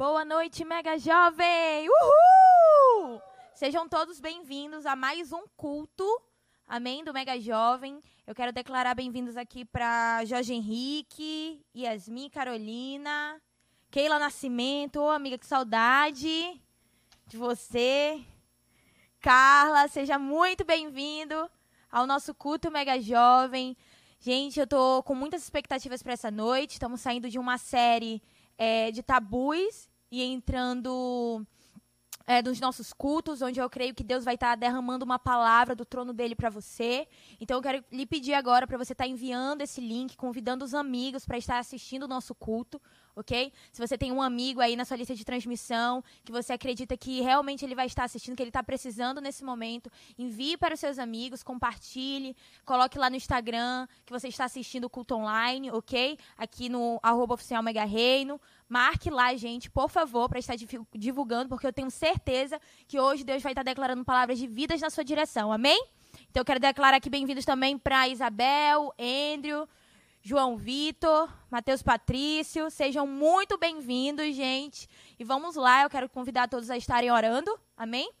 Boa 0.00 0.24
noite, 0.24 0.64
Mega 0.64 0.96
Jovem! 0.96 1.86
Uhul! 1.86 3.20
Sejam 3.52 3.86
todos 3.86 4.18
bem-vindos 4.18 4.86
a 4.86 4.96
mais 4.96 5.30
um 5.30 5.42
culto, 5.58 6.06
amém, 6.66 7.04
do 7.04 7.12
Mega 7.12 7.38
Jovem. 7.38 8.02
Eu 8.26 8.34
quero 8.34 8.50
declarar 8.50 8.94
bem-vindos 8.94 9.36
aqui 9.36 9.62
para 9.62 10.24
Jorge 10.24 10.54
Henrique, 10.54 11.62
Yasmin 11.76 12.30
Carolina, 12.30 13.38
Keila 13.90 14.18
Nascimento, 14.18 15.02
oh, 15.02 15.10
amiga, 15.10 15.36
que 15.36 15.46
saudade 15.46 16.58
de 17.26 17.36
você. 17.36 18.24
Carla, 19.20 19.86
seja 19.86 20.18
muito 20.18 20.64
bem-vindo 20.64 21.50
ao 21.92 22.06
nosso 22.06 22.32
culto 22.32 22.70
Mega 22.70 22.98
Jovem. 22.98 23.76
Gente, 24.18 24.58
eu 24.60 24.66
tô 24.66 25.02
com 25.02 25.14
muitas 25.14 25.42
expectativas 25.42 26.02
para 26.02 26.14
essa 26.14 26.30
noite. 26.30 26.72
Estamos 26.72 27.02
saindo 27.02 27.28
de 27.28 27.38
uma 27.38 27.58
série 27.58 28.22
é, 28.56 28.90
de 28.90 29.02
tabus 29.02 29.89
e 30.10 30.22
entrando 30.22 31.46
é, 32.26 32.40
dos 32.40 32.60
nossos 32.60 32.92
cultos, 32.92 33.42
onde 33.42 33.60
eu 33.60 33.68
creio 33.68 33.94
que 33.94 34.04
Deus 34.04 34.24
vai 34.24 34.34
estar 34.34 34.54
derramando 34.56 35.04
uma 35.04 35.18
palavra 35.18 35.74
do 35.74 35.84
trono 35.84 36.12
dele 36.12 36.34
para 36.34 36.48
você. 36.48 37.08
Então 37.40 37.56
eu 37.58 37.62
quero 37.62 37.84
lhe 37.90 38.06
pedir 38.06 38.34
agora 38.34 38.66
para 38.66 38.78
você 38.78 38.92
estar 38.92 39.06
enviando 39.06 39.62
esse 39.62 39.80
link, 39.80 40.16
convidando 40.16 40.64
os 40.64 40.74
amigos 40.74 41.26
para 41.26 41.38
estar 41.38 41.58
assistindo 41.58 42.04
o 42.04 42.08
nosso 42.08 42.34
culto, 42.34 42.80
ok? 43.14 43.52
Se 43.72 43.80
você 43.80 43.96
tem 43.96 44.12
um 44.12 44.22
amigo 44.22 44.60
aí 44.60 44.76
na 44.76 44.84
sua 44.84 44.96
lista 44.96 45.14
de 45.14 45.24
transmissão 45.24 46.02
que 46.24 46.32
você 46.32 46.52
acredita 46.52 46.96
que 46.96 47.20
realmente 47.20 47.64
ele 47.64 47.74
vai 47.74 47.86
estar 47.86 48.04
assistindo, 48.04 48.36
que 48.36 48.42
ele 48.42 48.50
está 48.50 48.62
precisando 48.62 49.20
nesse 49.20 49.44
momento, 49.44 49.90
envie 50.18 50.56
para 50.56 50.74
os 50.74 50.80
seus 50.80 50.98
amigos, 50.98 51.42
compartilhe, 51.42 52.36
coloque 52.64 52.98
lá 52.98 53.10
no 53.10 53.16
Instagram 53.16 53.86
que 54.04 54.12
você 54.12 54.28
está 54.28 54.44
assistindo 54.44 54.84
o 54.84 54.90
culto 54.90 55.14
online, 55.14 55.70
ok? 55.70 56.18
Aqui 56.36 56.68
no 56.68 56.98
arroba 57.02 57.34
oficial 57.34 57.62
Mega 57.62 57.84
Reino. 57.84 58.40
Marque 58.68 59.10
lá, 59.10 59.34
gente, 59.34 59.68
por 59.70 59.88
favor, 59.88 60.28
para 60.28 60.38
estar 60.38 60.54
divulgando, 60.94 61.48
porque 61.48 61.66
eu 61.66 61.72
tenho 61.72 61.90
certeza 61.90 62.60
que 62.86 63.00
hoje 63.00 63.24
Deus 63.24 63.42
vai 63.42 63.52
estar 63.52 63.64
declarando 63.64 64.04
palavras 64.04 64.38
de 64.38 64.46
vidas 64.46 64.80
na 64.80 64.90
sua 64.90 65.04
direção. 65.04 65.52
Amém? 65.52 65.84
Então 66.30 66.40
eu 66.40 66.44
quero 66.44 66.60
declarar 66.60 66.96
aqui 66.96 67.10
bem-vindos 67.10 67.44
também 67.44 67.76
para 67.76 68.08
Isabel, 68.08 68.94
Andrew, 68.98 69.68
João 70.22 70.54
Vitor, 70.54 71.32
Matheus 71.50 71.82
Patrício. 71.82 72.70
Sejam 72.70 73.06
muito 73.06 73.56
bem-vindos, 73.56 74.34
gente. 74.36 74.86
E 75.18 75.24
vamos 75.24 75.56
lá, 75.56 75.82
eu 75.82 75.90
quero 75.90 76.10
convidar 76.10 76.46
todos 76.46 76.68
a 76.68 76.76
estarem 76.76 77.10
orando. 77.10 77.58
Amém? 77.74 78.12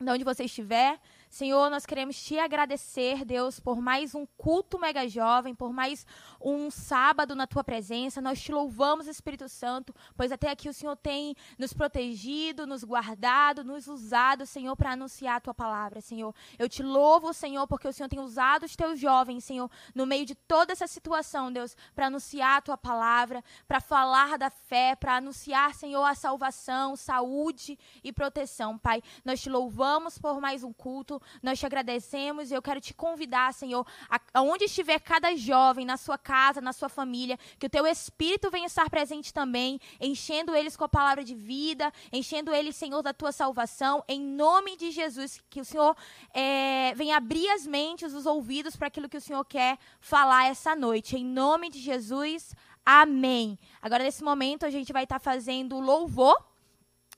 De 0.00 0.10
onde 0.10 0.24
você 0.24 0.44
estiver. 0.44 0.98
Senhor, 1.30 1.68
nós 1.68 1.84
queremos 1.84 2.22
te 2.22 2.38
agradecer, 2.38 3.22
Deus, 3.22 3.60
por 3.60 3.82
mais 3.82 4.14
um 4.14 4.24
culto 4.38 4.78
mega 4.78 5.06
jovem, 5.06 5.54
por 5.54 5.74
mais 5.74 6.06
um 6.40 6.70
sábado 6.70 7.34
na 7.34 7.46
tua 7.46 7.62
presença. 7.62 8.20
Nós 8.22 8.40
te 8.40 8.50
louvamos, 8.50 9.06
Espírito 9.06 9.46
Santo, 9.46 9.94
pois 10.16 10.32
até 10.32 10.50
aqui 10.50 10.70
o 10.70 10.72
Senhor 10.72 10.96
tem 10.96 11.36
nos 11.58 11.74
protegido, 11.74 12.66
nos 12.66 12.82
guardado, 12.82 13.62
nos 13.62 13.88
usado, 13.88 14.46
Senhor, 14.46 14.74
para 14.74 14.92
anunciar 14.92 15.36
a 15.36 15.40
tua 15.40 15.52
palavra, 15.52 16.00
Senhor. 16.00 16.34
Eu 16.58 16.66
te 16.66 16.82
louvo, 16.82 17.34
Senhor, 17.34 17.66
porque 17.66 17.86
o 17.86 17.92
Senhor 17.92 18.08
tem 18.08 18.20
usado 18.20 18.64
os 18.64 18.74
teus 18.74 18.98
jovens, 18.98 19.44
Senhor, 19.44 19.70
no 19.94 20.06
meio 20.06 20.24
de 20.24 20.34
toda 20.34 20.72
essa 20.72 20.86
situação, 20.86 21.52
Deus, 21.52 21.76
para 21.94 22.06
anunciar 22.06 22.56
a 22.56 22.62
tua 22.62 22.78
palavra, 22.78 23.44
para 23.66 23.80
falar 23.80 24.38
da 24.38 24.48
fé, 24.48 24.96
para 24.96 25.16
anunciar, 25.16 25.74
Senhor, 25.74 26.04
a 26.04 26.14
salvação, 26.14 26.96
saúde 26.96 27.78
e 28.02 28.14
proteção, 28.14 28.78
Pai. 28.78 29.02
Nós 29.24 29.42
te 29.42 29.50
louvamos 29.50 30.18
por 30.18 30.40
mais 30.40 30.64
um 30.64 30.72
culto 30.72 31.17
nós 31.42 31.58
te 31.58 31.66
agradecemos 31.66 32.50
e 32.50 32.54
eu 32.54 32.62
quero 32.62 32.80
te 32.80 32.94
convidar, 32.94 33.52
Senhor, 33.54 33.86
aonde 34.32 34.64
estiver 34.64 34.98
cada 35.00 35.34
jovem, 35.36 35.84
na 35.84 35.96
sua 35.96 36.18
casa, 36.18 36.60
na 36.60 36.72
sua 36.72 36.88
família, 36.88 37.38
que 37.58 37.66
o 37.66 37.70
teu 37.70 37.86
Espírito 37.86 38.50
venha 38.50 38.66
estar 38.66 38.88
presente 38.90 39.32
também, 39.32 39.80
enchendo 40.00 40.54
eles 40.54 40.76
com 40.76 40.84
a 40.84 40.88
palavra 40.88 41.24
de 41.24 41.34
vida, 41.34 41.92
enchendo 42.12 42.52
eles, 42.52 42.76
Senhor, 42.76 43.02
da 43.02 43.12
tua 43.12 43.32
salvação, 43.32 44.02
em 44.08 44.20
nome 44.20 44.76
de 44.76 44.90
Jesus, 44.90 45.42
que 45.48 45.60
o 45.60 45.64
Senhor 45.64 45.96
é, 46.32 46.94
venha 46.94 47.16
abrir 47.16 47.48
as 47.50 47.66
mentes, 47.66 48.14
os 48.14 48.26
ouvidos 48.26 48.76
para 48.76 48.88
aquilo 48.88 49.08
que 49.08 49.16
o 49.16 49.20
Senhor 49.20 49.44
quer 49.44 49.78
falar 50.00 50.46
essa 50.46 50.74
noite, 50.74 51.16
em 51.16 51.24
nome 51.24 51.70
de 51.70 51.78
Jesus. 51.78 52.54
Amém. 52.84 53.58
Agora, 53.82 54.02
nesse 54.02 54.24
momento, 54.24 54.64
a 54.64 54.70
gente 54.70 54.92
vai 54.92 55.04
estar 55.04 55.18
fazendo 55.18 55.78
louvor. 55.78 56.36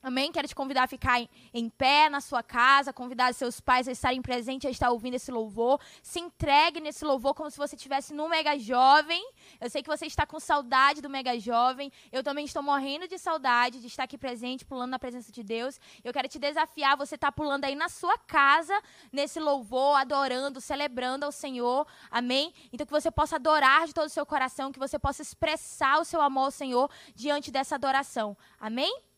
Amém? 0.03 0.33
Quero 0.33 0.49
te 0.49 0.55
convidar 0.55 0.85
a 0.85 0.87
ficar 0.87 1.21
em, 1.21 1.29
em, 1.53 1.69
pé 1.69 2.09
na 2.09 2.23
sua 2.23 2.43
casa, 2.43 2.91
convidar 2.91 3.35
seus 3.35 3.61
pais 3.61 3.87
a 3.87 3.93
estarem 3.93 4.23
presentes, 4.23 4.67
a 4.67 4.71
estar 4.71 4.91
ouvindo 4.91 5.15
esse 5.15 5.31
louvor. 5.31 5.79
Se 6.03 6.19
entregue 6.19 6.81
nesse 6.81 7.05
louvor 7.05 7.35
como 7.35 7.51
se 7.51 7.59
você 7.59 7.77
estivesse 7.77 8.15
no 8.15 8.27
Mega 8.27 8.59
Jovem. 8.59 9.23
Eu 9.61 9.69
sei 9.69 9.83
que 9.83 9.89
você 9.89 10.07
está 10.07 10.25
com 10.25 10.41
saudade 10.41 11.03
do 11.03 11.11
Mega 11.11 11.39
Jovem. 11.39 11.93
Eu 12.11 12.23
também 12.23 12.47
estou 12.47 12.63
morrendo 12.63 13.07
de 13.07 13.19
saudade 13.19 13.79
de 13.79 13.89
estar 13.89 14.05
aqui 14.05 14.17
presente, 14.17 14.65
pulando 14.65 14.93
na 14.93 14.99
presença 14.99 15.31
de 15.31 15.43
Deus. 15.43 15.79
Eu 16.03 16.15
quero 16.15 16.29
te 16.29 16.39
desafiar, 16.39 16.97
você 16.97 17.17
está 17.17 17.31
pulando 17.31 17.67
aí 17.67 17.75
na 17.75 17.91
sua 17.91 18.17
casa, 18.17 18.81
nesse 19.13 19.39
louvor, 19.39 19.97
adorando, 19.97 20.63
celebrando 20.63 21.27
ao 21.27 21.33
Senhor. 21.33 21.87
Amém? 22.11 22.55
Então 22.73 22.87
que 22.87 22.93
você 22.93 23.11
possa 23.11 23.37
adorar 23.37 23.87
de 23.87 23.93
todo 23.93 24.07
o 24.07 24.11
seu 24.11 24.25
coração, 24.25 24.73
que 24.73 24.79
você 24.79 24.99
possa 24.99 25.21
expressar 25.21 26.01
o 26.01 26.07
seu 26.07 26.23
amor 26.23 26.45
ao 26.45 26.51
Senhor 26.51 26.91
diante 27.15 27.51
dessa 27.51 27.75
adoração. 27.75 28.35
Amém? 28.59 29.10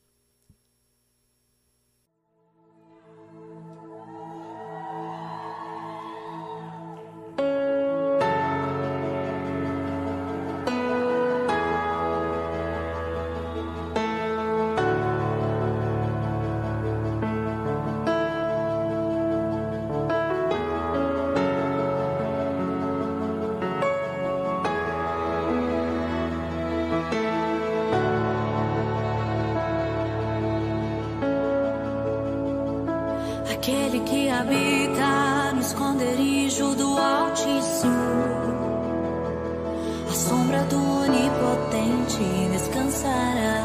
Descansará. 43.02 43.64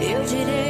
Eu 0.00 0.24
direi, 0.24 0.65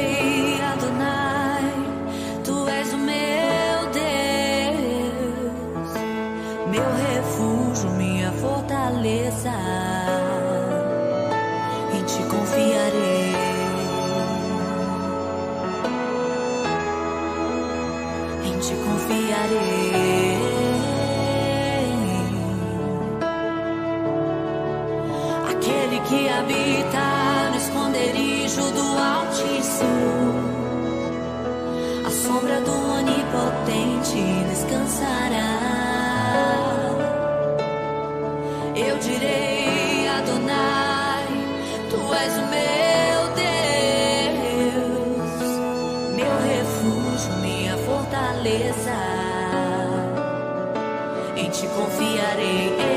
sombra 32.27 32.59
do 32.59 32.71
Onipotente 32.71 34.21
descansará. 34.49 35.59
Eu 38.75 38.97
direi, 38.97 40.09
Adonai, 40.09 41.25
tu 41.89 42.13
és 42.13 42.33
o 42.33 42.47
meu. 42.51 42.67
fortaleza. 47.87 48.97
Em 51.35 51.49
ti 51.49 51.67
confiarei, 51.67 52.96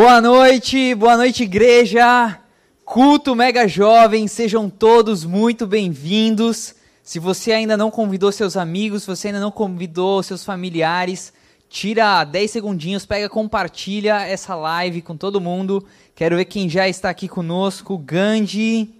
Boa 0.00 0.20
noite, 0.20 0.94
boa 0.94 1.16
noite, 1.16 1.42
igreja. 1.42 2.38
Culto 2.84 3.34
Mega 3.34 3.66
Jovem, 3.66 4.28
sejam 4.28 4.70
todos 4.70 5.24
muito 5.24 5.66
bem-vindos. 5.66 6.72
Se 7.02 7.18
você 7.18 7.50
ainda 7.50 7.76
não 7.76 7.90
convidou 7.90 8.30
seus 8.30 8.56
amigos, 8.56 9.02
se 9.02 9.08
você 9.08 9.26
ainda 9.26 9.40
não 9.40 9.50
convidou 9.50 10.22
seus 10.22 10.44
familiares, 10.44 11.32
tira 11.68 12.22
10 12.22 12.48
segundinhos, 12.48 13.04
pega, 13.04 13.28
compartilha 13.28 14.24
essa 14.24 14.54
live 14.54 15.02
com 15.02 15.16
todo 15.16 15.40
mundo. 15.40 15.84
Quero 16.14 16.36
ver 16.36 16.44
quem 16.44 16.68
já 16.68 16.88
está 16.88 17.10
aqui 17.10 17.26
conosco. 17.26 17.98
Gandhi, 17.98 18.94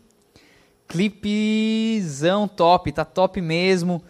clipezão 0.89 2.49
top, 2.49 2.91
tá 2.91 3.05
top 3.05 3.41
mesmo. 3.41 4.03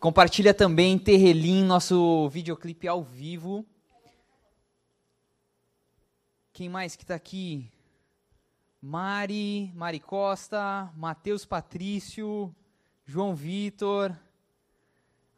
Compartilha 0.00 0.54
também 0.54 0.96
Terrelim, 0.96 1.64
nosso 1.64 2.30
videoclipe 2.30 2.88
ao 2.88 3.02
vivo. 3.02 3.62
Quem 6.60 6.68
mais 6.68 6.94
que 6.94 7.04
está 7.04 7.14
aqui? 7.14 7.72
Mari, 8.82 9.72
Mari 9.74 9.98
Costa, 9.98 10.92
Matheus 10.94 11.46
Patrício, 11.46 12.54
João 13.06 13.34
Vitor. 13.34 14.14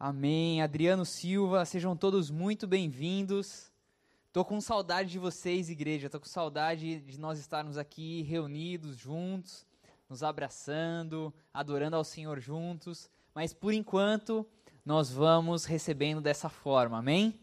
Amém. 0.01 0.61
Adriano 0.61 1.07
Silva, 1.07 1.65
sejam 1.65 1.97
todos 1.97 2.29
muito 2.29 2.67
bem-vindos. 2.67 3.71
Tô 4.33 4.45
com 4.45 4.61
saudade 4.61 5.13
de 5.13 5.19
vocês, 5.21 5.71
igreja. 5.71 6.11
Tô 6.11 6.19
com 6.19 6.27
saudade 6.27 6.99
de 7.03 7.21
nós 7.21 7.39
estarmos 7.39 7.79
aqui 7.79 8.23
reunidos 8.23 8.97
juntos, 8.97 9.65
nos 10.11 10.25
abraçando, 10.25 11.33
adorando 11.55 11.95
ao 11.95 12.03
Senhor 12.03 12.41
juntos. 12.41 13.09
Mas 13.33 13.55
por 13.55 13.73
enquanto, 13.73 14.45
nós 14.85 15.13
vamos 15.13 15.67
recebendo 15.67 16.21
dessa 16.21 16.49
forma. 16.49 16.99
Amém? 16.99 17.39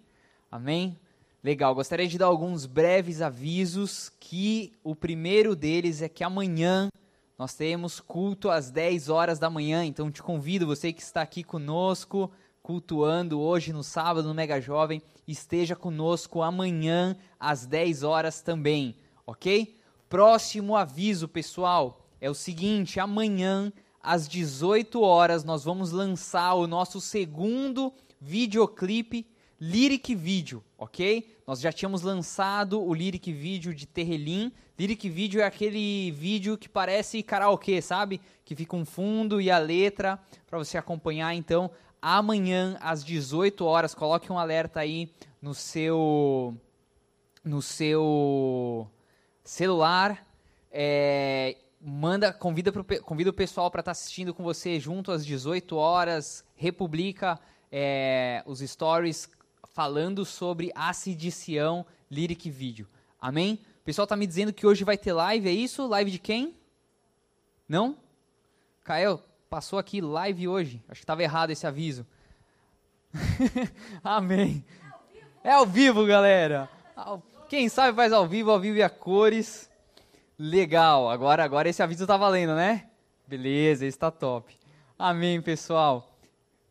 Amém. 0.52 1.00
Legal, 1.42 1.74
gostaria 1.74 2.06
de 2.06 2.18
dar 2.18 2.26
alguns 2.26 2.66
breves 2.66 3.22
avisos, 3.22 4.12
que 4.20 4.74
o 4.84 4.94
primeiro 4.94 5.56
deles 5.56 6.02
é 6.02 6.10
que 6.10 6.22
amanhã 6.22 6.90
nós 7.38 7.54
temos 7.54 8.02
culto 8.02 8.50
às 8.50 8.70
10 8.70 9.08
horas 9.08 9.40
da 9.40 9.50
manhã, 9.50 9.86
então 9.86 10.12
te 10.12 10.22
convido, 10.22 10.68
você 10.68 10.92
que 10.92 11.02
está 11.02 11.22
aqui 11.22 11.42
conosco, 11.42 12.30
cultuando 12.62 13.40
hoje 13.40 13.72
no 13.72 13.86
sábado 13.86 14.28
no 14.28 14.34
Mega 14.34 14.60
Jovem, 14.60 15.02
esteja 15.26 15.78
conosco 15.78 16.42
amanhã 16.42 17.16
às 17.40 17.66
10 17.66 18.04
horas 18.04 18.42
também, 18.42 18.98
ok? 19.26 19.80
Próximo 20.10 20.76
aviso, 20.76 21.26
pessoal, 21.26 22.06
é 22.20 22.30
o 22.30 22.36
seguinte, 22.36 23.00
amanhã 23.00 23.72
às 24.04 24.28
18 24.28 25.02
horas 25.02 25.46
nós 25.46 25.64
vamos 25.64 25.92
lançar 25.94 26.56
o 26.56 26.68
nosso 26.68 27.00
segundo 27.00 27.94
videoclipe 28.20 29.26
Lyric 29.62 30.16
Video, 30.16 30.64
ok? 30.78 31.36
Nós 31.46 31.60
já 31.60 31.70
tínhamos 31.70 32.02
lançado 32.02 32.82
o 32.82 32.94
Lyric 32.94 33.34
Video 33.34 33.76
de 33.76 33.86
Terrelim. 33.86 34.54
Lyric 34.78 35.10
Video 35.10 35.42
é 35.42 35.44
aquele 35.44 36.12
vídeo 36.12 36.58
que 36.58 36.70
parece 36.70 37.22
karaokê, 37.22 37.82
sabe? 37.82 38.22
Que 38.46 38.56
fica 38.56 38.78
um 38.78 38.86
fundo 38.86 39.42
e 39.42 39.52
a 39.52 39.58
letra 39.58 40.18
para 40.48 40.58
você 40.58 40.78
acompanhar. 40.78 41.36
Então, 41.36 41.70
amanhã 42.02 42.78
às 42.80 43.04
18 43.04 43.66
horas, 43.66 43.94
coloque 43.94 44.32
um 44.32 44.40
alerta 44.40 44.80
aí 44.80 45.12
no 45.42 45.54
seu 45.54 46.56
no 47.44 47.62
seu 47.62 48.88
celular. 49.44 50.26
É, 50.72 51.58
manda, 51.82 52.32
convida, 52.32 52.72
pro, 52.72 52.86
convida 53.04 53.30
o 53.30 53.34
pessoal 53.34 53.70
para 53.70 53.82
estar 53.82 53.90
tá 53.90 53.92
assistindo 53.92 54.34
com 54.34 54.42
você 54.42 54.80
junto 54.80 55.12
às 55.12 55.26
18 55.26 55.76
horas. 55.76 56.46
Republica 56.56 57.38
é, 57.70 58.42
os 58.46 58.60
stories 58.60 59.28
falando 59.80 60.26
sobre 60.26 60.74
Acid 60.76 61.32
Sião 61.32 61.86
Lyric 62.12 62.50
Video. 62.50 62.86
Amém? 63.18 63.62
O 63.80 63.86
pessoal 63.86 64.04
está 64.04 64.18
me 64.18 64.28
dizendo 64.28 64.52
que 64.52 64.68
hoje 64.68 64.84
vai 64.84 64.98
ter 64.98 65.14
live, 65.14 65.48
é 65.48 65.54
isso? 65.54 65.88
Live 65.88 66.12
de 66.12 66.20
quem? 66.20 66.54
Não? 67.66 67.96
Caio, 68.84 69.24
passou 69.50 69.80
aqui 69.80 70.02
live 70.02 70.50
hoje. 70.50 70.84
Acho 70.90 71.00
que 71.00 71.06
estava 71.06 71.24
errado 71.24 71.52
esse 71.52 71.66
aviso. 71.66 72.06
Amém. 74.04 74.66
É 75.42 75.54
ao 75.54 75.66
vivo, 75.66 76.06
galera. 76.06 76.70
Quem 77.48 77.70
sabe 77.70 77.96
faz 77.96 78.12
ao 78.12 78.28
vivo, 78.28 78.52
ao 78.52 78.60
vivo 78.60 78.80
e 78.80 78.84
a 78.84 78.90
cores. 78.90 79.70
Legal. 80.38 81.10
Agora, 81.10 81.42
agora 81.42 81.70
esse 81.70 81.82
aviso 81.82 82.06
tá 82.06 82.18
valendo, 82.18 82.54
né? 82.54 82.90
Beleza, 83.26 83.86
está 83.86 84.12
top. 84.12 84.60
Amém, 84.98 85.42
pessoal. 85.42 86.06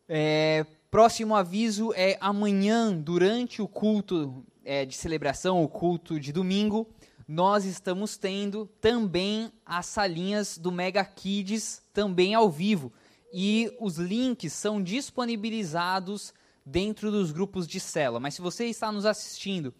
É, 0.07 0.63
Próximo 0.91 1.35
aviso 1.35 1.93
é 1.93 2.17
amanhã, 2.19 2.91
durante 2.91 3.61
o 3.61 3.67
culto 3.67 4.43
é, 4.65 4.87
de 4.87 4.95
celebração, 4.95 5.63
o 5.63 5.69
culto 5.69 6.19
de 6.19 6.33
domingo, 6.33 6.89
nós 7.27 7.63
estamos 7.63 8.17
tendo 8.17 8.65
também 8.81 9.51
as 9.63 9.85
salinhas 9.85 10.57
do 10.57 10.71
Mega 10.71 11.05
Kids 11.05 11.83
também 11.93 12.33
ao 12.33 12.49
vivo. 12.49 12.91
E 13.31 13.71
os 13.79 13.97
links 13.97 14.51
são 14.51 14.81
disponibilizados 14.81 16.33
dentro 16.65 17.11
dos 17.11 17.31
grupos 17.31 17.67
de 17.67 17.79
célula. 17.79 18.19
Mas 18.19 18.33
se 18.33 18.41
você 18.41 18.65
está 18.65 18.91
nos 18.91 19.05
assistindo 19.05 19.71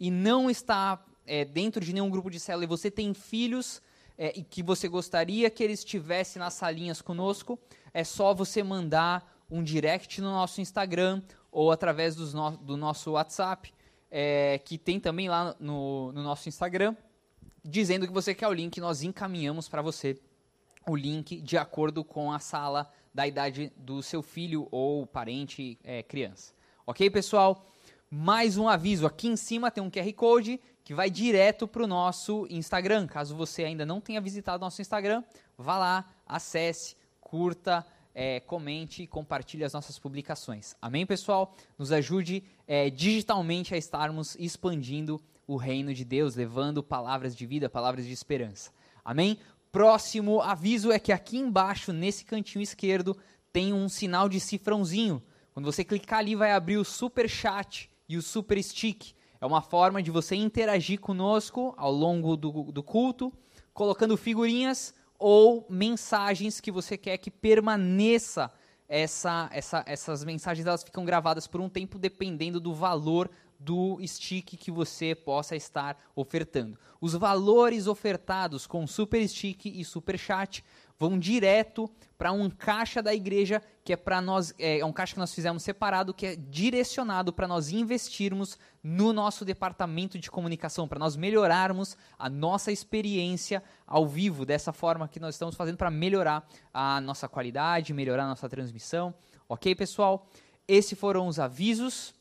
e 0.00 0.10
não 0.10 0.48
está 0.48 1.04
é, 1.26 1.44
dentro 1.44 1.84
de 1.84 1.92
nenhum 1.92 2.08
grupo 2.08 2.30
de 2.30 2.40
célula 2.40 2.64
e 2.64 2.66
você 2.66 2.90
tem 2.90 3.12
filhos 3.12 3.82
é, 4.16 4.32
e 4.34 4.42
que 4.42 4.62
você 4.62 4.88
gostaria 4.88 5.50
que 5.50 5.62
eles 5.62 5.80
estivessem 5.80 6.40
nas 6.40 6.54
salinhas 6.54 7.02
conosco, 7.02 7.58
é 7.92 8.02
só 8.02 8.32
você 8.32 8.62
mandar 8.62 9.33
um 9.54 9.62
direct 9.62 10.20
no 10.20 10.32
nosso 10.32 10.60
Instagram 10.60 11.22
ou 11.52 11.70
através 11.70 12.16
no, 12.16 12.50
do 12.56 12.76
nosso 12.76 13.12
WhatsApp, 13.12 13.72
é, 14.10 14.60
que 14.64 14.76
tem 14.76 14.98
também 14.98 15.28
lá 15.28 15.54
no, 15.60 16.10
no 16.10 16.24
nosso 16.24 16.48
Instagram, 16.48 16.96
dizendo 17.64 18.04
que 18.04 18.12
você 18.12 18.34
quer 18.34 18.48
o 18.48 18.52
link, 18.52 18.80
nós 18.80 19.04
encaminhamos 19.04 19.68
para 19.68 19.80
você 19.80 20.20
o 20.84 20.96
link 20.96 21.40
de 21.40 21.56
acordo 21.56 22.02
com 22.02 22.32
a 22.32 22.40
sala 22.40 22.90
da 23.14 23.28
idade 23.28 23.72
do 23.76 24.02
seu 24.02 24.22
filho 24.22 24.66
ou 24.72 25.06
parente 25.06 25.78
é, 25.84 26.02
criança. 26.02 26.52
Ok, 26.84 27.08
pessoal? 27.08 27.64
Mais 28.10 28.58
um 28.58 28.68
aviso: 28.68 29.06
aqui 29.06 29.28
em 29.28 29.36
cima 29.36 29.70
tem 29.70 29.82
um 29.82 29.90
QR 29.90 30.12
Code 30.14 30.60
que 30.82 30.92
vai 30.92 31.08
direto 31.08 31.68
para 31.68 31.84
o 31.84 31.86
nosso 31.86 32.44
Instagram. 32.50 33.06
Caso 33.06 33.36
você 33.36 33.62
ainda 33.62 33.86
não 33.86 34.00
tenha 34.00 34.20
visitado 34.20 34.60
nosso 34.60 34.82
Instagram, 34.82 35.22
vá 35.56 35.78
lá, 35.78 36.10
acesse, 36.26 36.96
curta, 37.20 37.86
é, 38.14 38.40
comente 38.40 39.02
e 39.02 39.06
compartilhe 39.06 39.64
as 39.64 39.72
nossas 39.72 39.98
publicações. 39.98 40.74
Amém, 40.80 41.04
pessoal? 41.04 41.54
Nos 41.76 41.90
ajude 41.90 42.44
é, 42.66 42.88
digitalmente 42.88 43.74
a 43.74 43.76
estarmos 43.76 44.36
expandindo 44.36 45.20
o 45.46 45.56
reino 45.56 45.92
de 45.92 46.04
Deus, 46.04 46.36
levando 46.36 46.82
palavras 46.82 47.34
de 47.34 47.44
vida, 47.44 47.68
palavras 47.68 48.06
de 48.06 48.12
esperança. 48.12 48.70
Amém? 49.04 49.38
Próximo 49.70 50.40
aviso 50.40 50.92
é 50.92 50.98
que 50.98 51.12
aqui 51.12 51.36
embaixo, 51.36 51.92
nesse 51.92 52.24
cantinho 52.24 52.62
esquerdo, 52.62 53.16
tem 53.52 53.72
um 53.72 53.88
sinal 53.88 54.28
de 54.28 54.38
cifrãozinho. 54.38 55.22
Quando 55.52 55.66
você 55.66 55.84
clicar 55.84 56.20
ali, 56.20 56.34
vai 56.34 56.52
abrir 56.52 56.76
o 56.76 56.84
super 56.84 57.28
chat 57.28 57.90
e 58.08 58.16
o 58.16 58.22
super 58.22 58.62
stick. 58.62 59.12
É 59.40 59.46
uma 59.46 59.60
forma 59.60 60.02
de 60.02 60.10
você 60.10 60.36
interagir 60.36 61.00
conosco 61.00 61.74
ao 61.76 61.92
longo 61.92 62.36
do, 62.36 62.72
do 62.72 62.82
culto, 62.82 63.32
colocando 63.72 64.16
figurinhas 64.16 64.94
ou 65.18 65.66
mensagens 65.68 66.60
que 66.60 66.70
você 66.70 66.96
quer 66.96 67.18
que 67.18 67.30
permaneça 67.30 68.50
essa, 68.88 69.48
essa, 69.52 69.82
essas 69.86 70.24
mensagens 70.24 70.66
elas 70.66 70.82
ficam 70.82 71.04
gravadas 71.04 71.46
por 71.46 71.60
um 71.60 71.68
tempo 71.68 71.98
dependendo 71.98 72.60
do 72.60 72.74
valor 72.74 73.30
do 73.58 73.98
stick 74.06 74.56
que 74.56 74.70
você 74.70 75.14
possa 75.14 75.56
estar 75.56 75.96
ofertando. 76.14 76.78
Os 77.00 77.14
valores 77.14 77.86
ofertados 77.86 78.66
com 78.66 78.86
Super 78.86 79.26
Stick 79.26 79.66
e 79.66 79.84
Super 79.84 80.18
Chat 80.18 80.62
vão 80.98 81.18
direto 81.18 81.90
para 82.16 82.32
um 82.32 82.48
caixa 82.48 83.02
da 83.02 83.14
igreja 83.14 83.62
que 83.84 83.92
é 83.92 83.96
para 83.96 84.20
nós 84.20 84.54
é, 84.58 84.78
é, 84.78 84.84
um 84.84 84.92
caixa 84.92 85.14
que 85.14 85.18
nós 85.18 85.34
fizemos 85.34 85.62
separado 85.62 86.14
que 86.14 86.26
é 86.26 86.36
direcionado 86.36 87.32
para 87.32 87.48
nós 87.48 87.70
investirmos 87.70 88.58
no 88.82 89.12
nosso 89.12 89.44
departamento 89.44 90.18
de 90.18 90.30
comunicação 90.30 90.86
para 90.86 90.98
nós 90.98 91.16
melhorarmos 91.16 91.96
a 92.18 92.28
nossa 92.28 92.70
experiência 92.70 93.62
ao 93.86 94.06
vivo 94.06 94.46
dessa 94.46 94.72
forma 94.72 95.08
que 95.08 95.20
nós 95.20 95.34
estamos 95.34 95.54
fazendo 95.54 95.76
para 95.76 95.90
melhorar 95.90 96.48
a 96.72 97.00
nossa 97.00 97.28
qualidade 97.28 97.92
melhorar 97.92 98.24
a 98.24 98.28
nossa 98.28 98.48
transmissão. 98.48 99.14
Ok 99.48 99.74
pessoal? 99.74 100.26
Esses 100.66 100.98
foram 100.98 101.26
os 101.26 101.38
avisos. 101.38 102.14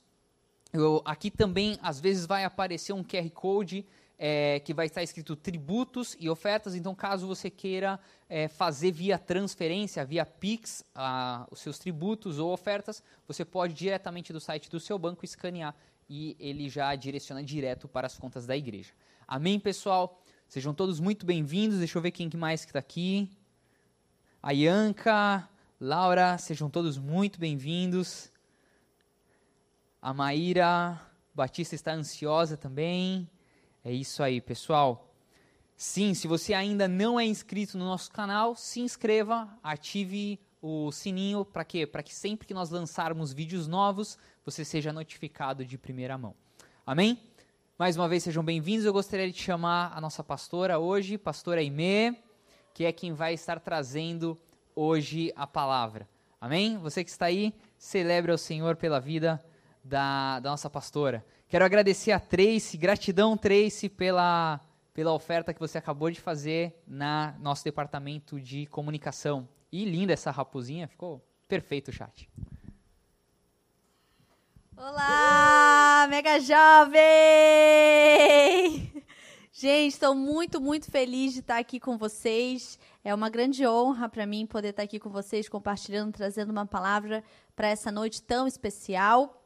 Eu, 0.72 1.02
aqui 1.06 1.30
também 1.30 1.78
às 1.82 2.00
vezes 2.00 2.26
vai 2.26 2.44
aparecer 2.44 2.94
um 2.94 3.04
QR 3.04 3.30
code 3.32 3.86
é, 4.26 4.62
que 4.62 4.74
vai 4.74 4.86
estar 4.86 5.04
escrito 5.04 5.36
tributos 5.36 6.16
e 6.18 6.30
ofertas. 6.30 6.76
Então, 6.76 6.96
caso 6.96 7.28
você 7.28 7.50
queira 7.50 8.00
é, 8.30 8.48
fazer 8.48 8.90
via 8.90 9.20
transferência, 9.20 10.06
via 10.06 10.26
Pix, 10.26 10.82
a, 10.96 11.46
os 11.52 11.60
seus 11.60 11.78
tributos 11.78 12.40
ou 12.40 12.54
ofertas, 12.54 13.04
você 13.28 13.44
pode 13.44 13.74
diretamente 13.74 14.32
do 14.32 14.40
site 14.40 14.70
do 14.70 14.80
seu 14.80 14.98
banco 14.98 15.26
escanear 15.26 15.76
e 16.10 16.38
ele 16.40 16.70
já 16.70 16.96
direciona 16.96 17.44
direto 17.44 17.86
para 17.86 18.08
as 18.08 18.18
contas 18.18 18.46
da 18.46 18.56
igreja. 18.56 18.94
Amém, 19.28 19.60
pessoal? 19.60 20.24
Sejam 20.48 20.74
todos 20.74 21.02
muito 21.02 21.26
bem-vindos. 21.26 21.80
Deixa 21.80 21.98
eu 21.98 22.02
ver 22.02 22.12
quem 22.12 22.30
mais 22.38 22.64
que 22.64 22.70
está 22.70 22.80
aqui. 22.80 23.30
A 24.42 24.54
Ianca, 24.54 25.50
Laura, 25.82 26.38
sejam 26.38 26.70
todos 26.70 26.98
muito 26.98 27.42
bem-vindos. 27.42 28.32
A 30.02 30.14
Maíra 30.14 30.98
Batista 31.36 31.76
está 31.76 31.92
ansiosa 31.92 32.56
também. 32.56 33.30
É 33.86 33.92
isso 33.92 34.24
aí, 34.24 34.40
pessoal. 34.40 35.14
Sim, 35.76 36.14
se 36.14 36.26
você 36.26 36.54
ainda 36.54 36.88
não 36.88 37.20
é 37.20 37.26
inscrito 37.26 37.78
no 37.78 37.84
nosso 37.84 38.10
canal, 38.10 38.56
se 38.56 38.80
inscreva, 38.80 39.50
ative 39.62 40.40
o 40.62 40.90
sininho 40.90 41.44
para 41.44 41.66
quê? 41.66 41.86
Para 41.86 42.02
que 42.02 42.16
sempre 42.16 42.48
que 42.48 42.54
nós 42.54 42.70
lançarmos 42.70 43.34
vídeos 43.34 43.68
novos, 43.68 44.18
você 44.46 44.64
seja 44.64 44.94
notificado 44.94 45.66
de 45.66 45.78
primeira 45.78 46.18
mão. 46.18 46.34
Amém? 46.86 47.20
Mais 47.78 47.98
uma 47.98 48.08
vez 48.08 48.24
sejam 48.24 48.42
bem-vindos. 48.42 48.86
Eu 48.86 48.94
gostaria 48.94 49.30
de 49.30 49.38
chamar 49.38 49.92
a 49.94 50.00
nossa 50.00 50.24
pastora 50.24 50.80
hoje, 50.80 51.18
pastora 51.18 51.60
Aimee, 51.60 52.18
que 52.74 52.86
é 52.86 52.92
quem 52.94 53.12
vai 53.12 53.34
estar 53.34 53.60
trazendo 53.60 54.40
hoje 54.74 55.34
a 55.36 55.46
palavra. 55.46 56.08
Amém? 56.40 56.78
Você 56.78 57.04
que 57.04 57.10
está 57.10 57.26
aí, 57.26 57.54
celebre 57.78 58.32
ao 58.32 58.38
Senhor 58.38 58.78
pela 58.78 59.02
vida 59.02 59.44
da, 59.84 60.40
da 60.40 60.52
nossa 60.52 60.70
pastora. 60.70 61.26
Quero 61.54 61.66
agradecer 61.66 62.12
a 62.12 62.20
Tracy, 62.20 62.76
gratidão 62.78 63.38
Tracy 63.38 63.88
pela, 63.88 64.60
pela 64.92 65.14
oferta 65.14 65.54
que 65.54 65.60
você 65.60 65.78
acabou 65.78 66.10
de 66.10 66.20
fazer 66.20 66.82
na 66.88 67.36
nosso 67.40 67.64
departamento 67.64 68.42
de 68.42 68.66
comunicação. 68.66 69.48
E 69.72 69.86
linda 69.86 70.14
essa 70.14 70.32
raposinha, 70.32 70.88
ficou 70.88 71.24
perfeito 71.48 71.90
o 71.90 71.94
chat. 71.94 72.28
Olá, 74.76 76.08
mega 76.10 76.40
jovem! 76.40 77.04
Gente, 79.52 79.94
estou 79.94 80.16
muito, 80.16 80.60
muito 80.60 80.90
feliz 80.90 81.34
de 81.34 81.42
estar 81.42 81.60
aqui 81.60 81.80
com 81.80 82.00
vocês. 82.00 82.80
É 83.04 83.14
uma 83.14 83.30
grande 83.30 83.64
honra 83.68 84.10
para 84.10 84.26
mim 84.26 84.48
poder 84.48 84.70
estar 84.70 84.82
aqui 84.82 84.98
com 85.00 85.12
vocês, 85.12 85.48
compartilhando, 85.48 86.14
trazendo 86.14 86.50
uma 86.50 86.66
palavra 86.66 87.24
para 87.56 87.68
essa 87.68 87.92
noite 87.92 88.24
tão 88.24 88.48
especial. 88.48 89.43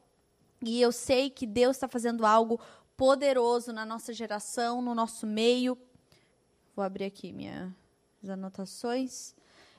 E 0.62 0.80
eu 0.80 0.90
sei 0.90 1.30
que 1.30 1.46
Deus 1.46 1.76
está 1.76 1.88
fazendo 1.88 2.26
algo 2.26 2.60
poderoso 2.96 3.72
na 3.72 3.86
nossa 3.86 4.12
geração, 4.12 4.82
no 4.82 4.94
nosso 4.94 5.26
meio. 5.26 5.78
Vou 6.74 6.84
abrir 6.84 7.04
aqui 7.04 7.32
minhas 7.32 7.72
anotações. 8.28 9.34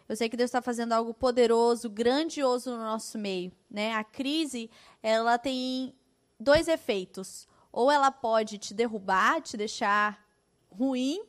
Eu 0.08 0.16
sei 0.16 0.30
que 0.30 0.38
Deus 0.38 0.48
está 0.48 0.62
fazendo 0.62 0.94
algo 0.94 1.14
poderoso, 1.14 1.90
grandioso 1.90 2.72
no 2.72 2.78
nosso 2.78 3.18
meio. 3.18 3.52
Né? 3.70 3.94
A 3.94 4.04
crise, 4.04 4.70
ela 5.04 5.38
tem 5.38 5.94
dois 6.40 6.68
efeitos. 6.68 7.48
Ou 7.72 7.92
ela 7.92 8.10
pode 8.10 8.58
te 8.58 8.74
derrubar, 8.74 9.42
te 9.42 9.56
deixar 9.56 10.26
ruim, 10.72 11.22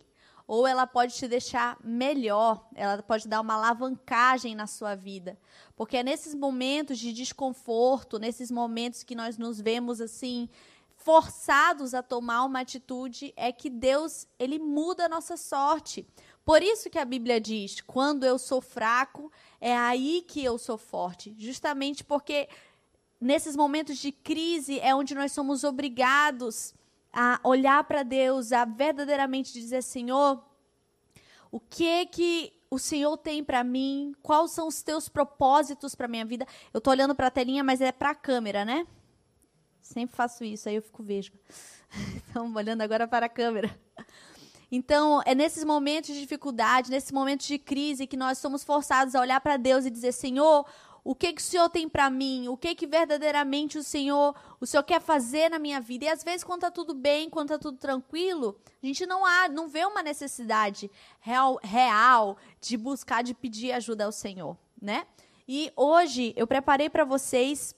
ou 0.51 0.67
ela 0.67 0.85
pode 0.85 1.15
te 1.15 1.29
deixar 1.29 1.79
melhor, 1.81 2.67
ela 2.75 3.01
pode 3.05 3.29
dar 3.29 3.41
uma 3.41 3.55
alavancagem 3.55 4.53
na 4.53 4.67
sua 4.67 4.97
vida. 4.97 5.39
Porque 5.77 5.99
é 5.99 6.03
nesses 6.03 6.35
momentos 6.35 6.99
de 6.99 7.13
desconforto, 7.13 8.19
nesses 8.19 8.51
momentos 8.51 9.05
que 9.05 9.15
nós 9.15 9.39
nos 9.39 9.61
vemos 9.61 10.01
assim, 10.01 10.49
forçados 10.97 11.95
a 11.95 12.03
tomar 12.03 12.43
uma 12.43 12.63
atitude, 12.63 13.33
é 13.37 13.53
que 13.53 13.71
Deus, 13.71 14.27
ele 14.41 14.59
muda 14.59 15.05
a 15.05 15.09
nossa 15.09 15.37
sorte. 15.37 16.05
Por 16.45 16.65
isso 16.65 16.91
que 16.91 16.99
a 16.99 17.05
Bíblia 17.05 17.41
diz: 17.41 17.81
quando 17.81 18.25
eu 18.25 18.37
sou 18.37 18.61
fraco, 18.61 19.31
é 19.61 19.77
aí 19.77 20.25
que 20.27 20.43
eu 20.43 20.59
sou 20.59 20.77
forte. 20.77 21.33
Justamente 21.39 22.03
porque 22.03 22.49
nesses 23.21 23.55
momentos 23.55 23.99
de 23.99 24.11
crise 24.11 24.81
é 24.81 24.93
onde 24.97 25.15
nós 25.15 25.31
somos 25.31 25.63
obrigados 25.63 26.75
a 27.13 27.41
olhar 27.43 27.85
para 27.85 28.03
Deus, 28.03 28.53
a 28.53 28.65
verdadeiramente 28.65 29.53
dizer: 29.53 29.83
Senhor, 29.83 30.43
o 31.51 31.59
que 31.59 32.07
que 32.07 32.53
o 32.71 32.79
Senhor 32.79 33.17
tem 33.17 33.43
para 33.43 33.65
mim? 33.65 34.15
Quais 34.23 34.53
são 34.53 34.69
os 34.69 34.83
teus 34.83 35.09
propósitos 35.09 35.95
para 35.95 36.07
minha 36.07 36.25
vida? 36.25 36.47
Eu 36.73 36.79
estou 36.79 36.93
olhando 36.93 37.15
para 37.15 37.27
a 37.27 37.31
telinha, 37.31 37.65
mas 37.65 37.81
é 37.81 37.91
para 37.91 38.11
a 38.11 38.15
câmera, 38.15 38.65
né? 38.65 38.87
Sempre 39.83 40.15
faço 40.15 40.45
isso, 40.45 40.69
aí 40.69 40.77
eu 40.77 40.83
fico 40.83 41.03
vesga. 41.03 41.39
Então, 42.31 42.55
olhando 42.55 42.83
agora 42.83 43.09
para 43.09 43.27
a 43.27 43.29
câmera. 43.29 43.77
Então, 44.71 45.21
é 45.27 45.35
nesses 45.35 45.65
momentos 45.65 46.15
de 46.15 46.21
dificuldade, 46.21 46.89
nesses 46.89 47.11
momentos 47.11 47.45
de 47.45 47.59
crise, 47.59 48.07
que 48.07 48.17
nós 48.17 48.39
somos 48.39 48.63
forçados 48.63 49.17
a 49.17 49.21
olhar 49.21 49.41
para 49.41 49.57
Deus 49.57 49.85
e 49.85 49.91
dizer: 49.91 50.13
Senhor, 50.13 50.65
o 51.03 51.15
que, 51.15 51.33
que 51.33 51.41
o 51.41 51.45
Senhor 51.45 51.69
tem 51.69 51.89
para 51.89 52.11
mim? 52.11 52.49
O 52.49 52.57
que 52.57 52.75
que 52.75 52.87
verdadeiramente 52.87 53.79
o 53.79 53.83
Senhor, 53.83 54.35
o 54.61 54.67
Senhor 54.67 54.83
quer 54.83 55.01
fazer 55.01 55.49
na 55.49 55.59
minha 55.59 55.81
vida? 55.81 56.05
E 56.05 56.09
às 56.09 56.23
vezes, 56.23 56.45
quando 56.45 56.61
está 56.61 56.71
tudo 56.71 56.95
bem, 56.95 57.31
quando 57.31 57.51
está 57.51 57.59
tudo 57.59 57.79
tranquilo, 57.79 58.61
a 58.83 58.87
gente 58.87 59.07
não 59.07 59.25
há, 59.25 59.49
não 59.49 59.69
vê 59.69 59.85
uma 59.85 60.03
necessidade 60.03 60.91
real, 61.21 61.59
real 61.63 62.37
de 62.61 62.77
buscar, 62.77 63.23
de 63.23 63.35
pedir 63.35 63.73
ajuda 63.73 64.05
ao 64.05 64.13
Senhor, 64.13 64.57
né? 64.81 65.07
E 65.49 65.73
hoje 65.75 66.33
eu 66.37 66.47
preparei 66.47 66.89
para 66.89 67.05
vocês 67.05 67.75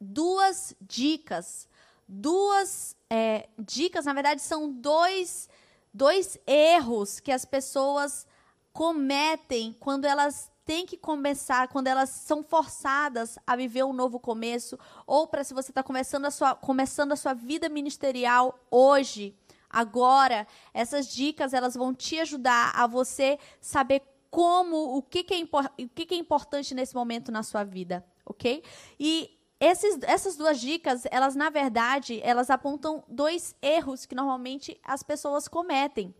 duas 0.00 0.74
dicas, 0.80 1.68
duas 2.08 2.96
é, 3.08 3.48
dicas, 3.58 4.06
na 4.06 4.12
verdade 4.12 4.42
são 4.42 4.70
dois, 4.70 5.48
dois 5.94 6.38
erros 6.46 7.20
que 7.20 7.30
as 7.30 7.44
pessoas 7.44 8.26
cometem 8.72 9.76
quando 9.78 10.06
elas 10.06 10.50
têm 10.72 10.86
que 10.86 10.96
começar 10.96 11.68
quando 11.68 11.86
elas 11.86 12.08
são 12.08 12.42
forçadas 12.42 13.38
a 13.46 13.54
viver 13.54 13.84
um 13.84 13.92
novo 13.92 14.18
começo, 14.18 14.78
ou 15.06 15.26
para 15.26 15.44
se 15.44 15.52
você 15.52 15.70
está 15.70 15.82
começando, 15.82 16.24
a 16.24 16.30
sua, 16.30 16.54
começando 16.54 17.12
a 17.12 17.16
sua 17.16 17.34
vida 17.34 17.68
ministerial 17.68 18.58
hoje, 18.70 19.36
agora, 19.68 20.46
essas 20.72 21.12
dicas 21.12 21.52
elas 21.52 21.74
vão 21.74 21.92
te 21.92 22.18
ajudar 22.20 22.72
a 22.74 22.86
você 22.86 23.38
saber 23.60 24.00
como, 24.30 24.96
o 24.96 25.02
que, 25.02 25.22
que, 25.22 25.34
é, 25.34 25.82
o 25.84 25.88
que, 25.90 26.06
que 26.06 26.14
é 26.14 26.16
importante 26.16 26.74
nesse 26.74 26.94
momento 26.94 27.30
na 27.30 27.42
sua 27.42 27.64
vida, 27.64 28.02
ok? 28.24 28.64
E 28.98 29.38
esses, 29.60 29.98
essas 30.04 30.38
duas 30.38 30.58
dicas, 30.58 31.02
elas 31.10 31.36
na 31.36 31.50
verdade, 31.50 32.18
elas 32.24 32.48
apontam 32.48 33.04
dois 33.06 33.54
erros 33.60 34.06
que 34.06 34.14
normalmente 34.14 34.80
as 34.82 35.02
pessoas 35.02 35.46
cometem 35.48 36.14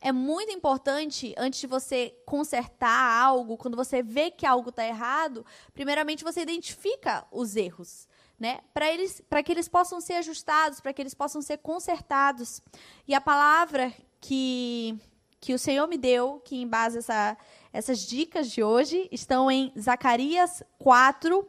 é 0.00 0.12
muito 0.12 0.52
importante, 0.52 1.34
antes 1.36 1.60
de 1.60 1.66
você 1.66 2.14
consertar 2.24 3.22
algo, 3.22 3.56
quando 3.56 3.76
você 3.76 4.02
vê 4.02 4.30
que 4.30 4.46
algo 4.46 4.70
está 4.70 4.86
errado, 4.86 5.44
primeiramente 5.74 6.24
você 6.24 6.40
identifica 6.42 7.26
os 7.30 7.56
erros. 7.56 8.06
Né, 8.38 8.60
para 8.72 8.88
eles, 8.88 9.20
para 9.28 9.42
que 9.42 9.50
eles 9.50 9.66
possam 9.66 10.00
ser 10.00 10.12
ajustados, 10.12 10.78
para 10.78 10.92
que 10.92 11.02
eles 11.02 11.12
possam 11.12 11.42
ser 11.42 11.58
consertados. 11.58 12.62
E 13.04 13.12
a 13.12 13.20
palavra 13.20 13.92
que 14.20 14.96
que 15.40 15.54
o 15.54 15.58
Senhor 15.58 15.86
me 15.86 15.96
deu, 15.96 16.40
que 16.44 16.60
embasa 16.60 16.98
essa, 16.98 17.36
essas 17.72 18.00
dicas 18.00 18.50
de 18.50 18.62
hoje, 18.62 19.08
estão 19.12 19.50
em 19.50 19.72
Zacarias 19.78 20.62
4, 20.78 21.48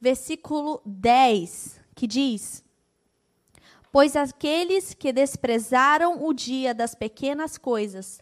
versículo 0.00 0.80
10, 0.84 1.80
que 1.94 2.06
diz: 2.06 2.63
Pois 3.94 4.16
aqueles 4.16 4.92
que 4.92 5.12
desprezaram 5.12 6.26
o 6.26 6.34
dia 6.34 6.74
das 6.74 6.96
pequenas 6.96 7.56
coisas 7.56 8.20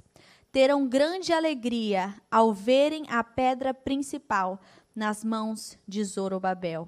terão 0.53 0.87
grande 0.87 1.33
alegria 1.33 2.15
ao 2.31 2.53
verem 2.53 3.07
a 3.09 3.25
pedra 3.25 3.73
principal 3.73 4.61
nas 4.95 5.25
mãos 5.25 5.79
de 5.89 6.05
Zorobabel. 6.05 6.87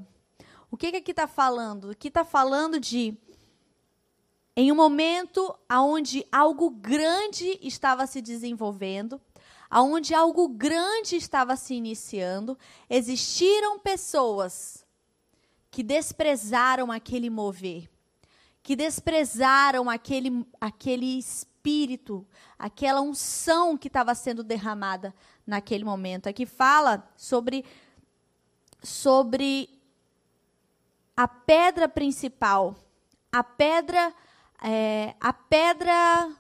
O 0.71 0.77
que, 0.77 0.91
que 0.91 0.99
aqui 0.99 1.13
está 1.13 1.27
falando? 1.27 1.93
Aqui 1.93 2.09
está 2.09 2.27
falando 2.27 2.79
de 2.79 3.17
em 4.55 4.71
um 4.71 4.75
momento 4.75 5.59
onde 5.73 6.27
algo 6.31 6.69
grande 6.69 7.59
estava 7.63 8.07
se 8.07 8.21
desenvolvendo, 8.21 9.19
onde 9.73 10.13
algo 10.13 10.47
grande 10.47 11.17
estava 11.17 11.57
se 11.57 11.73
iniciando, 11.73 12.55
existiram 12.91 13.79
pessoas 13.79 14.85
que 15.71 15.83
desprezaram 15.83 16.93
aquele 16.93 17.31
mover 17.31 17.94
que 18.65 18.75
desprezaram 18.75 19.91
aquele, 19.91 20.45
aquele 20.59 21.19
espírito, 21.19 22.27
aquela 22.59 23.03
unção 23.03 23.77
que 23.77 23.89
estava 23.89 24.15
sendo 24.15 24.43
derramada 24.43 25.15
naquele 25.47 25.85
momento. 25.85 26.31
Aqui 26.31 26.47
fala 26.47 27.07
sobre, 27.15 27.63
sobre 28.83 29.69
a 31.15 31.29
pedra 31.29 31.87
principal. 31.87 32.75
A 33.31 33.45
pedra. 33.45 34.15
É, 34.63 35.15
a 35.21 35.35
pedra. 35.35 36.35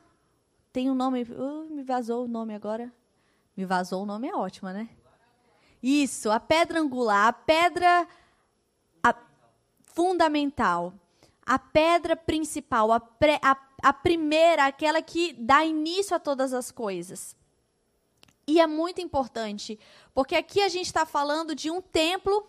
Tem 0.73 0.91
um 0.91 0.95
nome. 0.95 1.25
Uh, 1.25 1.69
me 1.71 1.83
vazou 1.83 2.25
o 2.25 2.29
nome 2.29 2.55
agora. 2.55 2.91
Me 3.55 3.67
vazou 3.67 4.03
o 4.03 4.07
nome, 4.07 4.29
é 4.29 4.35
ótimo, 4.35 4.71
né? 4.71 4.89
Isso, 5.83 6.31
a 6.31 6.41
pedra 6.41 6.81
angular, 6.81 7.29
a 7.29 7.33
pedra 7.35 8.09
a, 9.03 9.15
fundamental 9.83 10.95
a 11.47 11.59
pedra 11.59 12.17
principal, 12.17 12.93
a, 12.93 13.03
a, 13.43 13.57
a 13.83 13.93
primeira, 13.93 14.67
aquela 14.67 15.03
que 15.03 15.33
dá 15.35 15.65
início 15.65 16.17
a 16.17 16.21
todas 16.21 16.53
as 16.55 16.71
coisas. 16.71 17.37
E 18.47 18.61
é 18.61 18.67
muito 18.67 19.01
importante, 19.01 19.79
porque 20.15 20.35
aqui 20.35 20.61
a 20.61 20.69
gente 20.69 20.87
está 20.87 21.07
falando 21.07 21.55
de 21.55 21.71
um 21.71 21.81
templo, 21.81 22.47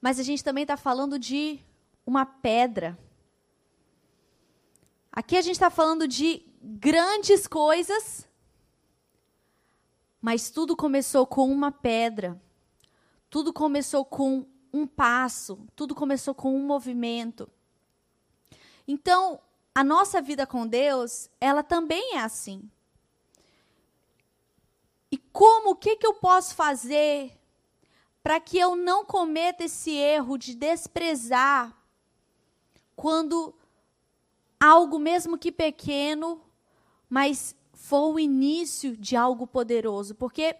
mas 0.00 0.18
a 0.18 0.22
gente 0.22 0.42
também 0.42 0.62
está 0.62 0.76
falando 0.76 1.18
de 1.18 1.60
uma 2.06 2.24
pedra. 2.24 2.98
Aqui 5.12 5.36
a 5.36 5.42
gente 5.42 5.54
está 5.54 5.70
falando 5.70 6.06
de 6.06 6.42
grandes 6.62 7.46
coisas, 7.46 8.28
mas 10.20 10.50
tudo 10.50 10.76
começou 10.76 11.26
com 11.26 11.50
uma 11.50 11.72
pedra. 11.72 12.40
Tudo 13.28 13.52
começou 13.52 14.04
com 14.04 14.46
um 14.72 14.86
passo, 14.86 15.66
tudo 15.74 15.94
começou 15.94 16.34
com 16.34 16.54
um 16.54 16.64
movimento. 16.64 17.50
Então, 18.86 19.40
a 19.74 19.84
nossa 19.84 20.20
vida 20.20 20.46
com 20.46 20.66
Deus, 20.66 21.30
ela 21.40 21.62
também 21.62 22.16
é 22.16 22.20
assim. 22.20 22.68
E 25.10 25.16
como, 25.16 25.70
o 25.70 25.76
que, 25.76 25.96
que 25.96 26.06
eu 26.06 26.14
posso 26.14 26.54
fazer 26.54 27.36
para 28.22 28.38
que 28.38 28.58
eu 28.58 28.76
não 28.76 29.04
cometa 29.04 29.64
esse 29.64 29.90
erro 29.92 30.36
de 30.36 30.54
desprezar 30.54 31.76
quando 32.94 33.54
algo, 34.58 34.98
mesmo 34.98 35.38
que 35.38 35.50
pequeno, 35.50 36.42
mas 37.08 37.56
for 37.72 38.14
o 38.14 38.20
início 38.20 38.96
de 38.96 39.16
algo 39.16 39.46
poderoso? 39.46 40.14
Porque 40.14 40.56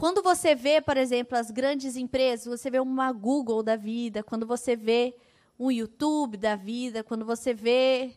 quando 0.00 0.22
você 0.22 0.54
vê, 0.54 0.80
por 0.80 0.96
exemplo, 0.96 1.36
as 1.36 1.50
grandes 1.50 1.94
empresas, 1.94 2.46
você 2.46 2.70
vê 2.70 2.80
uma 2.80 3.12
Google 3.12 3.62
da 3.62 3.76
vida, 3.76 4.22
quando 4.22 4.46
você 4.46 4.74
vê 4.74 5.14
um 5.58 5.70
YouTube 5.70 6.38
da 6.38 6.56
vida, 6.56 7.04
quando 7.04 7.26
você 7.26 7.52
vê 7.52 8.16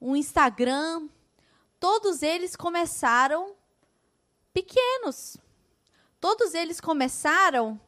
um 0.00 0.14
Instagram, 0.14 1.08
todos 1.80 2.22
eles 2.22 2.54
começaram 2.54 3.56
pequenos. 4.52 5.36
Todos 6.20 6.54
eles 6.54 6.80
começaram, 6.80 7.80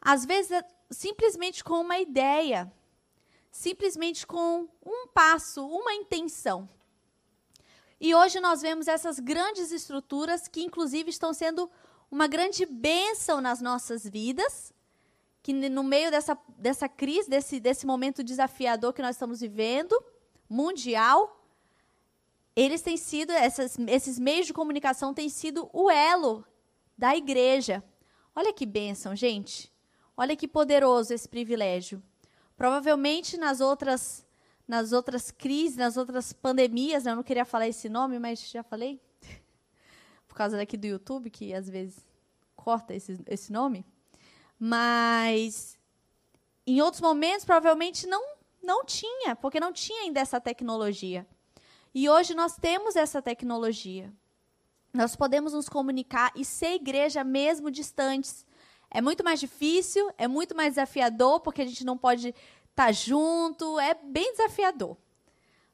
às 0.00 0.24
vezes, 0.24 0.58
simplesmente 0.90 1.62
com 1.62 1.78
uma 1.78 1.98
ideia, 1.98 2.72
simplesmente 3.50 4.26
com 4.26 4.66
um 4.82 5.08
passo, 5.08 5.62
uma 5.68 5.92
intenção. 5.92 6.66
E 8.00 8.14
hoje 8.14 8.40
nós 8.40 8.62
vemos 8.62 8.88
essas 8.88 9.20
grandes 9.20 9.70
estruturas 9.70 10.48
que, 10.48 10.62
inclusive, 10.62 11.10
estão 11.10 11.34
sendo 11.34 11.70
uma 12.12 12.26
grande 12.26 12.66
bênção 12.66 13.40
nas 13.40 13.62
nossas 13.62 14.06
vidas, 14.06 14.70
que 15.42 15.50
no 15.54 15.82
meio 15.82 16.10
dessa, 16.10 16.36
dessa 16.58 16.86
crise, 16.86 17.28
desse, 17.28 17.58
desse 17.58 17.86
momento 17.86 18.22
desafiador 18.22 18.92
que 18.92 19.00
nós 19.00 19.16
estamos 19.16 19.40
vivendo, 19.40 19.98
mundial, 20.46 21.42
eles 22.54 22.82
têm 22.82 22.98
sido, 22.98 23.32
essas, 23.32 23.78
esses 23.88 24.18
meios 24.18 24.46
de 24.46 24.52
comunicação 24.52 25.14
têm 25.14 25.30
sido 25.30 25.70
o 25.72 25.90
elo 25.90 26.44
da 26.98 27.16
igreja. 27.16 27.82
Olha 28.36 28.52
que 28.52 28.66
bênção, 28.66 29.16
gente. 29.16 29.72
Olha 30.14 30.36
que 30.36 30.46
poderoso 30.46 31.14
esse 31.14 31.26
privilégio. 31.26 32.02
Provavelmente 32.58 33.38
nas 33.38 33.62
outras, 33.62 34.26
nas 34.68 34.92
outras 34.92 35.30
crises, 35.30 35.78
nas 35.78 35.96
outras 35.96 36.30
pandemias, 36.30 37.04
né, 37.04 37.12
eu 37.12 37.16
não 37.16 37.22
queria 37.22 37.46
falar 37.46 37.68
esse 37.68 37.88
nome, 37.88 38.18
mas 38.18 38.50
já 38.50 38.62
falei. 38.62 39.00
Por 40.32 40.36
causa 40.38 40.56
daqui 40.56 40.78
do 40.78 40.86
YouTube, 40.86 41.28
que 41.28 41.52
às 41.52 41.68
vezes 41.68 42.08
corta 42.56 42.94
esse, 42.94 43.20
esse 43.26 43.52
nome. 43.52 43.84
Mas 44.58 45.78
em 46.66 46.80
outros 46.80 47.02
momentos, 47.02 47.44
provavelmente 47.44 48.06
não, 48.06 48.24
não 48.62 48.82
tinha, 48.82 49.36
porque 49.36 49.60
não 49.60 49.74
tinha 49.74 50.04
ainda 50.04 50.20
essa 50.20 50.40
tecnologia. 50.40 51.26
E 51.94 52.08
hoje 52.08 52.32
nós 52.32 52.56
temos 52.56 52.96
essa 52.96 53.20
tecnologia. 53.20 54.10
Nós 54.90 55.14
podemos 55.14 55.52
nos 55.52 55.68
comunicar 55.68 56.32
e 56.34 56.46
ser 56.46 56.76
igreja 56.76 57.22
mesmo 57.22 57.70
distantes. 57.70 58.46
É 58.90 59.02
muito 59.02 59.22
mais 59.22 59.38
difícil, 59.38 60.10
é 60.16 60.26
muito 60.26 60.56
mais 60.56 60.70
desafiador, 60.70 61.40
porque 61.40 61.60
a 61.60 61.66
gente 61.66 61.84
não 61.84 61.98
pode 61.98 62.28
estar 62.28 62.86
tá 62.86 62.90
junto, 62.90 63.78
é 63.78 63.92
bem 63.92 64.32
desafiador. 64.32 64.96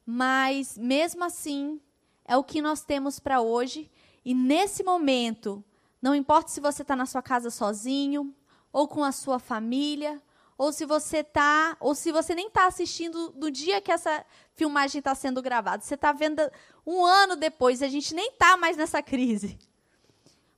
Mas, 0.05 0.77
mesmo 0.77 1.23
assim, 1.23 1.81
é 2.25 2.37
o 2.37 2.43
que 2.43 2.61
nós 2.61 2.83
temos 2.85 3.21
para 3.21 3.41
hoje. 3.41 3.89
E 4.29 4.35
nesse 4.35 4.83
momento, 4.83 5.65
não 6.03 6.15
importa 6.15 6.51
se 6.51 6.61
você 6.61 6.83
está 6.83 6.95
na 6.95 7.07
sua 7.07 7.23
casa 7.23 7.49
sozinho, 7.49 8.37
ou 8.71 8.87
com 8.87 9.03
a 9.03 9.11
sua 9.11 9.39
família, 9.39 10.23
ou 10.59 10.71
se 10.71 10.85
você 10.85 11.25
tá, 11.25 11.79
ou 11.81 11.95
se 11.95 12.13
você 12.13 12.35
nem 12.35 12.49
está 12.49 12.67
assistindo 12.67 13.31
do 13.31 13.51
dia 13.51 13.81
que 13.81 13.91
essa 13.91 14.23
filmagem 14.55 14.99
está 14.99 15.15
sendo 15.15 15.41
gravada. 15.41 15.83
Você 15.83 15.95
está 15.95 16.13
vendo 16.13 16.43
um 16.87 17.07
ano 17.07 17.37
depois, 17.37 17.81
a 17.81 17.89
gente 17.89 18.15
nem 18.15 18.29
está 18.29 18.55
mais 18.59 18.77
nessa 18.77 19.03
crise. 19.03 19.59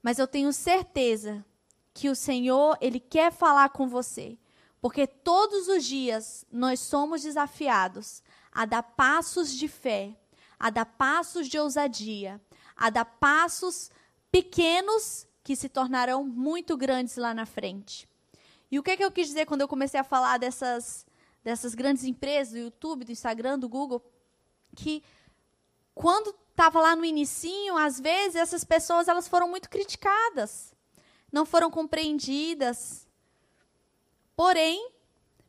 Mas 0.02 0.18
eu 0.18 0.26
tenho 0.26 0.52
certeza 0.52 1.44
que 1.94 2.08
o 2.08 2.16
Senhor, 2.16 2.76
Ele 2.80 2.98
quer 2.98 3.30
falar 3.30 3.68
com 3.68 3.86
você. 3.86 4.36
Porque 4.80 5.06
todos 5.06 5.68
os 5.68 5.84
dias 5.84 6.44
nós 6.50 6.80
somos 6.80 7.22
desafiados 7.22 8.20
a 8.50 8.64
dar 8.64 8.82
passos 8.82 9.54
de 9.54 9.68
fé, 9.68 10.12
a 10.58 10.70
dar 10.70 10.86
passos 10.86 11.46
de 11.46 11.56
ousadia, 11.56 12.40
a 12.80 12.88
dar 12.88 13.04
passos 13.04 13.90
pequenos 14.32 15.28
que 15.44 15.54
se 15.54 15.68
tornarão 15.68 16.24
muito 16.24 16.78
grandes 16.78 17.16
lá 17.16 17.34
na 17.34 17.44
frente. 17.44 18.08
E 18.70 18.78
o 18.78 18.82
que, 18.82 18.92
é 18.92 18.96
que 18.96 19.04
eu 19.04 19.12
quis 19.12 19.26
dizer 19.26 19.44
quando 19.44 19.60
eu 19.60 19.68
comecei 19.68 20.00
a 20.00 20.04
falar 20.04 20.38
dessas, 20.38 21.06
dessas 21.44 21.74
grandes 21.74 22.04
empresas, 22.04 22.54
do 22.54 22.58
YouTube, 22.58 23.04
do 23.04 23.12
Instagram, 23.12 23.58
do 23.58 23.68
Google? 23.68 24.02
Que 24.74 25.02
quando 25.94 26.34
estava 26.50 26.80
lá 26.80 26.96
no 26.96 27.04
inicinho, 27.04 27.76
às 27.76 28.00
vezes 28.00 28.36
essas 28.36 28.64
pessoas 28.64 29.08
elas 29.08 29.28
foram 29.28 29.48
muito 29.48 29.68
criticadas, 29.68 30.74
não 31.30 31.44
foram 31.44 31.70
compreendidas. 31.70 33.06
Porém, 34.34 34.90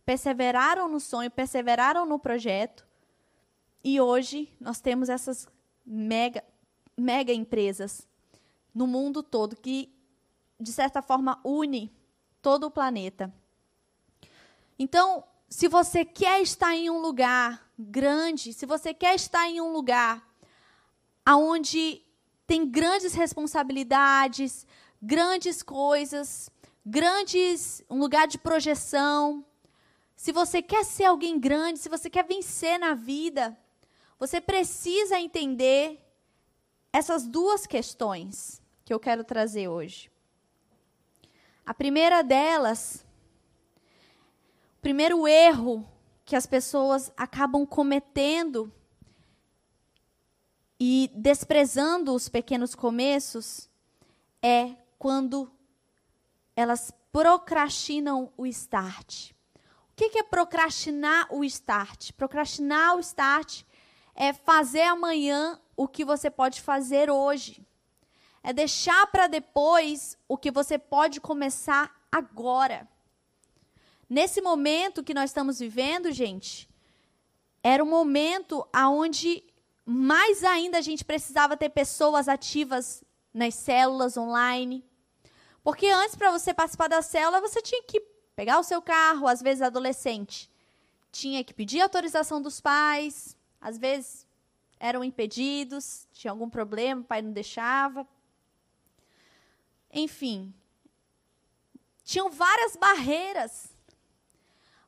perseveraram 0.06 0.90
no 0.90 1.00
sonho, 1.00 1.32
perseveraram 1.32 2.06
no 2.06 2.20
projeto. 2.20 2.86
E 3.84 4.02
hoje 4.02 4.54
nós 4.60 4.82
temos 4.82 5.08
essas 5.08 5.48
mega, 5.86 6.44
mega 7.02 7.34
empresas 7.34 8.08
no 8.74 8.88
mundo 8.88 9.22
todo 9.22 9.56
que, 9.56 9.94
de 10.60 10.72
certa 10.72 11.02
forma, 11.02 11.40
une 11.44 11.92
todo 12.42 12.66
o 12.68 12.72
planeta. 12.72 13.34
Então, 14.80 15.24
se 15.50 15.68
você 15.68 16.06
quer 16.06 16.42
estar 16.42 16.76
em 16.76 16.90
um 16.90 17.00
lugar 17.00 17.70
grande, 17.78 18.54
se 18.54 18.66
você 18.66 18.94
quer 18.94 19.16
estar 19.16 19.48
em 19.50 19.60
um 19.60 19.74
lugar 19.74 20.26
onde 21.28 22.02
tem 22.48 22.66
grandes 22.70 23.14
responsabilidades, 23.14 24.66
grandes 25.02 25.62
coisas, 25.62 26.50
grandes 26.86 27.84
um 27.90 28.00
lugar 28.00 28.28
de 28.28 28.38
projeção, 28.38 29.46
se 30.16 30.32
você 30.32 30.62
quer 30.62 30.86
ser 30.86 31.06
alguém 31.06 31.40
grande, 31.40 31.80
se 31.80 31.90
você 31.90 32.10
quer 32.10 32.26
vencer 32.26 32.80
na 32.80 32.94
vida, 32.94 33.58
você 34.20 34.40
precisa 34.40 35.20
entender 35.20 36.00
essas 36.92 37.26
duas 37.26 37.66
questões 37.66 38.62
que 38.84 38.94
eu 38.94 39.00
quero 39.00 39.24
trazer 39.24 39.68
hoje. 39.68 40.12
A 41.66 41.74
primeira 41.74 42.22
delas, 42.22 43.06
o 44.78 44.82
primeiro 44.82 45.28
erro 45.28 45.88
que 46.26 46.36
as 46.36 46.46
pessoas 46.46 47.12
acabam 47.16 47.66
cometendo 47.66 48.72
e 50.80 51.12
desprezando 51.14 52.14
os 52.14 52.28
pequenos 52.28 52.74
começos 52.74 53.70
é 54.42 54.76
quando 54.98 55.52
elas 56.56 56.92
procrastinam 57.12 58.32
o 58.36 58.46
start. 58.48 59.32
O 59.92 59.94
que 59.96 60.18
é 60.18 60.24
procrastinar 60.24 61.28
o 61.32 61.44
start? 61.44 62.12
Procrastinar 62.14 62.96
o 62.96 63.00
start 63.00 63.64
é 64.16 64.34
fazer 64.34 64.84
amanhã 64.84 65.60
o 65.76 65.88
que 65.88 66.06
você 66.06 66.30
pode 66.30 66.62
fazer 66.62 67.10
hoje. 67.10 67.66
É 68.44 68.52
deixar 68.52 69.08
para 69.08 69.28
depois 69.28 70.18
o 70.28 70.38
que 70.38 70.52
você 70.52 70.78
pode 70.78 71.22
começar 71.22 71.96
agora. 72.12 72.88
Nesse 74.10 74.42
momento 74.42 75.04
que 75.04 75.14
nós 75.14 75.30
estamos 75.30 75.60
vivendo, 75.60 76.12
gente, 76.12 76.70
era 77.64 77.84
um 77.84 77.88
momento 77.90 78.68
aonde 78.74 79.44
mais 79.86 80.44
ainda 80.44 80.78
a 80.78 80.82
gente 80.82 81.06
precisava 81.06 81.58
ter 81.58 81.70
pessoas 81.70 82.28
ativas 82.28 83.04
nas 83.34 83.56
células 83.56 84.18
online. 84.18 84.84
Porque 85.64 85.88
antes, 85.88 86.16
para 86.16 86.32
você 86.32 86.54
participar 86.54 86.88
da 86.88 87.02
célula, 87.02 87.42
você 87.42 87.62
tinha 87.62 87.84
que 87.84 88.00
pegar 88.36 88.60
o 88.60 88.64
seu 88.64 88.82
carro, 88.82 89.28
às 89.28 89.42
vezes 89.42 89.62
adolescente, 89.62 90.50
tinha 91.12 91.44
que 91.44 91.54
pedir 91.54 91.82
autorização 91.82 92.42
dos 92.42 92.60
pais, 92.60 93.38
às 93.62 93.78
vezes 93.78 94.28
eram 94.80 95.04
impedidos, 95.04 96.08
tinha 96.12 96.32
algum 96.32 96.50
problema, 96.50 97.02
o 97.02 97.06
pai 97.06 97.22
não 97.22 97.32
deixava. 97.32 98.08
Enfim, 99.94 100.52
tinham 102.04 102.32
várias 102.32 102.76
barreiras. 102.76 103.70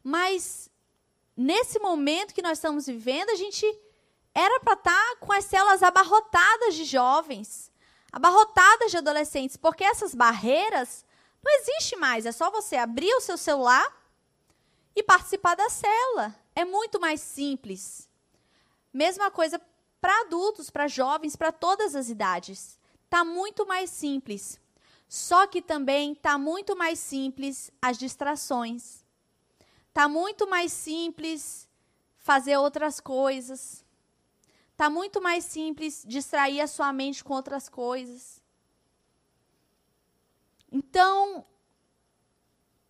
Mas 0.04 0.70
nesse 1.38 1.78
momento 1.80 2.34
que 2.34 2.42
nós 2.42 2.58
estamos 2.58 2.88
vivendo, 2.88 3.30
a 3.30 3.36
gente 3.36 3.66
era 4.34 4.60
para 4.62 4.74
estar 4.74 4.92
tá 4.92 5.16
com 5.20 5.32
as 5.32 5.46
células 5.46 5.84
abarrotadas 5.84 6.74
de 6.74 6.86
jovens, 6.86 7.72
abarrotadas 8.12 8.90
de 8.90 8.98
adolescentes, 8.98 9.56
porque 9.56 9.84
essas 9.84 10.16
barreiras 10.16 11.06
não 11.44 11.52
existem 11.60 12.00
mais. 12.00 12.26
É 12.26 12.32
só 12.32 12.50
você 12.50 12.78
abrir 12.78 13.14
o 13.14 13.22
seu 13.22 13.38
celular 13.38 14.02
e 14.96 15.04
participar 15.04 15.56
da 15.56 15.70
célula. 15.70 16.36
É 16.56 16.66
muito 16.66 17.00
mais 17.00 17.22
simples. 17.22 18.10
Mesma 18.94 19.32
coisa 19.32 19.60
para 20.00 20.22
adultos, 20.22 20.70
para 20.70 20.88
jovens, 20.88 21.36
para 21.36 21.52
todas 21.52 21.96
as 21.96 22.10
idades. 22.10 22.78
Está 23.06 23.26
muito 23.26 23.66
mais 23.66 23.90
simples. 23.90 24.60
Só 25.10 25.48
que 25.48 25.62
também 25.62 26.14
está 26.14 26.38
muito 26.38 26.76
mais 26.76 27.00
simples 27.00 27.72
as 27.82 27.98
distrações. 27.98 29.04
Está 29.90 30.08
muito 30.08 30.48
mais 30.48 30.72
simples 30.72 31.68
fazer 32.18 32.58
outras 32.58 33.00
coisas. 33.00 33.84
Está 34.72 34.90
muito 34.90 35.22
mais 35.22 35.44
simples 35.44 36.04
distrair 36.08 36.62
a 36.62 36.68
sua 36.68 36.92
mente 36.92 37.24
com 37.24 37.34
outras 37.34 37.70
coisas. 37.70 38.42
Então, 40.72 41.46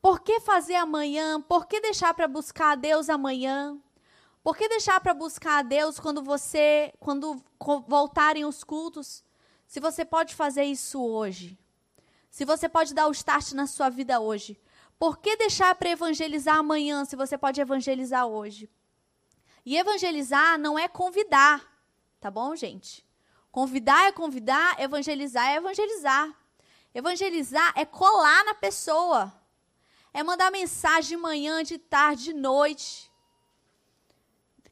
por 0.02 0.22
que 0.22 0.40
fazer 0.40 0.76
amanhã? 0.76 1.42
Por 1.42 1.66
que 1.66 1.82
deixar 1.82 2.14
para 2.14 2.28
buscar 2.28 2.72
a 2.72 2.76
Deus 2.76 3.10
amanhã? 3.10 3.78
Por 4.44 4.58
que 4.58 4.68
deixar 4.68 5.00
para 5.00 5.14
buscar 5.14 5.60
a 5.60 5.62
Deus 5.62 6.00
quando 6.00 6.22
você, 6.22 6.94
quando 7.00 7.42
voltarem 7.88 8.44
os 8.44 8.62
cultos? 8.62 9.24
Se 9.66 9.80
você 9.80 10.04
pode 10.04 10.36
fazer 10.36 10.66
isso 10.66 11.02
hoje. 11.02 11.58
Se 12.30 12.44
você 12.44 12.68
pode 12.68 12.94
dar 12.94 13.08
o 13.08 13.12
start 13.12 13.54
na 13.54 13.66
sua 13.66 13.90
vida 13.90 14.20
hoje. 14.20 14.62
Por 15.00 15.18
que 15.18 15.38
deixar 15.38 15.74
para 15.76 15.90
evangelizar 15.90 16.58
amanhã 16.58 17.06
se 17.06 17.16
você 17.16 17.38
pode 17.38 17.62
evangelizar 17.62 18.28
hoje? 18.28 18.70
E 19.66 19.78
evangelizar 19.78 20.60
não 20.60 20.78
é 20.78 20.90
convidar, 20.90 21.66
tá 22.20 22.30
bom, 22.30 22.54
gente? 22.54 23.06
Convidar 23.50 24.08
é 24.08 24.12
convidar, 24.12 24.78
evangelizar 24.80 25.48
é 25.48 25.56
evangelizar. 25.56 26.36
Evangelizar 26.94 27.72
é 27.76 27.86
colar 27.86 28.44
na 28.44 28.54
pessoa. 28.54 29.34
É 30.14 30.22
mandar 30.22 30.52
mensagem 30.52 31.16
de 31.16 31.18
manhã, 31.18 31.64
de 31.64 31.78
tarde, 31.78 32.26
de 32.26 32.34
noite. 32.34 33.13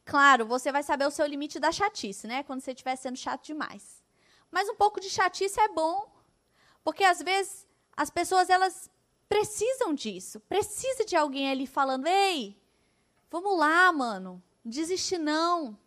Claro, 0.05 0.45
você 0.45 0.71
vai 0.71 0.83
saber 0.83 1.05
o 1.05 1.11
seu 1.11 1.25
limite 1.25 1.59
da 1.59 1.71
chatice, 1.71 2.27
né? 2.27 2.43
Quando 2.43 2.61
você 2.61 2.71
estiver 2.71 2.95
sendo 2.95 3.17
chato 3.17 3.45
demais. 3.45 4.03
Mas 4.49 4.67
um 4.67 4.75
pouco 4.75 4.99
de 4.99 5.09
chatice 5.09 5.59
é 5.59 5.69
bom, 5.69 6.11
porque 6.83 7.03
às 7.03 7.21
vezes 7.21 7.67
as 7.95 8.09
pessoas 8.09 8.49
elas 8.49 8.89
precisam 9.29 9.93
disso, 9.93 10.39
precisa 10.41 11.05
de 11.05 11.15
alguém 11.15 11.49
ali 11.49 11.65
falando: 11.65 12.07
"Ei, 12.07 12.61
vamos 13.29 13.57
lá, 13.57 13.91
mano, 13.91 14.43
desiste 14.63 15.17
não. 15.17 15.77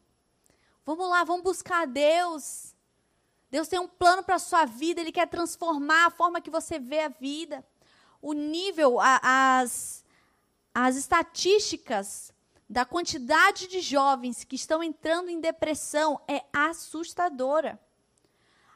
Vamos 0.84 1.08
lá, 1.08 1.24
vamos 1.24 1.42
buscar 1.42 1.82
a 1.82 1.86
Deus. 1.86 2.74
Deus 3.50 3.68
tem 3.68 3.78
um 3.78 3.88
plano 3.88 4.22
para 4.22 4.34
a 4.34 4.38
sua 4.38 4.64
vida, 4.64 5.00
Ele 5.00 5.12
quer 5.12 5.28
transformar 5.28 6.06
a 6.06 6.10
forma 6.10 6.40
que 6.40 6.50
você 6.50 6.78
vê 6.78 7.00
a 7.00 7.08
vida. 7.08 7.64
O 8.20 8.32
nível, 8.32 8.98
a, 9.00 9.20
as, 9.60 10.04
as 10.74 10.96
estatísticas 10.96 12.33
da 12.74 12.84
quantidade 12.84 13.68
de 13.68 13.80
jovens 13.80 14.42
que 14.42 14.56
estão 14.56 14.82
entrando 14.82 15.28
em 15.28 15.40
depressão 15.40 16.20
é 16.26 16.44
assustadora. 16.52 17.80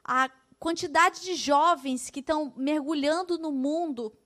A 0.04 0.30
quantidade 0.56 1.22
de 1.22 1.34
jovens 1.34 2.08
que 2.08 2.20
estão 2.20 2.52
mergulhando 2.56 3.36
no 3.38 3.50
mundo 3.50 4.16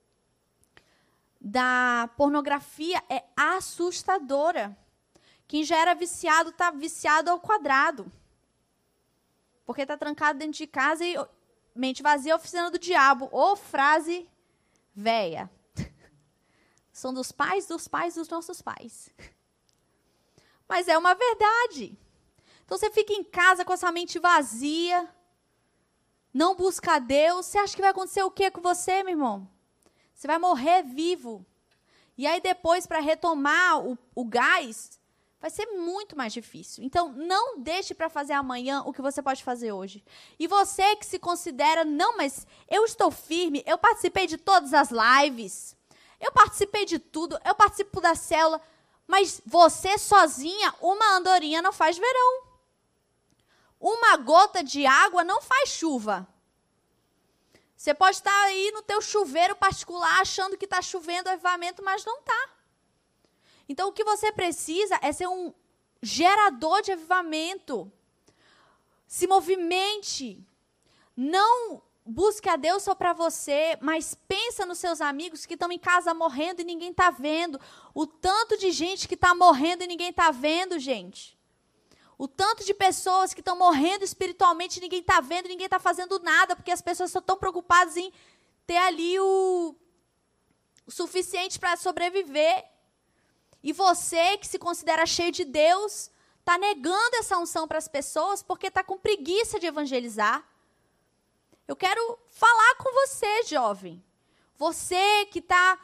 da 1.41 2.11
pornografia 2.19 3.03
é 3.09 3.25
assustadora. 3.35 4.77
Quem 5.49 5.65
já 5.65 5.79
era 5.79 5.95
viciado 5.95 6.51
está 6.51 6.71
viciado 6.71 7.31
ao 7.31 7.41
quadrado. 7.41 8.13
Porque 9.65 9.81
está 9.81 9.97
trancado 9.97 10.39
dentro 10.39 10.59
de 10.59 10.67
casa 10.67 11.03
e 11.03 11.17
mente 11.75 12.03
vazia, 12.03 12.37
oficina 12.37 12.71
do 12.71 12.79
diabo. 12.79 13.27
Ou 13.33 13.57
frase 13.57 14.29
véia. 14.95 15.51
São 16.93 17.15
dos 17.15 17.33
pais 17.33 17.67
dos 17.67 17.89
pais 17.89 18.17
dos 18.17 18.29
nossos 18.29 18.61
pais. 18.61 19.09
Mas 20.73 20.89
é 20.89 20.97
uma 20.97 21.13
verdade. 21.13 21.95
Então 22.65 22.79
você 22.79 22.91
fica 22.91 23.13
em 23.13 23.23
casa 23.23 23.63
com 23.63 23.75
essa 23.75 23.93
mente 23.93 24.19
vazia, 24.19 25.07
não 26.33 26.57
busca 26.57 26.99
Deus, 26.99 27.45
você 27.45 27.59
acha 27.59 27.77
que 27.77 27.83
vai 27.83 27.91
acontecer 27.91 28.23
o 28.23 28.31
que 28.31 28.51
com 28.51 28.63
você, 28.63 29.03
meu 29.03 29.13
irmão? 29.13 29.47
Você 30.15 30.27
vai 30.27 30.39
morrer 30.39 30.83
vivo. 30.83 31.45
E 32.17 32.27
aí 32.27 32.41
depois, 32.41 32.87
para 32.87 33.01
retomar 33.01 33.85
o, 33.85 33.99
o 34.15 34.25
gás, 34.25 34.99
vai 35.39 35.51
ser 35.51 35.67
muito 35.67 36.17
mais 36.17 36.33
difícil. 36.33 36.83
Então, 36.83 37.13
não 37.13 37.59
deixe 37.59 37.93
para 37.93 38.09
fazer 38.09 38.33
amanhã 38.33 38.83
o 38.87 38.95
que 38.95 39.03
você 39.03 39.21
pode 39.21 39.45
fazer 39.45 39.73
hoje. 39.73 40.03
E 40.39 40.47
você 40.47 40.97
que 40.97 41.05
se 41.05 41.19
considera, 41.19 41.85
não, 41.85 42.17
mas 42.17 42.47
eu 42.67 42.83
estou 42.87 43.11
firme, 43.11 43.63
eu 43.67 43.77
participei 43.77 44.27
de 44.27 44.39
todas 44.39 44.73
as 44.73 44.89
lives, 44.91 45.77
eu 46.19 46.33
participei 46.33 46.87
de 46.87 46.99
tudo, 46.99 47.39
eu 47.45 47.55
participo 47.55 48.01
da 48.01 48.15
célula. 48.15 48.59
Mas 49.07 49.41
você 49.45 49.99
sozinha, 49.99 50.75
uma 50.81 51.17
andorinha 51.17 51.61
não 51.61 51.73
faz 51.73 51.99
verão. 51.99 52.43
Uma 53.79 54.17
gota 54.17 54.62
de 54.62 54.87
água 54.87 55.25
não 55.25 55.43
faz 55.43 55.71
chuva. 55.71 56.27
Você 57.77 57.93
pode 57.93 58.19
estar 58.19 58.45
aí 58.45 58.71
no 58.71 58.83
teu 58.83 59.03
chuveiro 59.03 59.57
particular 59.57 60.21
achando 60.21 60.57
que 60.57 60.67
está 60.67 60.81
chovendo 60.81 61.29
avivamento, 61.29 61.83
mas 61.83 62.05
não 62.05 62.21
está. 62.21 62.49
Então 63.69 63.88
o 63.88 63.93
que 63.93 64.05
você 64.05 64.31
precisa 64.31 64.99
é 65.03 65.12
ser 65.12 65.27
um 65.27 65.53
gerador 66.01 66.81
de 66.83 66.93
avivamento. 66.93 67.91
Se 69.07 69.27
movimente. 69.27 70.47
Não 71.17 71.83
busque 72.05 72.49
a 72.49 72.57
Deus 72.57 72.83
só 72.83 72.95
para 72.95 73.12
você, 73.12 73.79
mas 73.81 74.15
pensa 74.27 74.67
nos 74.67 74.79
seus 74.79 75.01
amigos 75.01 75.47
que 75.47 75.55
estão 75.55 75.71
em 75.71 75.79
casa 75.79 76.12
morrendo 76.12 76.61
e 76.61 76.65
ninguém 76.65 76.91
está 76.91 77.11
vendo. 77.11 77.61
O 77.95 78.07
tanto 78.07 78.57
de 78.57 78.71
gente 78.71 79.07
que 79.07 79.15
está 79.15 79.35
morrendo 79.35 79.85
e 79.85 79.87
ninguém 79.87 80.11
está 80.11 80.31
vendo, 80.31 80.79
gente. 80.79 81.38
O 82.19 82.29
tanto 82.29 82.65
de 82.65 82.75
pessoas 82.75 83.33
que 83.33 83.41
estão 83.41 83.57
morrendo 83.57 84.05
espiritualmente 84.05 84.79
e 84.79 84.83
ninguém 84.83 85.01
está 85.01 85.21
vendo, 85.21 85.49
ninguém 85.49 85.65
está 85.67 85.79
fazendo 85.79 86.19
nada, 86.21 86.55
porque 86.55 86.71
as 86.71 86.83
pessoas 86.83 87.11
estão 87.11 87.23
tão 87.23 87.37
preocupadas 87.37 87.97
em 87.97 88.12
ter 88.67 88.77
ali 88.77 89.19
o, 89.19 89.75
o 90.87 90.91
suficiente 90.91 91.59
para 91.59 91.77
sobreviver. 91.77 92.65
E 93.62 93.73
você, 93.73 94.37
que 94.38 94.47
se 94.47 94.59
considera 94.59 95.07
cheio 95.07 95.33
de 95.33 95.45
Deus, 95.45 96.11
está 96.41 96.59
negando 96.59 97.17
essa 97.17 97.38
unção 97.38 97.67
para 97.69 97.79
as 97.79 97.88
pessoas 97.88 98.43
porque 98.43 98.67
está 98.67 98.83
com 98.83 98.99
preguiça 98.99 99.59
de 99.59 99.67
evangelizar. 99.67 100.45
Eu 101.73 101.77
quero 101.77 102.19
falar 102.29 102.75
com 102.75 102.93
você, 102.93 103.45
jovem. 103.45 104.05
Você 104.59 105.25
que 105.31 105.39
está 105.39 105.81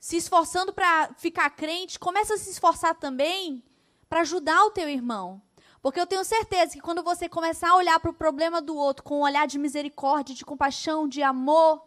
se 0.00 0.16
esforçando 0.16 0.72
para 0.72 1.12
ficar 1.18 1.50
crente, 1.50 1.98
começa 1.98 2.32
a 2.32 2.38
se 2.38 2.48
esforçar 2.48 2.94
também 2.94 3.62
para 4.08 4.22
ajudar 4.22 4.64
o 4.64 4.70
teu 4.70 4.88
irmão. 4.88 5.42
Porque 5.82 6.00
eu 6.00 6.06
tenho 6.06 6.24
certeza 6.24 6.72
que 6.72 6.80
quando 6.80 7.02
você 7.02 7.28
começar 7.28 7.68
a 7.68 7.76
olhar 7.76 8.00
para 8.00 8.10
o 8.10 8.14
problema 8.14 8.62
do 8.62 8.74
outro 8.74 9.04
com 9.04 9.18
um 9.18 9.24
olhar 9.24 9.46
de 9.46 9.58
misericórdia, 9.58 10.34
de 10.34 10.42
compaixão, 10.42 11.06
de 11.06 11.22
amor, 11.22 11.86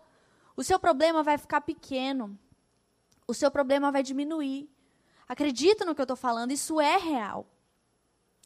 o 0.56 0.64
seu 0.64 0.80
problema 0.80 1.24
vai 1.24 1.40
ficar 1.40 1.62
pequeno. 1.62 2.38
O 3.28 3.34
seu 3.34 3.50
problema 3.50 3.92
vai 3.92 4.04
diminuir. 4.04 4.70
Acredita 5.28 5.86
no 5.86 5.96
que 5.96 6.02
eu 6.02 6.04
estou 6.04 6.16
falando, 6.16 6.52
isso 6.52 6.80
é 6.80 6.98
real. 6.98 7.48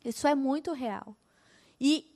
Isso 0.02 0.26
é 0.26 0.34
muito 0.34 0.72
real. 0.72 1.14
E 1.78 2.11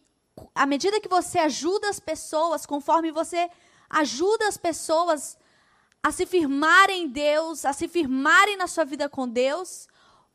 à 0.54 0.66
medida 0.66 1.00
que 1.00 1.08
você 1.08 1.40
ajuda 1.40 1.90
as 1.90 2.00
pessoas, 2.00 2.66
conforme 2.66 3.12
você 3.12 3.50
ajuda 3.90 4.48
as 4.48 4.58
pessoas 4.58 5.38
a 6.04 6.12
se 6.12 6.26
firmarem 6.26 7.04
em 7.04 7.08
Deus, 7.08 7.66
a 7.66 7.74
se 7.74 7.88
firmarem 7.88 8.58
na 8.58 8.68
sua 8.68 8.86
vida 8.86 9.10
com 9.10 9.28
Deus, 9.28 9.88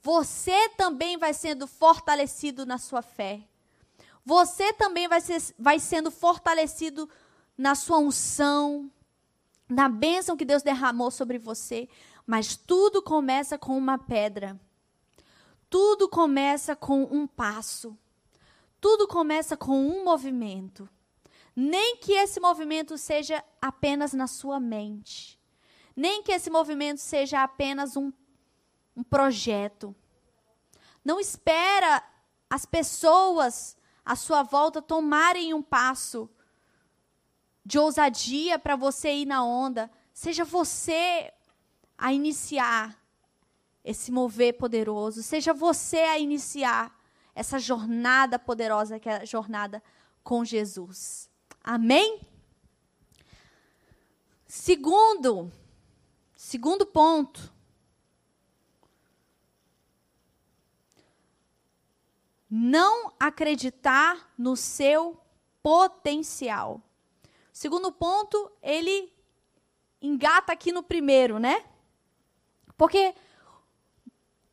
você 0.02 0.68
também 0.70 1.16
vai 1.16 1.32
sendo 1.32 1.66
fortalecido 1.66 2.64
na 2.64 2.78
sua 2.78 3.02
fé. 3.02 3.42
Você 4.24 4.72
também 4.72 5.08
vai, 5.08 5.20
ser, 5.20 5.40
vai 5.58 5.78
sendo 5.78 6.10
fortalecido 6.10 7.08
na 7.56 7.74
sua 7.74 7.98
unção, 7.98 8.90
na 9.68 9.88
bênção 9.88 10.36
que 10.36 10.44
Deus 10.44 10.62
derramou 10.62 11.10
sobre 11.10 11.38
você. 11.38 11.88
Mas 12.26 12.56
tudo 12.56 13.02
começa 13.02 13.58
com 13.58 13.76
uma 13.76 13.98
pedra. 13.98 14.58
Tudo 15.68 16.08
começa 16.08 16.74
com 16.74 17.02
um 17.04 17.26
passo. 17.26 17.96
Tudo 18.80 19.06
começa 19.06 19.56
com 19.56 19.78
um 19.78 20.04
movimento. 20.04 20.88
Nem 21.54 21.96
que 21.96 22.12
esse 22.12 22.40
movimento 22.40 22.96
seja 22.96 23.44
apenas 23.60 24.12
na 24.12 24.26
sua 24.26 24.58
mente. 24.58 25.38
Nem 25.94 26.22
que 26.22 26.32
esse 26.32 26.48
movimento 26.48 26.98
seja 26.98 27.42
apenas 27.42 27.96
um, 27.96 28.12
um 28.96 29.02
projeto. 29.02 29.94
Não 31.04 31.20
espera 31.20 32.02
as 32.48 32.64
pessoas 32.64 33.76
à 34.04 34.16
sua 34.16 34.42
volta 34.42 34.80
tomarem 34.80 35.52
um 35.52 35.62
passo 35.62 36.30
de 37.64 37.78
ousadia 37.78 38.58
para 38.58 38.76
você 38.76 39.12
ir 39.12 39.26
na 39.26 39.44
onda. 39.44 39.90
Seja 40.12 40.44
você 40.44 41.32
a 41.98 42.12
iniciar 42.12 42.98
esse 43.84 44.10
mover 44.10 44.54
poderoso. 44.54 45.22
Seja 45.22 45.52
você 45.52 45.98
a 45.98 46.18
iniciar 46.18 46.98
essa 47.34 47.58
jornada 47.58 48.38
poderosa 48.38 48.98
que 48.98 49.08
é 49.08 49.16
a 49.16 49.24
jornada 49.24 49.82
com 50.22 50.44
Jesus. 50.44 51.30
Amém? 51.62 52.20
Segundo, 54.46 55.50
segundo 56.34 56.84
ponto. 56.84 57.52
Não 62.50 63.12
acreditar 63.18 64.32
no 64.36 64.56
seu 64.56 65.20
potencial. 65.62 66.82
Segundo 67.52 67.92
ponto, 67.92 68.50
ele 68.60 69.12
engata 70.02 70.52
aqui 70.52 70.72
no 70.72 70.82
primeiro, 70.82 71.38
né? 71.38 71.64
Porque 72.76 73.14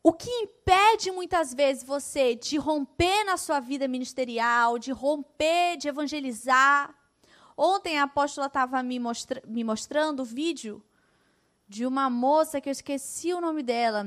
o 0.08 0.12
que 0.14 0.30
impede 0.30 1.10
muitas 1.10 1.52
vezes 1.52 1.84
você 1.84 2.34
de 2.34 2.56
romper 2.56 3.24
na 3.24 3.36
sua 3.36 3.60
vida 3.60 3.86
ministerial, 3.86 4.78
de 4.78 4.90
romper, 4.90 5.76
de 5.76 5.86
evangelizar. 5.86 6.94
Ontem 7.54 7.98
a 7.98 8.04
apóstola 8.04 8.46
estava 8.46 8.82
me, 8.82 8.98
mostra 8.98 9.42
me 9.46 9.62
mostrando 9.62 10.20
o 10.20 10.24
vídeo 10.24 10.82
de 11.68 11.84
uma 11.84 12.08
moça 12.08 12.58
que 12.58 12.70
eu 12.70 12.72
esqueci 12.72 13.34
o 13.34 13.40
nome 13.42 13.62
dela. 13.62 14.06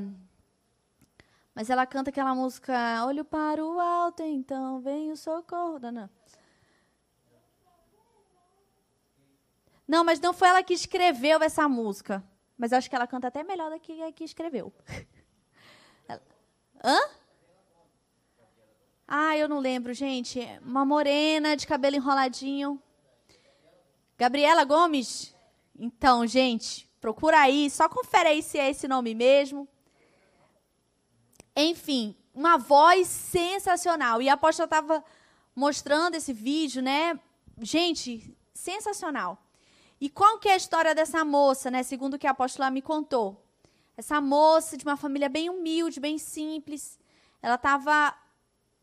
Mas 1.54 1.70
ela 1.70 1.86
canta 1.86 2.10
aquela 2.10 2.34
música 2.34 3.04
Olho 3.06 3.24
para 3.24 3.64
o 3.64 3.78
alto, 3.78 4.24
então 4.24 4.80
vem 4.80 5.12
o 5.12 5.16
socorro. 5.16 5.78
Não, 5.78 5.92
não. 5.92 6.10
Não, 9.86 10.02
mas 10.02 10.18
não 10.18 10.32
foi 10.32 10.48
ela 10.48 10.64
que 10.64 10.74
escreveu 10.74 11.40
essa 11.44 11.68
música. 11.68 12.24
Mas 12.58 12.72
acho 12.72 12.90
que 12.90 12.96
ela 12.96 13.06
canta 13.06 13.28
até 13.28 13.44
melhor 13.44 13.70
do 13.70 13.78
que 13.78 14.02
a 14.02 14.10
que 14.10 14.24
escreveu. 14.24 14.72
Hã? 16.82 16.98
Ah, 19.06 19.36
eu 19.36 19.48
não 19.48 19.58
lembro, 19.58 19.92
gente. 19.92 20.40
Uma 20.62 20.84
morena 20.84 21.56
de 21.56 21.66
cabelo 21.66 21.96
enroladinho. 21.96 22.82
Gabriela 24.18 24.64
Gomes? 24.64 25.34
Então, 25.78 26.26
gente, 26.26 26.88
procura 27.00 27.40
aí, 27.40 27.68
só 27.70 27.88
confere 27.88 28.28
aí 28.30 28.42
se 28.42 28.58
é 28.58 28.70
esse 28.70 28.88
nome 28.88 29.14
mesmo. 29.14 29.68
Enfim, 31.54 32.16
uma 32.34 32.56
voz 32.56 33.06
sensacional. 33.06 34.22
E 34.22 34.28
a 34.28 34.34
apóstola 34.34 34.64
estava 34.64 35.04
mostrando 35.54 36.14
esse 36.14 36.32
vídeo, 36.32 36.82
né? 36.82 37.18
Gente, 37.60 38.36
sensacional. 38.54 39.38
E 40.00 40.08
qual 40.08 40.38
que 40.38 40.48
é 40.48 40.54
a 40.54 40.56
história 40.56 40.94
dessa 40.94 41.24
moça, 41.24 41.70
né? 41.70 41.82
Segundo 41.82 42.14
o 42.14 42.18
que 42.18 42.26
a 42.26 42.30
apóstola 42.30 42.70
me 42.70 42.80
contou. 42.80 43.41
Essa 43.96 44.20
moça 44.20 44.76
de 44.76 44.84
uma 44.84 44.96
família 44.96 45.28
bem 45.28 45.50
humilde, 45.50 46.00
bem 46.00 46.18
simples, 46.18 46.98
ela 47.42 47.56
estava 47.56 48.16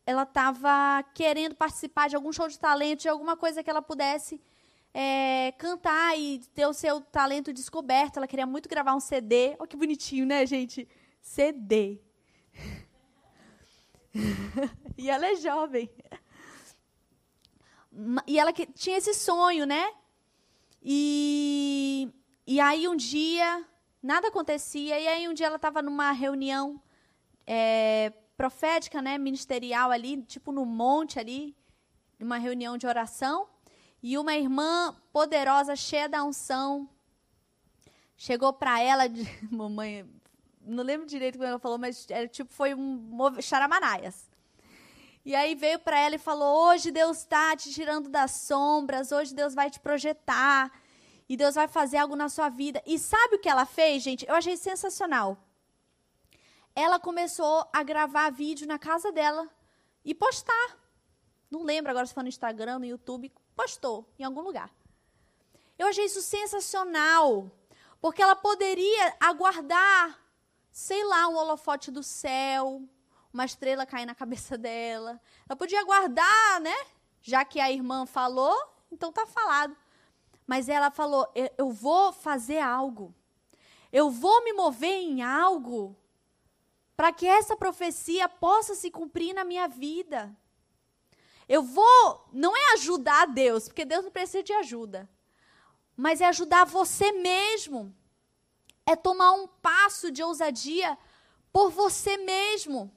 ela 0.06 0.26
tava 0.26 1.04
querendo 1.14 1.56
participar 1.56 2.10
de 2.10 2.16
algum 2.16 2.32
show 2.34 2.48
de 2.48 2.58
talento, 2.58 3.02
de 3.02 3.10
alguma 3.10 3.38
coisa 3.38 3.62
que 3.64 3.70
ela 3.70 3.82
pudesse 3.82 4.42
é, 4.92 5.54
cantar 5.58 6.18
e 6.18 6.40
ter 6.56 6.66
o 6.66 6.74
seu 6.74 7.00
talento 7.00 7.54
descoberto. 7.54 8.18
Ela 8.18 8.28
queria 8.28 8.48
muito 8.48 8.68
gravar 8.68 8.96
um 8.96 9.00
CD. 9.00 9.56
Olha 9.60 9.68
que 9.68 9.78
bonitinho, 9.78 10.26
né, 10.26 10.48
gente? 10.48 10.88
CD. 11.22 12.02
e 14.98 15.10
ela 15.12 15.28
é 15.28 15.36
jovem. 15.36 15.90
E 18.26 18.40
ela 18.40 18.52
que, 18.52 18.66
tinha 18.66 18.98
esse 18.98 19.14
sonho, 19.14 19.66
né? 19.66 19.94
E, 20.82 22.10
e 22.48 22.60
aí 22.60 22.88
um 22.88 22.96
dia 22.96 23.64
nada 24.02 24.28
acontecia. 24.28 25.00
E 25.00 25.08
aí 25.08 25.28
um 25.28 25.34
dia 25.34 25.48
ela 25.48 25.56
estava 25.56 25.82
numa 25.82 26.12
reunião 26.12 26.82
é, 27.46 28.14
profética, 28.38 29.02
né, 29.02 29.18
ministerial 29.18 29.92
ali, 29.92 30.22
tipo 30.24 30.52
no 30.52 30.66
monte 30.66 31.20
ali, 31.20 31.56
numa 32.18 32.38
reunião 32.38 32.78
de 32.78 32.88
oração. 32.88 33.48
E 34.02 34.18
uma 34.18 34.36
irmã 34.36 34.96
poderosa, 35.12 35.76
cheia 35.76 36.08
da 36.08 36.24
unção, 36.24 36.90
chegou 38.16 38.54
para 38.54 38.82
ela, 38.82 39.08
de, 39.08 39.28
mamãe, 39.52 40.06
não 40.62 40.84
lembro 40.84 41.06
direito 41.06 41.38
como 41.38 41.48
ela 41.48 41.60
falou, 41.60 41.78
mas 41.78 42.06
era, 42.10 42.28
tipo 42.28 42.52
foi 42.52 42.74
um 42.74 43.02
charamanaias. 43.42 44.30
E 45.26 45.36
aí 45.36 45.54
veio 45.54 45.80
para 45.80 46.00
ela 46.00 46.16
e 46.16 46.20
falou: 46.20 46.70
Hoje 46.70 46.92
Deus 46.92 47.18
está 47.20 47.56
te 47.56 47.72
tirando 47.72 48.10
das 48.10 48.32
sombras, 48.32 49.12
hoje 49.12 49.36
Deus 49.36 49.54
vai 49.54 49.70
te 49.70 49.80
projetar 49.80 50.72
e 51.30 51.38
Deus 51.38 51.54
vai 51.54 51.68
fazer 51.68 51.98
algo 51.98 52.16
na 52.16 52.28
sua 52.28 52.50
vida. 52.50 52.82
E 52.88 52.98
sabe 52.98 53.36
o 53.36 53.40
que 53.40 53.48
ela 53.48 53.66
fez, 53.66 54.02
gente? 54.02 54.28
Eu 54.28 54.34
achei 54.34 54.58
sensacional. 54.58 55.38
Ela 56.76 57.00
começou 57.00 57.70
a 57.72 57.84
gravar 57.84 58.32
vídeo 58.32 58.68
na 58.68 58.80
casa 58.80 59.12
dela 59.12 59.48
e 60.04 60.16
postar. 60.16 60.78
Não 61.52 61.64
lembro 61.64 61.92
agora 61.92 62.08
se 62.08 62.16
foi 62.16 62.24
no 62.24 62.30
Instagram, 62.30 62.80
no 62.80 62.86
YouTube, 62.86 63.32
postou 63.56 64.12
em 64.18 64.24
algum 64.24 64.42
lugar. 64.42 64.72
Eu 65.78 65.88
achei 65.88 66.06
isso 66.06 66.22
sensacional, 66.22 67.52
porque 68.02 68.22
ela 68.24 68.36
poderia 68.36 69.16
aguardar, 69.20 70.20
sei 70.72 71.04
lá, 71.06 71.28
um 71.28 71.36
holofote 71.36 71.92
do 71.92 72.02
céu, 72.02 72.82
uma 73.32 73.46
estrela 73.46 73.86
cair 73.86 74.06
na 74.06 74.16
cabeça 74.16 74.58
dela. 74.60 75.22
Ela 75.48 75.56
podia 75.56 75.80
aguardar, 75.80 76.60
né? 76.60 76.76
Já 77.22 77.46
que 77.46 77.60
a 77.60 77.72
irmã 77.72 78.06
falou, 78.08 78.58
então 78.92 79.12
tá 79.12 79.28
falado. 79.28 79.76
Mas 80.50 80.68
ela 80.68 80.90
falou: 80.90 81.32
eu 81.60 81.70
vou 81.70 82.12
fazer 82.12 82.58
algo. 82.58 83.14
Eu 83.92 84.10
vou 84.10 84.44
me 84.44 84.52
mover 84.52 84.96
em 84.96 85.22
algo 85.22 85.96
para 86.98 87.14
que 87.14 87.28
essa 87.28 87.56
profecia 87.56 88.28
possa 88.28 88.74
se 88.74 88.90
cumprir 88.90 89.32
na 89.32 89.44
minha 89.44 89.68
vida. 89.68 90.36
Eu 91.48 91.62
vou, 91.62 92.28
não 92.34 92.58
é 92.58 92.74
ajudar 92.74 93.28
Deus, 93.28 93.68
porque 93.68 93.86
Deus 93.86 94.04
não 94.04 94.10
precisa 94.12 94.42
de 94.42 94.52
ajuda, 94.54 95.08
mas 95.96 96.20
é 96.20 96.26
ajudar 96.26 96.66
você 96.66 97.12
mesmo. 97.12 97.96
É 98.88 98.96
tomar 98.96 99.34
um 99.34 99.48
passo 99.48 100.12
de 100.12 100.24
ousadia 100.24 100.98
por 101.54 101.70
você 101.70 102.18
mesmo. 102.18 102.92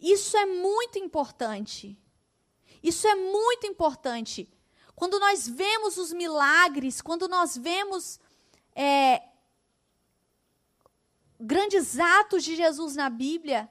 Isso 0.00 0.38
é 0.38 0.46
muito 0.46 0.98
importante. 0.98 1.98
Isso 2.82 3.06
é 3.06 3.14
muito 3.14 3.66
importante. 3.66 4.50
Quando 5.02 5.18
nós 5.18 5.48
vemos 5.48 5.98
os 5.98 6.12
milagres, 6.12 7.00
quando 7.00 7.26
nós 7.26 7.56
vemos 7.56 8.20
é, 8.72 9.20
grandes 11.40 11.98
atos 11.98 12.44
de 12.44 12.54
Jesus 12.54 12.94
na 12.94 13.10
Bíblia, 13.10 13.68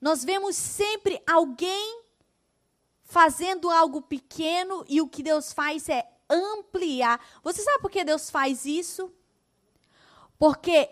nós 0.00 0.22
vemos 0.22 0.54
sempre 0.54 1.20
alguém 1.26 2.04
fazendo 3.02 3.68
algo 3.68 4.00
pequeno 4.00 4.84
e 4.88 5.00
o 5.00 5.08
que 5.08 5.20
Deus 5.20 5.52
faz 5.52 5.88
é 5.88 6.08
ampliar. 6.30 7.20
Você 7.42 7.60
sabe 7.60 7.82
por 7.82 7.90
que 7.90 8.04
Deus 8.04 8.30
faz 8.30 8.64
isso? 8.64 9.12
Porque 10.38 10.88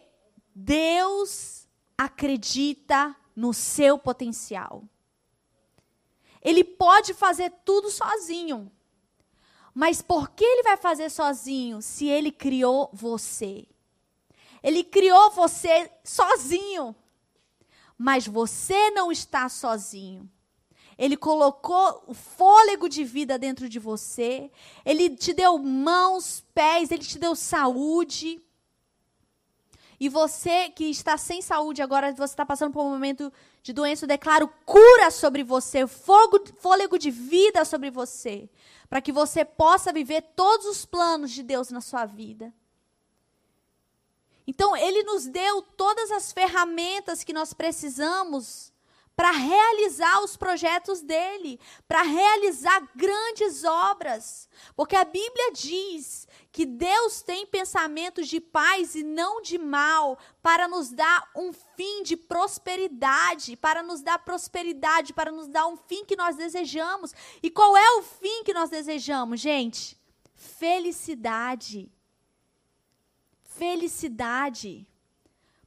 Deus 0.53 1.69
acredita 1.97 3.15
no 3.37 3.55
seu 3.55 3.97
potencial. 3.97 4.83
Ele 6.43 6.65
pode 6.65 7.15
fazer 7.15 7.53
tudo 7.65 7.89
sozinho. 7.89 8.73
Mas 9.79 10.01
por 10.01 10.31
que 10.31 10.43
ele 10.43 10.63
vai 10.63 10.79
fazer 10.79 11.11
sozinho 11.11 11.83
se 11.83 12.07
ele 12.07 12.33
criou 12.33 12.89
você? 12.95 13.67
Ele 14.63 14.83
criou 14.83 15.31
você 15.33 15.91
sozinho. 16.03 16.97
Mas 17.99 18.27
você 18.27 18.89
não 18.93 19.13
está 19.13 19.51
sozinho. 19.51 20.27
Ele 20.97 21.15
colocou 21.15 22.05
o 22.07 22.15
fôlego 22.15 22.89
de 22.89 23.05
vida 23.05 23.39
dentro 23.39 23.69
de 23.69 23.79
você. 23.79 24.51
Ele 24.83 25.11
te 25.15 25.35
deu 25.35 25.59
mãos, 25.59 26.43
pés, 26.55 26.91
ele 26.91 27.05
te 27.05 27.19
deu 27.19 27.37
saúde. 27.37 28.41
E 30.01 30.09
você 30.09 30.71
que 30.71 30.85
está 30.85 31.19
sem 31.19 31.43
saúde 31.43 31.83
agora, 31.83 32.13
você 32.13 32.33
está 32.33 32.47
passando 32.47 32.73
por 32.73 32.83
um 32.83 32.89
momento 32.89 33.31
de 33.63 33.75
doença, 33.75 34.05
eu 34.05 34.09
declaro 34.09 34.49
cura 34.65 35.11
sobre 35.11 35.43
você, 35.43 35.87
fogo, 35.87 36.41
fôlego 36.61 36.99
de 36.99 37.11
vida 37.11 37.63
sobre 37.65 37.91
você, 37.91 38.49
para 38.89 39.01
que 39.01 39.13
você 39.13 39.45
possa 39.45 39.93
viver 39.93 40.23
todos 40.35 40.67
os 40.67 40.85
planos 40.85 41.31
de 41.31 41.43
Deus 41.43 41.71
na 41.71 41.81
sua 41.81 42.07
vida. 42.07 42.53
Então, 44.47 44.77
Ele 44.77 45.03
nos 45.03 45.27
deu 45.27 45.61
todas 45.61 46.11
as 46.11 46.33
ferramentas 46.33 47.25
que 47.25 47.33
nós 47.33 47.53
precisamos 47.53 48.73
para 49.17 49.31
realizar 49.31 50.23
os 50.23 50.37
projetos 50.37 51.01
dele, 51.01 51.59
para 51.89 52.03
realizar 52.03 52.87
grandes 52.95 53.65
obras. 53.65 54.47
Porque 54.77 54.95
a 54.95 55.07
Bíblia 55.07 55.53
diz 55.53 56.29
que 56.53 56.67
Deus 56.67 57.23
tem 57.23 57.47
pensamentos 57.47 58.29
de 58.29 58.41
paz 58.41 58.95
e 58.95 59.03
não 59.03 59.41
de 59.41 59.57
mal, 59.57 60.19
para 60.43 60.69
nos 60.69 60.91
dar 60.91 61.31
um 61.35 61.51
fim 61.53 62.03
de 62.03 62.15
prosperidade, 62.15 63.57
para 63.57 63.83
nos 63.83 64.03
dar 64.03 64.19
prosperidade, 64.19 65.15
para 65.15 65.33
nos 65.33 65.49
dar 65.49 65.67
um 65.67 65.79
fim 65.79 66.05
que 66.05 66.15
nós 66.15 66.37
desejamos. 66.37 67.13
E 67.43 67.51
qual 67.51 67.75
é 67.75 67.91
o 67.93 68.03
fim 68.03 68.45
que 68.45 68.53
nós 68.53 68.69
desejamos, 68.69 69.41
gente? 69.41 69.99
Felicidade. 70.35 71.91
Felicidade. 73.45 74.87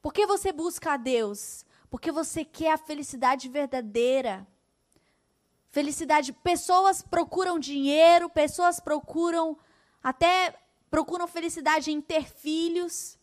Por 0.04 0.14
que 0.14 0.28
você 0.28 0.52
busca 0.52 0.94
a 0.94 0.98
Deus? 0.98 1.66
Porque 1.90 2.12
você 2.12 2.46
quer 2.46 2.74
a 2.74 2.78
felicidade 2.78 3.50
verdadeira. 3.50 4.48
Felicidade. 5.70 6.34
Pessoas 6.34 7.02
procuram 7.02 7.60
dinheiro, 7.60 8.30
pessoas 8.30 8.80
procuram 8.80 9.58
até 10.04 10.56
procuram 10.90 11.28
felicidade 11.28 11.92
em 11.92 12.02
ter 12.02 12.26
filhos. 12.26 13.18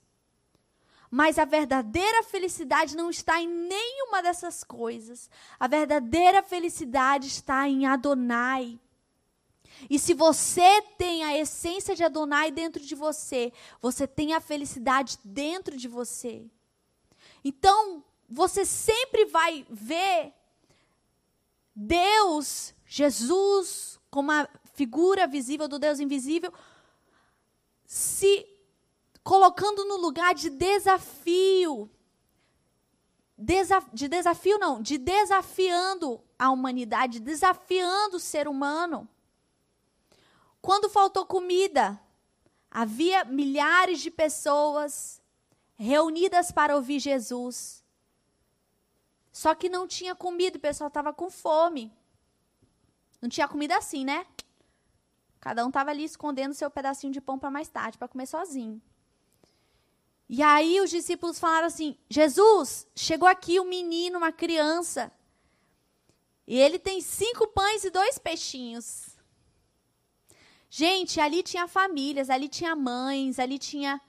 Mas 1.11 1.39
a 1.39 1.45
verdadeira 1.45 2.23
felicidade 2.25 2.97
não 2.97 3.11
está 3.11 3.41
em 3.41 3.49
nenhuma 3.49 4.23
dessas 4.23 4.65
coisas. 4.65 5.31
A 5.59 5.67
verdadeira 5.67 6.43
felicidade 6.43 7.29
está 7.29 7.69
em 7.69 7.87
Adonai. 7.87 8.79
E 9.89 9.99
se 9.99 10.15
você 10.15 10.83
tem 10.99 11.23
a 11.23 11.37
essência 11.37 11.95
de 11.95 12.03
Adonai 12.03 12.51
dentro 12.51 12.83
de 12.83 12.95
você, 12.95 13.53
você 13.81 14.07
tem 14.07 14.35
a 14.35 14.41
felicidade 14.41 15.19
dentro 15.25 15.77
de 15.77 15.87
você. 15.87 16.47
Então, 17.45 18.03
você 18.29 18.65
sempre 18.65 19.27
vai 19.27 19.67
ver 19.69 20.33
Deus, 21.75 22.75
Jesus, 22.87 24.01
como 24.11 24.33
a 24.33 24.49
figura 24.73 25.27
visível 25.27 25.69
do 25.69 25.79
Deus 25.79 26.01
invisível, 26.01 26.53
se 27.85 28.47
colocando 29.23 29.85
no 29.85 29.97
lugar 29.97 30.35
de 30.35 30.51
desafio. 30.51 31.91
de 33.93 34.09
desafio, 34.09 34.59
não, 34.59 34.81
de 34.81 34.97
desafiando 34.97 36.23
a 36.39 36.51
humanidade, 36.51 37.21
desafiando 37.21 38.17
o 38.17 38.21
ser 38.21 38.49
humano. 38.49 39.09
Quando 40.63 40.89
faltou 40.89 41.27
comida, 41.27 42.01
havia 42.71 43.25
milhares 43.25 44.01
de 44.01 44.11
pessoas 44.11 45.21
reunidas 45.75 46.51
para 46.51 46.75
ouvir 46.75 46.99
Jesus. 46.99 47.85
Só 49.37 49.55
que 49.55 49.69
não 49.69 49.87
tinha 49.87 50.15
comida, 50.15 50.57
o 50.57 50.61
pessoal 50.61 50.89
estava 50.89 51.13
com 51.13 51.29
fome. 51.29 51.93
Não 53.21 53.29
tinha 53.29 53.47
comida 53.47 53.77
assim, 53.77 54.03
né? 54.03 54.27
Cada 55.39 55.63
um 55.63 55.69
estava 55.69 55.91
ali 55.91 56.05
escondendo 56.05 56.55
seu 56.55 56.71
pedacinho 56.71 57.13
de 57.13 57.21
pão 57.21 57.39
para 57.39 57.51
mais 57.51 57.69
tarde, 57.69 57.99
para 57.99 58.09
comer 58.09 58.25
sozinho. 58.25 58.81
E 60.27 60.43
aí 60.43 60.81
os 60.81 60.89
discípulos 60.89 61.39
falaram 61.39 61.67
assim: 61.67 61.99
Jesus, 62.09 62.87
chegou 62.97 63.29
aqui 63.29 63.61
um 63.61 63.69
menino, 63.69 64.17
uma 64.17 64.33
criança, 64.33 65.13
e 66.47 66.59
ele 66.59 66.79
tem 66.79 67.03
cinco 67.03 67.47
pães 67.49 67.85
e 67.85 67.91
dois 67.91 68.17
peixinhos. 68.17 69.19
Gente, 70.71 71.21
ali 71.21 71.43
tinha 71.43 71.69
famílias, 71.69 72.31
ali 72.31 72.49
tinha 72.49 72.75
mães, 72.75 73.39
ali 73.39 73.59
tinha 73.59 74.01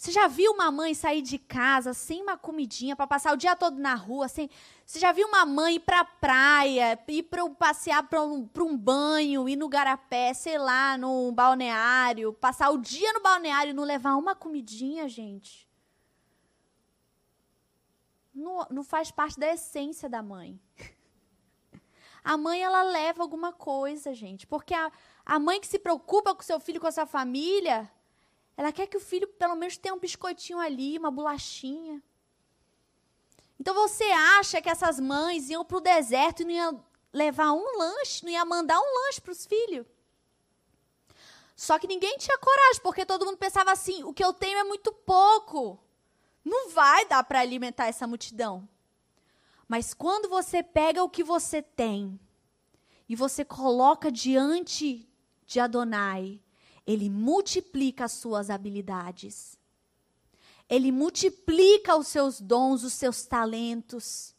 você 0.00 0.12
já 0.12 0.26
viu 0.26 0.52
uma 0.52 0.70
mãe 0.70 0.94
sair 0.94 1.20
de 1.20 1.36
casa 1.36 1.92
sem 1.92 2.22
uma 2.22 2.34
comidinha 2.34 2.96
para 2.96 3.06
passar 3.06 3.34
o 3.34 3.36
dia 3.36 3.54
todo 3.54 3.78
na 3.78 3.94
rua? 3.94 4.28
Sem... 4.28 4.48
Você 4.82 4.98
já 4.98 5.12
viu 5.12 5.28
uma 5.28 5.44
mãe 5.44 5.74
ir 5.74 5.80
para 5.80 6.00
a 6.00 6.04
praia, 6.06 6.98
ir 7.06 7.24
para 7.24 7.46
passear 7.50 8.08
para 8.08 8.24
um, 8.24 8.48
um 8.60 8.78
banho, 8.78 9.46
ir 9.46 9.56
no 9.56 9.68
garapé, 9.68 10.32
sei 10.32 10.56
lá, 10.56 10.96
no 10.96 11.30
balneário, 11.32 12.32
passar 12.32 12.70
o 12.70 12.78
dia 12.78 13.12
no 13.12 13.20
balneário 13.20 13.72
e 13.72 13.74
não 13.74 13.84
levar 13.84 14.16
uma 14.16 14.34
comidinha, 14.34 15.06
gente? 15.06 15.68
Não, 18.34 18.66
não 18.70 18.82
faz 18.82 19.10
parte 19.10 19.38
da 19.38 19.52
essência 19.52 20.08
da 20.08 20.22
mãe. 20.22 20.58
A 22.24 22.38
mãe, 22.38 22.62
ela 22.62 22.82
leva 22.82 23.22
alguma 23.22 23.52
coisa, 23.52 24.14
gente. 24.14 24.46
Porque 24.46 24.74
a, 24.74 24.90
a 25.24 25.38
mãe 25.38 25.58
que 25.58 25.66
se 25.66 25.78
preocupa 25.78 26.34
com 26.34 26.42
seu 26.42 26.60
filho, 26.60 26.78
com 26.78 26.86
a 26.86 26.92
sua 26.92 27.06
família, 27.06 27.90
ela 28.60 28.70
quer 28.72 28.86
que 28.86 28.96
o 28.98 29.00
filho, 29.00 29.26
pelo 29.26 29.54
menos, 29.54 29.78
tenha 29.78 29.94
um 29.94 29.98
biscoitinho 29.98 30.58
ali, 30.58 30.98
uma 30.98 31.10
bolachinha. 31.10 32.02
Então 33.58 33.72
você 33.72 34.04
acha 34.04 34.60
que 34.60 34.68
essas 34.68 35.00
mães 35.00 35.48
iam 35.48 35.64
para 35.64 35.78
o 35.78 35.80
deserto 35.80 36.42
e 36.42 36.44
não 36.44 36.52
iam 36.52 36.84
levar 37.10 37.52
um 37.52 37.78
lanche, 37.78 38.22
não 38.22 38.30
ia 38.30 38.44
mandar 38.44 38.78
um 38.78 38.94
lanche 38.98 39.18
para 39.18 39.32
os 39.32 39.46
filhos? 39.46 39.86
Só 41.56 41.78
que 41.78 41.86
ninguém 41.86 42.18
tinha 42.18 42.36
coragem, 42.36 42.82
porque 42.82 43.06
todo 43.06 43.24
mundo 43.24 43.38
pensava 43.38 43.72
assim: 43.72 44.04
o 44.04 44.12
que 44.12 44.22
eu 44.22 44.34
tenho 44.34 44.58
é 44.58 44.64
muito 44.64 44.92
pouco. 44.92 45.82
Não 46.44 46.68
vai 46.68 47.06
dar 47.06 47.24
para 47.24 47.40
alimentar 47.40 47.86
essa 47.86 48.06
multidão. 48.06 48.68
Mas 49.66 49.94
quando 49.94 50.28
você 50.28 50.62
pega 50.62 51.02
o 51.02 51.08
que 51.08 51.24
você 51.24 51.62
tem 51.62 52.20
e 53.08 53.16
você 53.16 53.42
coloca 53.42 54.12
diante 54.12 55.08
de 55.46 55.58
Adonai, 55.58 56.42
ele 56.86 57.08
multiplica 57.08 58.04
as 58.04 58.12
suas 58.12 58.50
habilidades. 58.50 59.58
Ele 60.68 60.92
multiplica 60.92 61.96
os 61.96 62.08
seus 62.08 62.40
dons, 62.40 62.84
os 62.84 62.92
seus 62.92 63.24
talentos. 63.24 64.34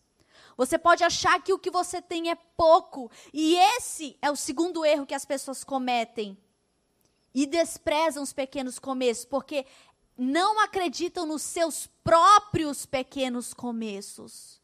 Você 0.56 0.78
pode 0.78 1.04
achar 1.04 1.42
que 1.42 1.54
o 1.54 1.60
que 1.60 1.72
você 1.72 2.02
tem 2.02 2.30
é 2.30 2.36
pouco, 2.36 3.10
e 3.34 3.56
esse 3.56 4.18
é 4.22 4.30
o 4.30 4.36
segundo 4.36 4.86
erro 4.86 5.06
que 5.06 5.14
as 5.14 5.26
pessoas 5.26 5.64
cometem. 5.64 6.38
E 7.34 7.46
desprezam 7.46 8.22
os 8.22 8.34
pequenos 8.34 8.78
começos, 8.78 9.26
porque 9.26 9.66
não 10.18 10.60
acreditam 10.60 11.26
nos 11.26 11.42
seus 11.42 11.88
próprios 12.04 12.86
pequenos 12.86 13.54
começos. 13.54 14.62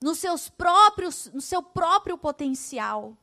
Nos 0.00 0.18
seus 0.18 0.48
próprios, 0.48 1.26
no 1.32 1.40
seu 1.40 1.62
próprio 1.62 2.16
potencial. 2.16 3.16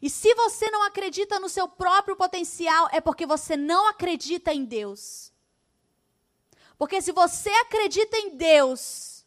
E 0.00 0.10
se 0.10 0.34
você 0.34 0.70
não 0.70 0.82
acredita 0.82 1.40
no 1.40 1.48
seu 1.48 1.68
próprio 1.68 2.16
potencial, 2.16 2.88
é 2.92 3.00
porque 3.00 3.26
você 3.26 3.56
não 3.56 3.88
acredita 3.88 4.52
em 4.52 4.64
Deus. 4.64 5.32
Porque 6.78 7.00
se 7.00 7.12
você 7.12 7.50
acredita 7.50 8.16
em 8.18 8.36
Deus, 8.36 9.24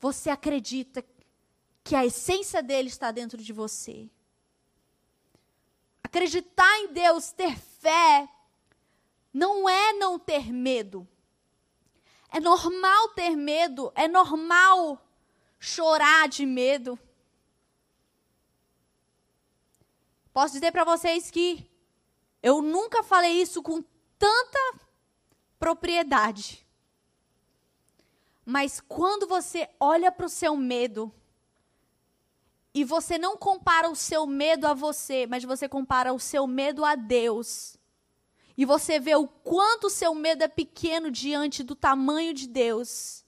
você 0.00 0.30
acredita 0.30 1.04
que 1.84 1.94
a 1.94 2.04
essência 2.04 2.62
dele 2.62 2.88
está 2.88 3.10
dentro 3.10 3.38
de 3.38 3.52
você. 3.52 4.10
Acreditar 6.02 6.78
em 6.80 6.92
Deus, 6.92 7.32
ter 7.32 7.56
fé, 7.58 8.28
não 9.32 9.68
é 9.68 9.92
não 9.92 10.18
ter 10.18 10.52
medo. 10.52 11.06
É 12.30 12.40
normal 12.40 13.08
ter 13.10 13.36
medo, 13.36 13.92
é 13.94 14.08
normal 14.08 15.02
chorar 15.58 16.28
de 16.28 16.44
medo. 16.44 16.98
Posso 20.38 20.54
dizer 20.54 20.70
para 20.70 20.84
vocês 20.84 21.32
que 21.32 21.68
eu 22.40 22.62
nunca 22.62 23.02
falei 23.02 23.42
isso 23.42 23.60
com 23.60 23.82
tanta 24.16 24.86
propriedade. 25.58 26.64
Mas 28.46 28.80
quando 28.80 29.26
você 29.26 29.68
olha 29.80 30.12
para 30.12 30.26
o 30.26 30.28
seu 30.28 30.54
medo, 30.54 31.12
e 32.72 32.84
você 32.84 33.18
não 33.18 33.36
compara 33.36 33.90
o 33.90 33.96
seu 33.96 34.28
medo 34.28 34.68
a 34.68 34.74
você, 34.74 35.26
mas 35.26 35.42
você 35.42 35.68
compara 35.68 36.14
o 36.14 36.20
seu 36.20 36.46
medo 36.46 36.84
a 36.84 36.94
Deus, 36.94 37.76
e 38.56 38.64
você 38.64 39.00
vê 39.00 39.16
o 39.16 39.26
quanto 39.26 39.88
o 39.88 39.90
seu 39.90 40.14
medo 40.14 40.44
é 40.44 40.48
pequeno 40.48 41.10
diante 41.10 41.64
do 41.64 41.74
tamanho 41.74 42.32
de 42.32 42.46
Deus, 42.46 43.24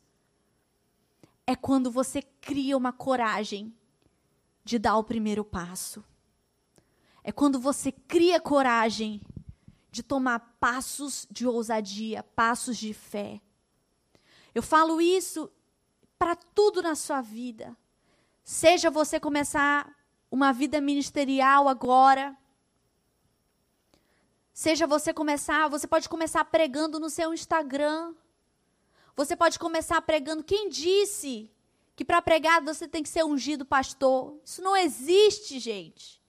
é 1.44 1.56
quando 1.56 1.90
você 1.90 2.22
cria 2.22 2.76
uma 2.76 2.92
coragem 2.92 3.74
de 4.62 4.78
dar 4.78 4.96
o 4.96 5.02
primeiro 5.02 5.44
passo. 5.44 6.08
É 7.22 7.30
quando 7.30 7.60
você 7.60 7.92
cria 7.92 8.40
coragem 8.40 9.20
de 9.90 10.02
tomar 10.02 10.38
passos 10.60 11.26
de 11.30 11.46
ousadia, 11.46 12.22
passos 12.22 12.76
de 12.76 12.94
fé. 12.94 13.40
Eu 14.54 14.62
falo 14.62 15.00
isso 15.00 15.50
para 16.18 16.34
tudo 16.36 16.82
na 16.82 16.94
sua 16.94 17.20
vida. 17.20 17.76
Seja 18.44 18.90
você 18.90 19.18
começar 19.20 19.90
uma 20.30 20.52
vida 20.52 20.80
ministerial 20.80 21.68
agora, 21.68 22.36
seja 24.52 24.86
você 24.86 25.12
começar, 25.12 25.68
você 25.68 25.86
pode 25.86 26.08
começar 26.08 26.44
pregando 26.44 27.00
no 27.00 27.10
seu 27.10 27.34
Instagram. 27.34 28.14
Você 29.16 29.36
pode 29.36 29.58
começar 29.58 30.00
pregando. 30.02 30.44
Quem 30.44 30.68
disse 30.68 31.50
que 31.96 32.04
para 32.04 32.22
pregar 32.22 32.62
você 32.62 32.86
tem 32.88 33.02
que 33.02 33.08
ser 33.08 33.24
ungido 33.24 33.66
pastor? 33.66 34.40
Isso 34.44 34.62
não 34.62 34.76
existe, 34.76 35.58
gente. 35.58 36.19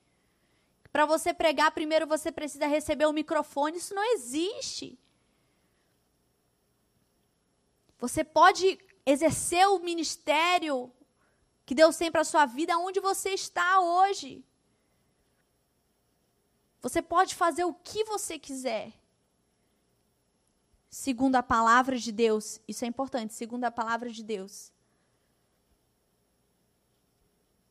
Para 0.91 1.05
você 1.05 1.33
pregar, 1.33 1.71
primeiro 1.71 2.05
você 2.05 2.31
precisa 2.31 2.67
receber 2.67 3.05
um 3.05 3.13
microfone. 3.13 3.77
Isso 3.77 3.95
não 3.95 4.03
existe. 4.13 4.99
Você 7.97 8.23
pode 8.23 8.77
exercer 9.05 9.67
o 9.67 9.79
ministério 9.79 10.91
que 11.65 11.73
Deus 11.73 11.95
tem 11.95 12.11
para 12.11 12.21
a 12.21 12.25
sua 12.25 12.45
vida 12.45 12.77
onde 12.77 12.99
você 12.99 13.29
está 13.29 13.79
hoje. 13.79 14.43
Você 16.81 17.01
pode 17.01 17.35
fazer 17.35 17.63
o 17.63 17.73
que 17.73 18.03
você 18.03 18.37
quiser. 18.37 18.91
Segundo 20.89 21.35
a 21.35 21.43
palavra 21.43 21.97
de 21.97 22.11
Deus, 22.11 22.59
isso 22.67 22.83
é 22.83 22.87
importante, 22.87 23.33
segundo 23.33 23.63
a 23.63 23.71
palavra 23.71 24.09
de 24.09 24.23
Deus. 24.23 24.73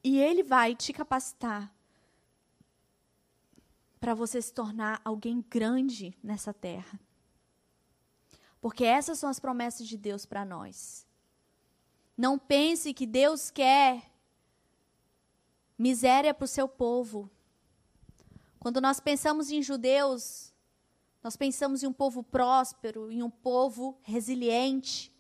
E 0.03 0.19
Ele 0.19 0.43
vai 0.43 0.75
te 0.75 0.93
capacitar 0.93 1.71
para 4.01 4.15
você 4.15 4.41
se 4.41 4.53
tornar 4.53 5.01
alguém 5.05 5.45
grande 5.49 6.17
nessa 6.23 6.55
terra. 6.55 6.99
Porque 8.61 8.85
essas 8.85 9.19
são 9.19 9.29
as 9.29 9.39
promessas 9.39 9.87
de 9.87 9.99
Deus 9.99 10.25
para 10.25 10.45
nós. 10.45 11.07
Não 12.17 12.39
pense 12.39 12.95
que 12.95 13.07
Deus 13.07 13.51
quer 13.51 14.11
miséria 15.79 16.35
para 16.35 16.45
o 16.45 16.49
seu 16.49 16.67
povo. 16.67 17.31
Quando 18.59 18.81
nós 18.81 19.01
pensamos 19.01 19.51
em 19.51 19.63
judeus, 19.63 20.53
nós 21.23 21.37
pensamos 21.37 21.83
em 21.83 21.87
um 21.87 21.93
povo 21.93 22.23
próspero, 22.23 23.11
em 23.11 23.23
um 23.23 23.31
povo 23.31 23.99
resiliente. 24.03 25.11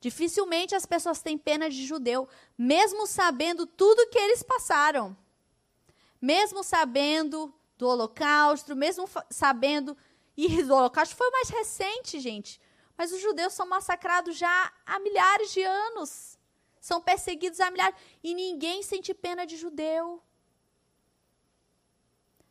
Dificilmente 0.00 0.74
as 0.76 0.86
pessoas 0.86 1.20
têm 1.20 1.36
pena 1.36 1.68
de 1.68 1.84
judeu, 1.84 2.28
mesmo 2.56 3.06
sabendo 3.06 3.66
tudo 3.66 4.08
que 4.10 4.18
eles 4.18 4.42
passaram. 4.42 5.16
Mesmo 6.20 6.62
sabendo 6.62 7.52
do 7.78 7.86
Holocausto, 7.86 8.76
mesmo 8.76 9.08
sabendo. 9.30 9.96
E 10.36 10.62
o 10.64 10.74
Holocausto 10.74 11.16
foi 11.16 11.28
o 11.28 11.32
mais 11.32 11.48
recente, 11.48 12.20
gente. 12.20 12.60
Mas 12.96 13.12
os 13.12 13.20
judeus 13.20 13.54
são 13.54 13.66
massacrados 13.66 14.36
já 14.36 14.72
há 14.84 14.98
milhares 14.98 15.52
de 15.52 15.62
anos. 15.62 16.36
São 16.80 17.00
perseguidos 17.00 17.60
há 17.60 17.70
milhares. 17.70 17.96
E 18.22 18.34
ninguém 18.34 18.82
sente 18.82 19.14
pena 19.14 19.46
de 19.46 19.56
judeu. 19.56 20.20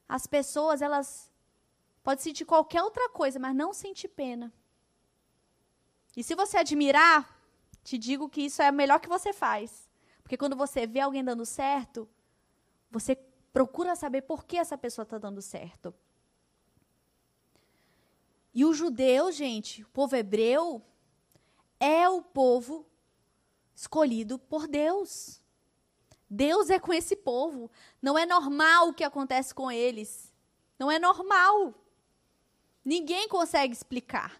As 0.07 0.25
pessoas, 0.25 0.82
elas 0.82 1.30
podem 2.01 2.23
sentir 2.23 2.45
qualquer 2.45 2.82
outra 2.82 3.09
coisa, 3.09 3.38
mas 3.38 3.53
não 3.53 3.73
sentir 3.73 4.07
pena. 4.07 4.53
E 6.15 6.23
se 6.23 6.34
você 6.34 6.57
admirar, 6.57 7.38
te 7.84 7.97
digo 7.97 8.30
que 8.30 8.41
isso 8.41 8.61
é 8.61 8.71
o 8.71 8.73
melhor 8.73 8.99
que 9.01 9.09
você 9.09 9.34
faz. 9.34 9.89
Porque 10.23 10.38
quando 10.38 10.55
você 10.55 10.88
vê 10.88 11.01
alguém 11.01 11.23
dando 11.23 11.45
certo, 11.45 12.09
você 12.89 13.15
procura 13.58 13.95
saber 13.95 14.22
por 14.22 14.45
que 14.45 14.55
essa 14.55 14.78
pessoa 14.78 15.01
está 15.01 15.18
dando 15.18 15.41
certo. 15.41 15.91
E 18.53 18.64
o 18.64 18.72
judeu, 18.72 19.32
gente, 19.32 19.82
o 19.82 19.89
povo 19.89 20.16
hebreu, 20.16 20.80
é 21.80 22.08
o 22.08 22.22
povo 22.22 22.86
escolhido 23.74 24.38
por 24.38 24.68
Deus. 24.68 25.41
Deus 26.30 26.70
é 26.70 26.78
com 26.78 26.93
esse 26.93 27.16
povo. 27.16 27.72
Não 27.99 28.16
é 28.16 28.28
normal 28.28 28.89
o 28.89 28.93
que 28.93 29.03
acontece 29.03 29.55
com 29.55 29.72
eles. 29.72 30.32
Não 30.78 30.91
é 30.91 30.99
normal. 30.99 31.74
Ninguém 32.86 33.28
consegue 33.28 33.74
explicar. 33.74 34.39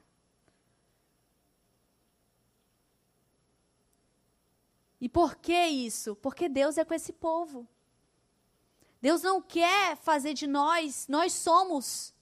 E 5.02 5.10
por 5.10 5.38
que 5.38 5.60
isso? 5.66 6.16
Porque 6.18 6.48
Deus 6.48 6.78
é 6.78 6.86
com 6.86 6.94
esse 6.94 7.12
povo. 7.12 7.68
Deus 9.02 9.22
não 9.22 9.42
quer 9.42 9.96
fazer 9.98 10.34
de 10.34 10.48
nós, 10.48 11.08
nós 11.08 11.34
somos 11.34 12.14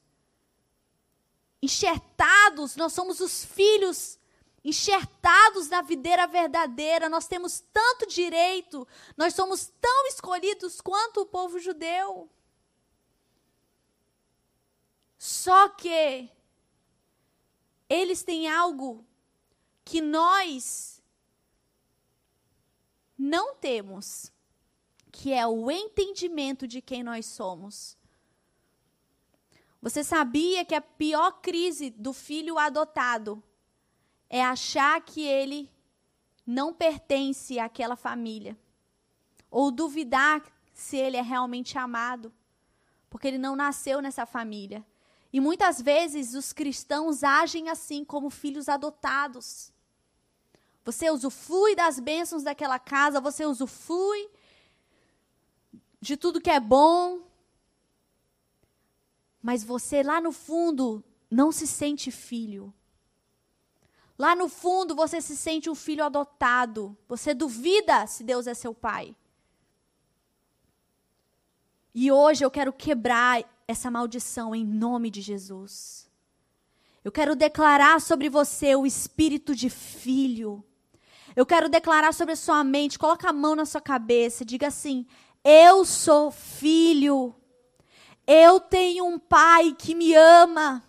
enxertados, 1.62 2.76
nós 2.76 2.94
somos 2.94 3.20
os 3.20 3.44
filhos 3.44 4.20
enxertados 4.64 5.70
na 5.70 5.82
videira 5.82 6.26
verdadeira, 6.26 7.08
nós 7.08 7.28
temos 7.28 7.64
tanto 7.72 8.08
direito, 8.08 8.88
nós 9.16 9.36
somos 9.36 9.72
tão 9.80 10.08
escolhidos 10.08 10.82
quanto 10.82 11.22
o 11.22 11.26
povo 11.26 11.60
judeu. 11.60 12.30
Só 15.18 15.70
que 15.70 16.30
eles 17.88 18.24
têm 18.24 18.50
algo 18.50 19.06
que 19.84 20.02
nós 20.02 21.02
não 23.18 23.56
temos, 23.56 24.32
que 25.16 25.32
é 25.32 25.48
o 25.48 25.72
entendimento 25.72 26.68
de 26.68 26.82
quem 26.82 27.02
nós 27.02 27.26
somos. 27.26 27.98
Você 29.82 30.04
sabia 30.04 30.66
que 30.66 30.76
a 30.76 30.82
pior 30.82 31.40
crise 31.42 31.90
do 31.90 32.12
filho 32.12 32.60
adotado 32.60 33.42
é 34.30 34.44
achar 34.44 35.00
que 35.00 35.22
ele 35.22 35.72
não 36.46 36.74
pertence 36.74 37.58
àquela 37.58 37.96
família. 37.96 38.58
Ou 39.50 39.72
duvidar 39.72 40.44
se 40.74 40.98
ele 40.98 41.16
é 41.16 41.22
realmente 41.22 41.78
amado, 41.78 42.34
porque 43.10 43.30
ele 43.30 43.38
não 43.38 43.56
nasceu 43.56 44.02
nessa 44.02 44.26
família. 44.26 44.86
E 45.32 45.40
muitas 45.40 45.82
vezes 45.82 46.34
os 46.34 46.52
cristãos 46.52 47.24
agem 47.24 47.70
assim, 47.70 48.04
como 48.04 48.30
filhos 48.30 48.68
adotados. 48.68 49.72
Você 50.84 51.10
usufrui 51.10 51.74
das 51.74 52.02
bênçãos 52.02 52.44
daquela 52.44 52.78
casa, 52.78 53.22
você 53.22 53.46
usufrui 53.46 54.30
de 56.06 56.16
tudo 56.16 56.42
que 56.42 56.50
é 56.50 56.60
bom. 56.60 57.22
Mas 59.42 59.64
você 59.64 60.04
lá 60.04 60.22
no 60.22 60.32
fundo 60.32 61.04
não 61.30 61.52
se 61.52 61.68
sente 61.68 62.12
filho. 62.12 62.74
Lá 64.18 64.36
no 64.36 64.48
fundo 64.48 64.96
você 64.96 65.20
se 65.20 65.36
sente 65.36 65.70
um 65.70 65.76
filho 65.76 66.04
adotado. 66.04 66.98
Você 67.08 67.34
duvida 67.34 68.08
se 68.08 68.24
Deus 68.24 68.48
é 68.48 68.54
seu 68.54 68.74
pai. 68.74 69.16
E 71.94 72.12
hoje 72.12 72.44
eu 72.44 72.52
quero 72.52 72.72
quebrar 72.72 73.44
essa 73.68 73.90
maldição 73.90 74.54
em 74.54 74.66
nome 74.66 75.10
de 75.10 75.22
Jesus. 75.22 76.10
Eu 77.04 77.12
quero 77.12 77.36
declarar 77.36 78.02
sobre 78.02 78.30
você 78.30 78.76
o 78.76 78.86
espírito 78.86 79.56
de 79.56 79.70
filho. 79.70 80.64
Eu 81.36 81.46
quero 81.46 81.68
declarar 81.68 82.14
sobre 82.14 82.34
a 82.34 82.38
sua 82.38 82.64
mente, 82.64 82.98
coloca 82.98 83.30
a 83.30 83.34
mão 83.34 83.56
na 83.56 83.66
sua 83.66 83.82
cabeça, 83.82 84.46
diga 84.46 84.68
assim: 84.68 85.06
Eu 85.48 85.86
sou 85.86 86.32
filho. 86.32 87.36
Eu 88.26 88.60
tenho 88.60 89.06
um 89.06 89.20
pai 89.20 89.76
que 89.78 89.94
me 89.94 90.16
ama. 90.16 90.84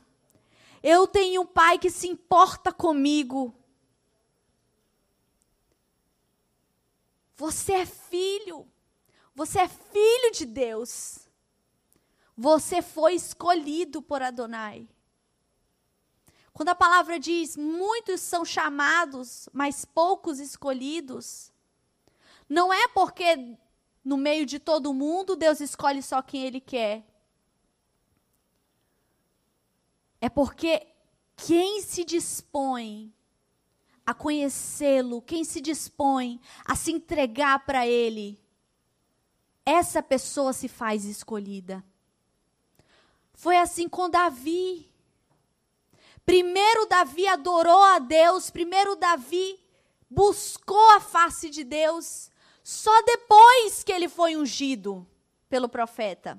Eu 0.82 1.06
tenho 1.06 1.42
um 1.42 1.46
pai 1.46 1.78
que 1.78 1.90
se 1.90 2.08
importa 2.08 2.72
comigo. 2.72 3.54
Você 7.36 7.74
é 7.74 7.84
filho. 7.84 8.66
Você 9.34 9.58
é 9.58 9.68
filho 9.68 10.32
de 10.32 10.46
Deus. 10.46 11.28
Você 12.34 12.80
foi 12.80 13.12
escolhido 13.14 14.00
por 14.00 14.22
Adonai. 14.22 14.88
Quando 16.54 16.70
a 16.70 16.74
palavra 16.74 17.20
diz 17.20 17.54
muitos 17.54 18.22
são 18.22 18.42
chamados, 18.42 19.46
mas 19.52 19.84
poucos 19.84 20.40
escolhidos, 20.40 21.52
não 22.48 22.72
é 22.72 22.88
porque 22.88 23.58
no 24.06 24.16
meio 24.16 24.46
de 24.46 24.60
todo 24.60 24.94
mundo 24.94 25.34
Deus 25.34 25.60
escolhe 25.60 26.00
só 26.00 26.22
quem 26.22 26.44
ele 26.44 26.60
quer. 26.60 27.04
É 30.20 30.28
porque 30.28 30.86
quem 31.36 31.82
se 31.82 32.04
dispõe 32.04 33.12
a 34.06 34.14
conhecê-lo, 34.14 35.20
quem 35.20 35.42
se 35.42 35.60
dispõe 35.60 36.40
a 36.64 36.76
se 36.76 36.92
entregar 36.92 37.66
para 37.66 37.84
ele, 37.84 38.40
essa 39.64 40.00
pessoa 40.00 40.52
se 40.52 40.68
faz 40.68 41.04
escolhida. 41.04 41.84
Foi 43.34 43.58
assim 43.58 43.88
com 43.88 44.08
Davi. 44.08 44.88
Primeiro 46.24 46.86
Davi 46.86 47.26
adorou 47.26 47.82
a 47.82 47.98
Deus, 47.98 48.50
primeiro 48.50 48.94
Davi 48.94 49.58
buscou 50.08 50.90
a 50.92 51.00
face 51.00 51.50
de 51.50 51.64
Deus, 51.64 52.30
só 52.68 53.00
depois 53.02 53.84
que 53.84 53.92
ele 53.92 54.08
foi 54.08 54.34
ungido 54.34 55.06
pelo 55.48 55.68
profeta. 55.68 56.36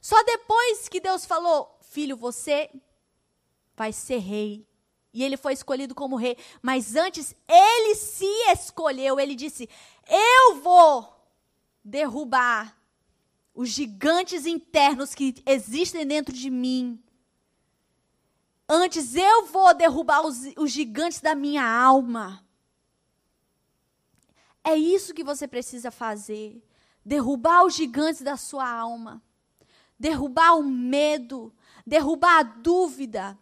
Só 0.00 0.22
depois 0.24 0.88
que 0.88 1.02
Deus 1.02 1.26
falou: 1.26 1.78
filho, 1.82 2.16
você 2.16 2.70
vai 3.76 3.92
ser 3.92 4.20
rei. 4.20 4.66
E 5.12 5.22
ele 5.22 5.36
foi 5.36 5.52
escolhido 5.52 5.94
como 5.94 6.16
rei. 6.16 6.34
Mas 6.62 6.96
antes, 6.96 7.36
ele 7.46 7.94
se 7.94 8.24
escolheu. 8.50 9.20
Ele 9.20 9.34
disse: 9.34 9.68
Eu 10.08 10.62
vou 10.62 11.14
derrubar 11.84 12.74
os 13.54 13.68
gigantes 13.68 14.46
internos 14.46 15.14
que 15.14 15.42
existem 15.44 16.06
dentro 16.06 16.34
de 16.34 16.48
mim. 16.48 16.98
Antes, 18.66 19.14
eu 19.14 19.44
vou 19.44 19.74
derrubar 19.74 20.24
os, 20.24 20.38
os 20.56 20.70
gigantes 20.70 21.20
da 21.20 21.34
minha 21.34 21.70
alma. 21.70 22.47
É 24.68 24.76
isso 24.76 25.14
que 25.14 25.24
você 25.24 25.48
precisa 25.48 25.90
fazer. 25.90 26.62
Derrubar 27.04 27.64
os 27.64 27.74
gigantes 27.74 28.22
da 28.22 28.36
sua 28.36 28.68
alma. 28.68 29.22
Derrubar 29.98 30.58
o 30.58 30.62
medo 30.62 31.52
derrubar 31.88 32.40
a 32.40 32.42
dúvida, 32.42 33.38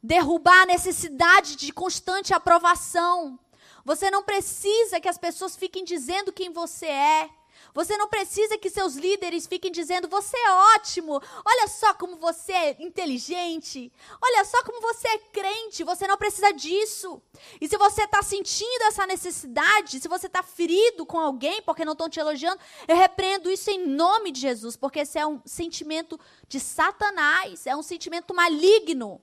derrubar 0.00 0.62
a 0.62 0.66
necessidade 0.66 1.56
de 1.56 1.72
constante 1.72 2.32
aprovação. 2.32 3.38
Você 3.84 4.10
não 4.10 4.22
precisa 4.22 5.00
que 5.00 5.08
as 5.08 5.18
pessoas 5.18 5.56
fiquem 5.56 5.84
dizendo 5.84 6.32
quem 6.32 6.52
você 6.52 6.86
é. 6.86 7.30
Você 7.74 7.96
não 7.96 8.08
precisa 8.08 8.58
que 8.58 8.68
seus 8.68 8.94
líderes 8.94 9.46
fiquem 9.46 9.70
dizendo: 9.70 10.08
você 10.08 10.36
é 10.36 10.52
ótimo, 10.74 11.20
olha 11.44 11.68
só 11.68 11.94
como 11.94 12.16
você 12.16 12.52
é 12.52 12.82
inteligente, 12.82 13.92
olha 14.20 14.44
só 14.44 14.62
como 14.64 14.80
você 14.80 15.08
é 15.08 15.18
crente. 15.18 15.84
Você 15.84 16.06
não 16.06 16.16
precisa 16.16 16.52
disso. 16.52 17.22
E 17.60 17.68
se 17.68 17.76
você 17.76 18.02
está 18.04 18.22
sentindo 18.22 18.82
essa 18.84 19.06
necessidade, 19.06 20.00
se 20.00 20.08
você 20.08 20.26
está 20.26 20.42
ferido 20.42 21.06
com 21.06 21.18
alguém 21.18 21.62
porque 21.62 21.84
não 21.84 21.92
estão 21.92 22.08
te 22.08 22.18
elogiando, 22.18 22.60
eu 22.88 22.96
repreendo 22.96 23.50
isso 23.50 23.70
em 23.70 23.86
nome 23.86 24.30
de 24.32 24.40
Jesus, 24.40 24.76
porque 24.76 25.00
esse 25.00 25.18
é 25.18 25.26
um 25.26 25.40
sentimento 25.44 26.18
de 26.48 26.58
Satanás, 26.58 27.66
é 27.66 27.76
um 27.76 27.82
sentimento 27.82 28.34
maligno 28.34 29.20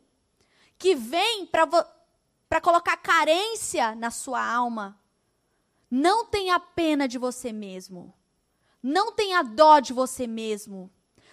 que 0.78 0.95
vem 0.95 1.45
para 1.45 2.62
colocar 2.62 2.98
carência 2.98 3.95
na 3.95 4.12
sua 4.12 4.43
alma, 4.43 5.00
Não 5.89 6.26
tenha 6.26 6.60
pena 6.60 7.08
de 7.08 7.18
você 7.18 7.54
mesmo. 7.54 8.14
Não 8.82 9.11
tenha 9.11 9.41
dó 9.41 9.80
de 9.80 9.93
você 9.93 10.28
mesmo. 10.28 10.91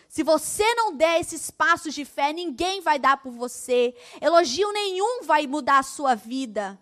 Se 0.09 0.23
você 0.23 0.65
não 0.75 0.95
der 0.95 1.21
esses 1.21 1.51
passos 1.51 1.95
de 1.95 2.05
fé, 2.05 2.33
ninguém 2.33 2.81
vai 2.81 2.99
dar 2.99 3.17
por 3.17 3.33
você. 3.33 3.95
Elogio 4.21 4.73
nenhum 4.73 5.23
vai 5.25 5.47
mudar 5.47 5.79
a 5.79 5.83
sua 5.83 6.15
vida. 6.15 6.79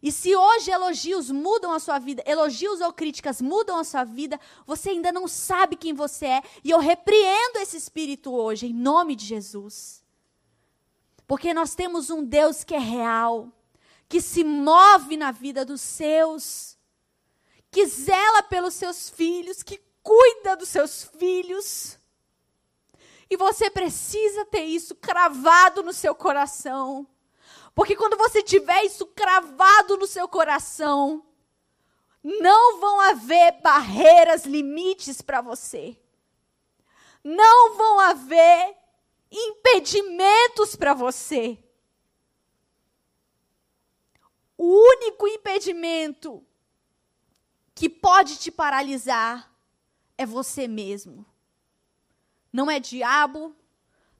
E 0.00 0.12
se 0.12 0.34
hoje 0.34 0.70
elogios 0.70 1.30
mudam 1.30 1.72
a 1.72 1.80
sua 1.80 1.98
vida, 1.98 2.22
elogios 2.24 2.80
ou 2.80 2.92
críticas 2.92 3.42
mudam 3.42 3.76
a 3.76 3.84
sua 3.84 4.04
vida, 4.04 4.38
você 4.64 4.90
ainda 4.90 5.10
não 5.10 5.26
sabe 5.26 5.74
quem 5.74 5.92
você 5.92 6.26
é. 6.26 6.42
E 6.62 6.70
eu 6.70 6.78
repreendo 6.78 7.58
esse 7.58 7.76
espírito 7.76 8.32
hoje, 8.32 8.68
em 8.68 8.72
nome 8.72 9.16
de 9.16 9.26
Jesus. 9.26 10.04
Porque 11.26 11.52
nós 11.52 11.74
temos 11.74 12.10
um 12.10 12.24
Deus 12.24 12.62
que 12.62 12.74
é 12.74 12.78
real, 12.78 13.48
que 14.08 14.20
se 14.20 14.44
move 14.44 15.16
na 15.16 15.32
vida 15.32 15.64
dos 15.64 15.80
seus, 15.80 16.77
que 17.70 17.86
zela 17.86 18.42
pelos 18.42 18.74
seus 18.74 19.08
filhos, 19.10 19.62
que 19.62 19.80
cuida 20.02 20.56
dos 20.56 20.68
seus 20.68 21.04
filhos. 21.04 21.98
E 23.30 23.36
você 23.36 23.68
precisa 23.68 24.44
ter 24.46 24.62
isso 24.62 24.94
cravado 24.94 25.82
no 25.82 25.92
seu 25.92 26.14
coração. 26.14 27.06
Porque 27.74 27.94
quando 27.94 28.16
você 28.16 28.42
tiver 28.42 28.84
isso 28.84 29.06
cravado 29.06 29.96
no 29.96 30.06
seu 30.06 30.26
coração, 30.26 31.24
não 32.22 32.80
vão 32.80 33.00
haver 33.00 33.60
barreiras, 33.60 34.44
limites 34.44 35.20
para 35.20 35.40
você. 35.40 35.96
Não 37.22 37.74
vão 37.76 38.00
haver 38.00 38.76
impedimentos 39.30 40.74
para 40.74 40.94
você. 40.94 41.58
O 44.56 44.64
único 44.64 45.28
impedimento 45.28 46.44
que 47.78 47.88
pode 47.88 48.38
te 48.38 48.50
paralisar 48.50 49.48
é 50.16 50.26
você 50.26 50.66
mesmo. 50.66 51.24
Não 52.52 52.68
é 52.68 52.80
diabo, 52.80 53.54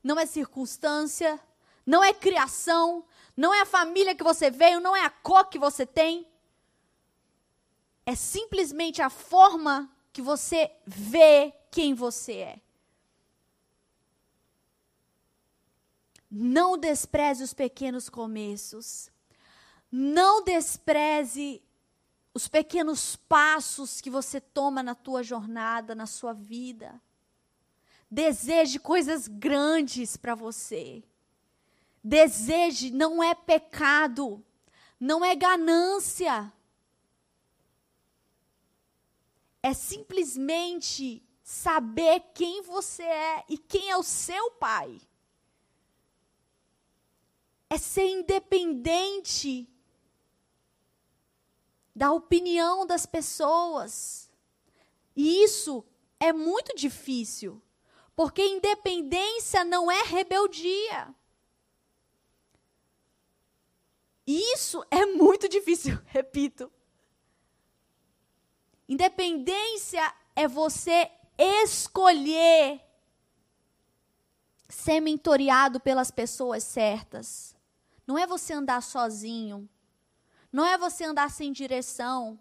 não 0.01 0.17
é 0.17 0.27
circunstância, 0.27 1.41
não 1.85 2.05
é 2.05 2.15
criação, 2.15 3.05
não 3.37 3.53
é 3.53 3.63
a 3.63 3.67
família 3.67 4.15
que 4.15 4.23
você 4.23 4.49
veio, 4.49 4.79
não 4.79 4.95
é 4.95 5.05
a 5.05 5.11
cor 5.11 5.47
que 5.47 5.59
você 5.59 5.85
tem. 5.85 6.25
É 8.07 8.15
simplesmente 8.15 9.03
a 9.03 9.11
forma 9.11 9.91
que 10.13 10.23
você 10.23 10.71
vê 10.87 11.53
quem 11.69 11.95
você 11.95 12.35
é. 12.35 12.61
Não 16.31 16.79
despreze 16.79 17.43
os 17.43 17.53
pequenos 17.53 18.09
começos. 18.09 19.11
Não 19.91 20.45
despreze 20.45 21.61
os 22.35 22.47
pequenos 22.47 23.17
passos 23.17 24.01
que 24.01 24.11
você 24.11 24.41
toma 24.41 24.83
na 24.83 24.95
tua 24.95 25.23
jornada, 25.23 25.95
na 25.95 26.07
sua 26.07 26.33
vida. 26.33 27.01
Deseje 28.11 28.79
coisas 28.79 29.27
grandes 29.29 30.17
para 30.17 30.35
você. 30.35 31.03
Deseje 32.03 32.91
não 32.91 33.23
é 33.23 33.35
pecado, 33.35 34.45
não 34.99 35.25
é 35.25 35.35
ganância. 35.35 36.53
É 39.63 39.75
simplesmente 39.75 41.23
saber 41.43 42.21
quem 42.35 42.63
você 42.63 43.03
é 43.03 43.45
e 43.49 43.59
quem 43.59 43.91
é 43.91 43.97
o 43.97 44.03
seu 44.03 44.53
pai. 44.53 45.01
É 47.69 47.77
ser 47.77 48.07
independente 48.07 49.69
da 51.99 52.13
opinião 52.13 52.87
das 52.87 53.05
pessoas. 53.05 54.31
E 55.17 55.43
isso 55.43 55.85
é 56.21 56.33
muito 56.33 56.77
difícil, 56.77 57.61
porque 58.15 58.41
independência 58.41 59.65
não 59.65 59.91
é 59.91 60.03
rebeldia. 60.05 61.13
Isso 64.25 64.87
é 64.93 65.07
muito 65.07 65.49
difícil, 65.51 65.99
repito. 66.07 66.71
Independência 68.89 70.15
é 70.37 70.47
você 70.47 71.11
escolher 71.37 72.81
ser 74.69 75.01
mentoreado 75.01 75.81
pelas 75.81 76.13
pessoas 76.13 76.63
certas. 76.63 77.57
Não 78.07 78.17
é 78.17 78.25
você 78.25 78.53
andar 78.53 78.85
sozinho. 78.85 79.69
Não 80.53 80.65
é 80.65 80.79
você 80.79 81.05
andar 81.05 81.31
sem 81.31 81.53
direção. 81.53 82.39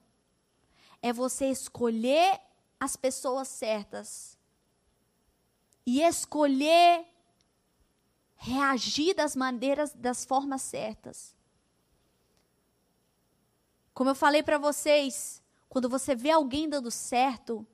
É 1.01 1.11
você 1.11 1.47
escolher 1.47 2.39
as 2.79 2.95
pessoas 2.95 3.47
certas. 3.47 4.37
E 5.85 6.01
escolher 6.01 7.05
reagir 8.35 9.15
das 9.15 9.35
maneiras, 9.35 9.93
das 9.93 10.23
formas 10.23 10.61
certas. 10.61 11.35
Como 13.93 14.11
eu 14.11 14.15
falei 14.15 14.43
para 14.43 14.59
vocês, 14.59 15.41
quando 15.67 15.89
você 15.89 16.15
vê 16.15 16.29
alguém 16.29 16.69
dando 16.69 16.91
certo, 16.91 17.65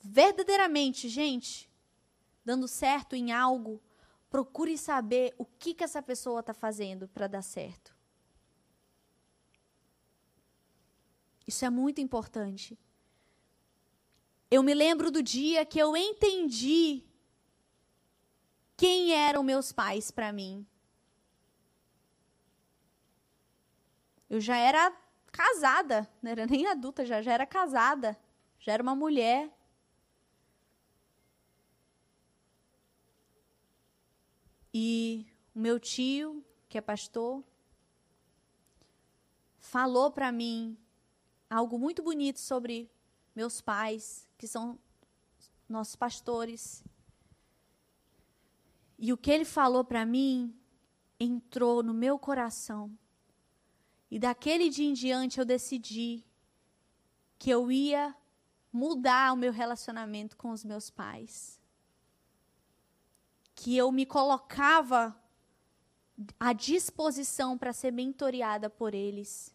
verdadeiramente, 0.00 1.08
gente, 1.08 1.68
dando 2.44 2.68
certo 2.68 3.16
em 3.16 3.32
algo, 3.32 3.80
procure 4.30 4.78
saber 4.78 5.34
o 5.36 5.44
que, 5.44 5.74
que 5.74 5.82
essa 5.82 6.00
pessoa 6.00 6.40
está 6.40 6.54
fazendo 6.54 7.08
para 7.08 7.26
dar 7.26 7.42
certo. 7.42 7.89
Isso 11.50 11.64
é 11.64 11.70
muito 11.70 12.00
importante. 12.00 12.78
Eu 14.48 14.62
me 14.62 14.72
lembro 14.72 15.10
do 15.10 15.20
dia 15.20 15.66
que 15.66 15.80
eu 15.80 15.96
entendi 15.96 17.02
quem 18.76 19.12
eram 19.12 19.42
meus 19.42 19.72
pais 19.72 20.12
para 20.12 20.32
mim. 20.32 20.64
Eu 24.28 24.40
já 24.40 24.56
era 24.56 24.96
casada, 25.32 26.08
não 26.22 26.30
era 26.30 26.46
nem 26.46 26.68
adulta, 26.68 27.04
já, 27.04 27.20
já 27.20 27.32
era 27.32 27.44
casada, 27.44 28.16
já 28.60 28.74
era 28.74 28.82
uma 28.84 28.94
mulher. 28.94 29.50
E 34.72 35.26
o 35.52 35.58
meu 35.58 35.80
tio, 35.80 36.44
que 36.68 36.78
é 36.78 36.80
pastor, 36.80 37.42
falou 39.58 40.12
para 40.12 40.30
mim 40.30 40.78
algo 41.50 41.78
muito 41.78 42.02
bonito 42.02 42.38
sobre 42.38 42.88
meus 43.34 43.60
pais, 43.60 44.28
que 44.38 44.46
são 44.46 44.78
nossos 45.68 45.96
pastores. 45.96 46.84
E 48.96 49.12
o 49.12 49.16
que 49.16 49.30
ele 49.30 49.44
falou 49.44 49.84
para 49.84 50.06
mim 50.06 50.54
entrou 51.18 51.82
no 51.82 51.92
meu 51.92 52.18
coração. 52.18 52.96
E 54.10 54.18
daquele 54.18 54.70
dia 54.70 54.86
em 54.86 54.92
diante 54.92 55.38
eu 55.38 55.44
decidi 55.44 56.24
que 57.38 57.50
eu 57.50 57.70
ia 57.70 58.14
mudar 58.72 59.32
o 59.32 59.36
meu 59.36 59.52
relacionamento 59.52 60.36
com 60.36 60.50
os 60.50 60.64
meus 60.64 60.90
pais. 60.90 61.60
Que 63.54 63.76
eu 63.76 63.90
me 63.90 64.06
colocava 64.06 65.16
à 66.38 66.52
disposição 66.52 67.56
para 67.56 67.72
ser 67.72 67.92
mentoreada 67.92 68.68
por 68.68 68.94
eles. 68.94 69.54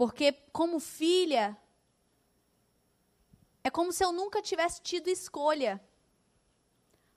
Porque, 0.00 0.32
como 0.50 0.80
filha, 0.80 1.54
é 3.62 3.68
como 3.68 3.92
se 3.92 4.02
eu 4.02 4.12
nunca 4.12 4.40
tivesse 4.40 4.80
tido 4.80 5.08
escolha. 5.08 5.78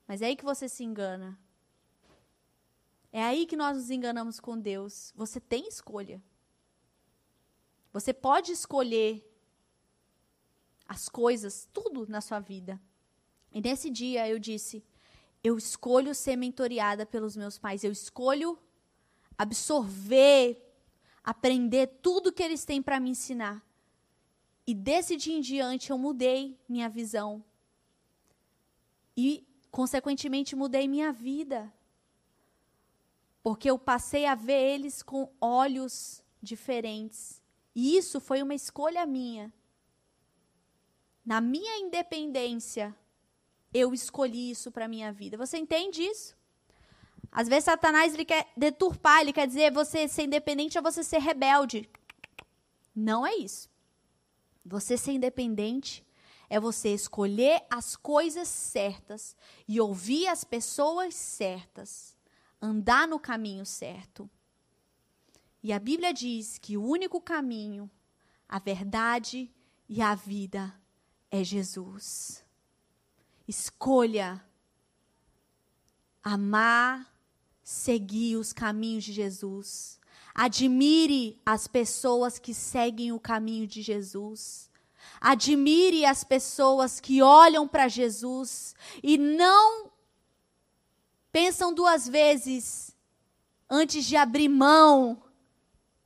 Mas 0.05 0.21
é 0.21 0.25
aí 0.25 0.35
que 0.35 0.43
você 0.43 0.67
se 0.67 0.83
engana. 0.83 1.39
É 3.09 3.23
aí 3.23 3.45
que 3.45 3.55
nós 3.55 3.77
nos 3.77 3.89
enganamos 3.89 4.37
com 4.37 4.59
Deus. 4.59 5.13
Você 5.15 5.39
tem 5.39 5.65
escolha. 5.65 6.21
Você 7.93 8.13
pode 8.13 8.51
escolher 8.51 9.25
as 10.85 11.07
coisas, 11.07 11.65
tudo 11.71 12.05
na 12.09 12.19
sua 12.19 12.41
vida. 12.41 12.81
E 13.53 13.61
nesse 13.61 13.89
dia 13.89 14.27
eu 14.27 14.37
disse: 14.37 14.83
eu 15.41 15.57
escolho 15.57 16.13
ser 16.13 16.35
mentoreada 16.35 17.05
pelos 17.05 17.37
meus 17.37 17.57
pais, 17.57 17.85
eu 17.85 17.93
escolho 17.93 18.59
absorver, 19.37 20.61
aprender 21.23 21.87
tudo 22.01 22.31
que 22.31 22.43
eles 22.43 22.65
têm 22.65 22.81
para 22.81 22.99
me 22.99 23.11
ensinar. 23.11 23.65
E 24.65 24.73
desse 24.73 25.15
dia 25.15 25.35
em 25.35 25.41
diante 25.41 25.91
eu 25.91 25.97
mudei 25.97 26.59
minha 26.67 26.89
visão. 26.89 27.43
E, 29.15 29.45
consequentemente, 29.69 30.55
mudei 30.55 30.87
minha 30.87 31.11
vida 31.11 31.71
porque 33.43 33.69
eu 33.69 33.77
passei 33.77 34.25
a 34.25 34.35
ver 34.35 34.73
eles 34.73 35.03
com 35.03 35.29
olhos 35.39 36.23
diferentes. 36.41 37.43
E 37.75 37.97
isso 37.97 38.21
foi 38.21 38.41
uma 38.41 38.55
escolha 38.55 39.05
minha. 39.05 39.53
Na 41.25 41.41
minha 41.41 41.77
independência, 41.77 42.95
eu 43.73 43.93
escolhi 43.93 44.51
isso 44.51 44.71
para 44.71 44.87
minha 44.87 45.11
vida. 45.11 45.35
Você 45.35 45.57
entende 45.57 46.01
isso? 46.01 46.37
Às 47.33 47.47
vezes 47.47 47.65
Satanás 47.65 48.13
ele 48.13 48.25
quer 48.25 48.47
deturpar, 48.55 49.21
ele 49.21 49.33
quer 49.33 49.47
dizer 49.47 49.71
você 49.71 50.07
ser 50.07 50.23
independente 50.23 50.77
é 50.77 50.81
você 50.81 51.03
ser 51.03 51.17
rebelde. 51.17 51.89
Não 52.95 53.25
é 53.25 53.35
isso. 53.35 53.67
Você 54.63 54.95
ser 54.95 55.13
independente 55.13 56.05
é 56.47 56.59
você 56.59 56.93
escolher 56.93 57.65
as 57.71 57.95
coisas 57.95 58.47
certas 58.47 59.35
e 59.67 59.81
ouvir 59.81 60.27
as 60.27 60.43
pessoas 60.43 61.15
certas, 61.15 62.15
andar 62.61 63.07
no 63.07 63.19
caminho 63.19 63.65
certo. 63.65 64.29
E 65.63 65.73
a 65.73 65.79
Bíblia 65.79 66.13
diz 66.13 66.59
que 66.59 66.77
o 66.77 66.85
único 66.85 67.19
caminho, 67.19 67.89
a 68.47 68.59
verdade 68.59 69.51
e 69.89 70.03
a 70.03 70.13
vida 70.13 70.71
é 71.31 71.43
Jesus. 71.43 72.45
Escolha 73.47 74.45
amar, 76.23 77.12
seguir 77.63 78.35
os 78.35 78.51
caminhos 78.51 79.03
de 79.03 79.13
Jesus. 79.13 79.99
Admire 80.35 81.39
as 81.45 81.67
pessoas 81.67 82.37
que 82.39 82.53
seguem 82.53 83.11
o 83.11 83.19
caminho 83.19 83.65
de 83.65 83.81
Jesus. 83.81 84.69
Admire 85.21 86.05
as 86.05 86.23
pessoas 86.23 86.99
que 86.99 87.21
olham 87.21 87.67
para 87.67 87.87
Jesus 87.87 88.75
e 89.01 89.17
não 89.17 89.91
pensam 91.31 91.73
duas 91.73 92.07
vezes 92.07 92.95
antes 93.69 94.05
de 94.05 94.15
abrir 94.15 94.49
mão 94.49 95.23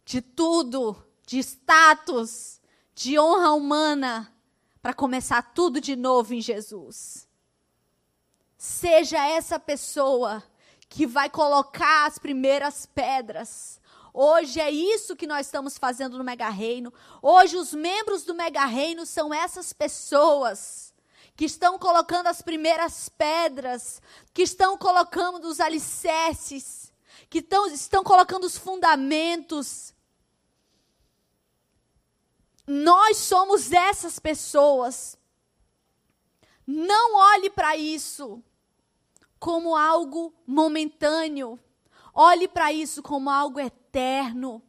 de 0.05 0.21
tudo, 0.21 0.95
de 1.25 1.39
status, 1.39 2.61
de 2.95 3.19
honra 3.19 3.51
humana, 3.51 4.33
para 4.81 4.93
começar 4.93 5.41
tudo 5.53 5.81
de 5.81 5.95
novo 5.95 6.33
em 6.33 6.41
Jesus. 6.41 7.27
Seja 8.57 9.27
essa 9.27 9.59
pessoa 9.59 10.43
que 10.89 11.05
vai 11.05 11.29
colocar 11.29 12.05
as 12.05 12.17
primeiras 12.17 12.85
pedras 12.85 13.79
Hoje 14.19 14.59
é 14.59 14.71
isso 14.71 15.15
que 15.15 15.27
nós 15.27 15.45
estamos 15.45 15.77
fazendo 15.77 16.17
no 16.17 16.23
Mega 16.23 16.49
Reino. 16.49 16.91
Hoje 17.21 17.55
os 17.55 17.71
membros 17.71 18.23
do 18.23 18.33
Mega 18.33 18.65
Reino 18.65 19.05
são 19.05 19.31
essas 19.31 19.71
pessoas 19.71 20.91
que 21.35 21.45
estão 21.45 21.77
colocando 21.77 22.25
as 22.25 22.41
primeiras 22.41 23.09
pedras, 23.09 24.01
que 24.33 24.41
estão 24.41 24.75
colocando 24.75 25.47
os 25.47 25.59
alicerces, 25.59 26.91
que 27.29 27.37
estão, 27.37 27.67
estão 27.67 28.03
colocando 28.03 28.45
os 28.45 28.57
fundamentos. 28.57 29.93
Nós 32.65 33.17
somos 33.17 33.71
essas 33.71 34.17
pessoas. 34.17 35.15
Não 36.65 37.17
olhe 37.17 37.51
para 37.51 37.77
isso 37.77 38.43
como 39.39 39.75
algo 39.75 40.33
momentâneo. 40.45 41.59
Olhe 42.13 42.47
para 42.47 42.73
isso 42.73 43.03
como 43.03 43.29
algo 43.29 43.59
eterno, 43.59 44.61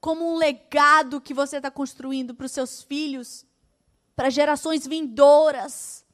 como 0.00 0.30
um 0.30 0.36
legado 0.36 1.20
que 1.20 1.32
você 1.32 1.56
está 1.56 1.70
construindo 1.70 2.34
para 2.34 2.46
os 2.46 2.52
seus 2.52 2.82
filhos, 2.82 3.46
para 4.14 4.30
gerações 4.30 4.86
vindouras. 4.86 6.04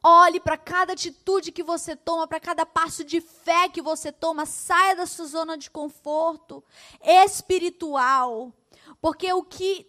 Olhe 0.00 0.38
para 0.38 0.56
cada 0.56 0.92
atitude 0.92 1.50
que 1.50 1.62
você 1.62 1.96
toma, 1.96 2.28
para 2.28 2.38
cada 2.38 2.64
passo 2.64 3.02
de 3.02 3.20
fé 3.20 3.68
que 3.68 3.82
você 3.82 4.12
toma. 4.12 4.46
Saia 4.46 4.94
da 4.94 5.06
sua 5.06 5.26
zona 5.26 5.58
de 5.58 5.68
conforto 5.68 6.62
espiritual. 7.02 8.52
Porque 9.00 9.32
o 9.32 9.42
que 9.42 9.86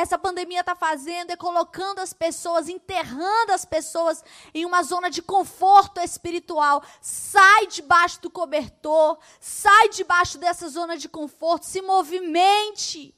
essa 0.00 0.16
pandemia 0.16 0.60
está 0.60 0.76
fazendo 0.76 1.32
é 1.32 1.36
colocando 1.36 1.98
as 1.98 2.12
pessoas, 2.12 2.68
enterrando 2.68 3.50
as 3.50 3.64
pessoas 3.64 4.22
em 4.54 4.64
uma 4.64 4.84
zona 4.84 5.10
de 5.10 5.20
conforto 5.20 5.98
espiritual. 5.98 6.84
Sai 7.00 7.66
debaixo 7.66 8.22
do 8.22 8.30
cobertor, 8.30 9.18
sai 9.40 9.88
debaixo 9.88 10.38
dessa 10.38 10.68
zona 10.68 10.96
de 10.96 11.08
conforto, 11.08 11.66
se 11.66 11.82
movimente. 11.82 13.12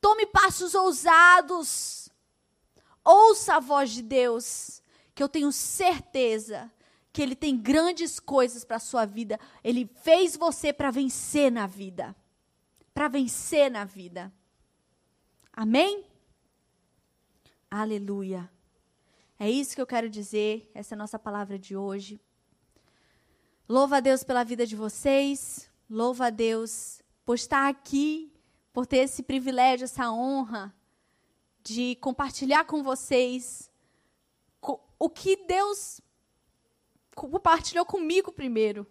Tome 0.00 0.24
passos 0.26 0.72
ousados. 0.76 2.08
Ouça 3.04 3.56
a 3.56 3.60
voz 3.60 3.90
de 3.90 4.02
Deus, 4.02 4.80
que 5.16 5.22
eu 5.22 5.28
tenho 5.28 5.50
certeza 5.50 6.70
que 7.12 7.20
Ele 7.20 7.34
tem 7.34 7.56
grandes 7.56 8.20
coisas 8.20 8.64
para 8.64 8.76
a 8.76 8.80
sua 8.80 9.04
vida. 9.04 9.36
Ele 9.64 9.90
fez 10.04 10.36
você 10.36 10.72
para 10.72 10.92
vencer 10.92 11.50
na 11.50 11.66
vida. 11.66 12.14
Para 12.94 13.08
vencer 13.08 13.68
na 13.68 13.84
vida. 13.84 14.32
Amém? 15.60 16.04
Aleluia. 17.68 18.48
É 19.36 19.50
isso 19.50 19.74
que 19.74 19.80
eu 19.80 19.88
quero 19.88 20.08
dizer, 20.08 20.70
essa 20.72 20.94
é 20.94 20.96
a 20.96 20.98
nossa 20.98 21.18
palavra 21.18 21.58
de 21.58 21.76
hoje. 21.76 22.20
Louva 23.68 23.96
a 23.96 24.00
Deus 24.00 24.22
pela 24.22 24.44
vida 24.44 24.64
de 24.64 24.76
vocês, 24.76 25.68
louva 25.90 26.26
a 26.26 26.30
Deus 26.30 27.02
por 27.26 27.34
estar 27.34 27.68
aqui, 27.68 28.32
por 28.72 28.86
ter 28.86 28.98
esse 28.98 29.20
privilégio, 29.20 29.86
essa 29.86 30.12
honra 30.12 30.72
de 31.60 31.96
compartilhar 31.96 32.64
com 32.64 32.84
vocês 32.84 33.68
o 34.96 35.10
que 35.10 35.44
Deus 35.44 36.00
compartilhou 37.16 37.84
comigo 37.84 38.30
primeiro. 38.30 38.86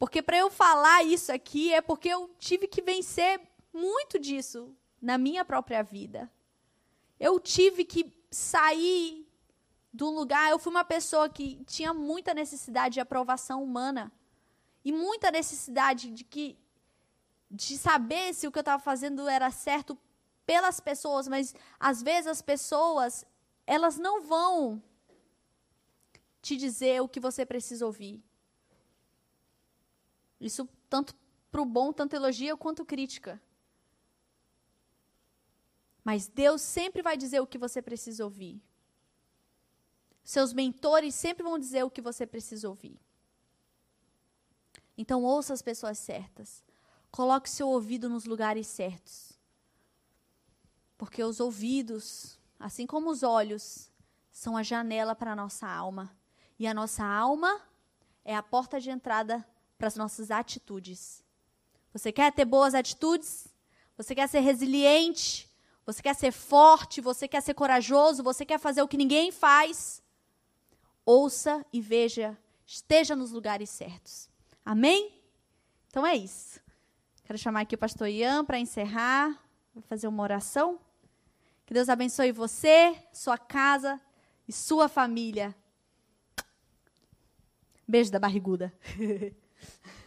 Porque 0.00 0.20
para 0.20 0.36
eu 0.36 0.50
falar 0.50 1.04
isso 1.04 1.30
aqui 1.30 1.72
é 1.72 1.80
porque 1.80 2.08
eu 2.08 2.28
tive 2.40 2.66
que 2.66 2.82
vencer 2.82 3.40
muito 3.72 4.18
disso 4.18 4.76
na 5.00 5.16
minha 5.16 5.44
própria 5.44 5.82
vida. 5.82 6.30
Eu 7.18 7.38
tive 7.40 7.84
que 7.84 8.12
sair 8.30 9.26
de 9.92 10.04
um 10.04 10.10
lugar. 10.10 10.50
Eu 10.50 10.58
fui 10.58 10.70
uma 10.70 10.84
pessoa 10.84 11.28
que 11.28 11.62
tinha 11.64 11.92
muita 11.92 12.32
necessidade 12.34 12.94
de 12.94 13.00
aprovação 13.00 13.62
humana 13.62 14.12
e 14.84 14.92
muita 14.92 15.30
necessidade 15.30 16.10
de 16.10 16.24
que 16.24 16.58
de 17.50 17.76
saber 17.76 18.32
se 18.32 18.46
o 18.46 18.52
que 18.52 18.58
eu 18.58 18.62
estava 18.62 18.80
fazendo 18.80 19.28
era 19.28 19.50
certo 19.50 19.98
pelas 20.46 20.78
pessoas, 20.78 21.26
mas 21.26 21.54
às 21.80 22.00
vezes 22.00 22.28
as 22.28 22.42
pessoas 22.42 23.24
elas 23.66 23.98
não 23.98 24.22
vão 24.22 24.82
te 26.40 26.56
dizer 26.56 27.00
o 27.02 27.08
que 27.08 27.20
você 27.20 27.44
precisa 27.44 27.84
ouvir. 27.84 28.22
Isso 30.40 30.68
tanto 30.88 31.14
para 31.50 31.60
o 31.60 31.66
bom, 31.66 31.92
tanto 31.92 32.16
elogia 32.16 32.56
quanto 32.56 32.84
crítica. 32.84 33.40
Mas 36.10 36.26
Deus 36.26 36.60
sempre 36.60 37.02
vai 37.02 37.16
dizer 37.16 37.38
o 37.38 37.46
que 37.46 37.56
você 37.56 37.80
precisa 37.80 38.24
ouvir. 38.24 38.60
Seus 40.24 40.52
mentores 40.52 41.14
sempre 41.14 41.44
vão 41.44 41.56
dizer 41.56 41.84
o 41.84 41.90
que 41.90 42.00
você 42.00 42.26
precisa 42.26 42.68
ouvir. 42.68 43.00
Então 44.98 45.22
ouça 45.22 45.54
as 45.54 45.62
pessoas 45.62 45.98
certas. 45.98 46.64
Coloque 47.12 47.48
seu 47.48 47.68
ouvido 47.68 48.08
nos 48.08 48.24
lugares 48.24 48.66
certos. 48.66 49.38
Porque 50.98 51.22
os 51.22 51.38
ouvidos, 51.38 52.40
assim 52.58 52.88
como 52.88 53.08
os 53.08 53.22
olhos, 53.22 53.88
são 54.32 54.56
a 54.56 54.64
janela 54.64 55.14
para 55.14 55.30
a 55.30 55.36
nossa 55.36 55.68
alma. 55.68 56.12
E 56.58 56.66
a 56.66 56.74
nossa 56.74 57.04
alma 57.04 57.62
é 58.24 58.34
a 58.34 58.42
porta 58.42 58.80
de 58.80 58.90
entrada 58.90 59.46
para 59.78 59.86
as 59.86 59.94
nossas 59.94 60.32
atitudes. 60.32 61.22
Você 61.92 62.10
quer 62.10 62.32
ter 62.32 62.44
boas 62.44 62.74
atitudes? 62.74 63.46
Você 63.96 64.12
quer 64.12 64.28
ser 64.28 64.40
resiliente? 64.40 65.48
Você 65.92 66.02
quer 66.02 66.14
ser 66.14 66.32
forte, 66.32 67.00
você 67.00 67.26
quer 67.26 67.40
ser 67.40 67.54
corajoso, 67.54 68.22
você 68.22 68.46
quer 68.46 68.58
fazer 68.58 68.82
o 68.82 68.88
que 68.88 68.96
ninguém 68.96 69.32
faz. 69.32 70.02
Ouça 71.04 71.64
e 71.72 71.80
veja, 71.80 72.38
esteja 72.64 73.16
nos 73.16 73.32
lugares 73.32 73.68
certos. 73.70 74.28
Amém? 74.64 75.20
Então 75.88 76.06
é 76.06 76.14
isso. 76.16 76.60
Quero 77.24 77.38
chamar 77.38 77.62
aqui 77.62 77.74
o 77.74 77.78
pastor 77.78 78.08
Ian 78.08 78.44
para 78.44 78.58
encerrar, 78.58 79.42
vou 79.74 79.82
fazer 79.82 80.06
uma 80.06 80.22
oração. 80.22 80.78
Que 81.66 81.74
Deus 81.74 81.88
abençoe 81.88 82.32
você, 82.32 82.96
sua 83.12 83.38
casa 83.38 84.00
e 84.46 84.52
sua 84.52 84.88
família. 84.88 85.54
Beijo 87.86 88.10
da 88.10 88.18
barriguda. 88.18 88.72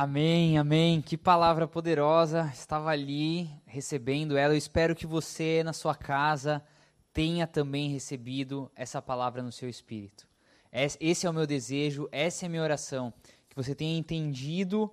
Amém, 0.00 0.56
amém. 0.56 1.02
Que 1.02 1.16
palavra 1.16 1.66
poderosa. 1.66 2.48
Estava 2.54 2.90
ali 2.90 3.50
recebendo 3.66 4.36
ela. 4.36 4.54
Eu 4.54 4.56
espero 4.56 4.94
que 4.94 5.04
você, 5.04 5.60
na 5.64 5.72
sua 5.72 5.92
casa, 5.92 6.64
tenha 7.12 7.48
também 7.48 7.90
recebido 7.90 8.70
essa 8.76 9.02
palavra 9.02 9.42
no 9.42 9.50
seu 9.50 9.68
espírito. 9.68 10.28
Esse 10.70 11.26
é 11.26 11.28
o 11.28 11.34
meu 11.34 11.48
desejo, 11.48 12.08
essa 12.12 12.44
é 12.44 12.46
a 12.46 12.48
minha 12.48 12.62
oração. 12.62 13.12
Que 13.48 13.56
você 13.56 13.74
tenha 13.74 13.98
entendido 13.98 14.88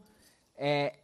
é, 0.58 0.98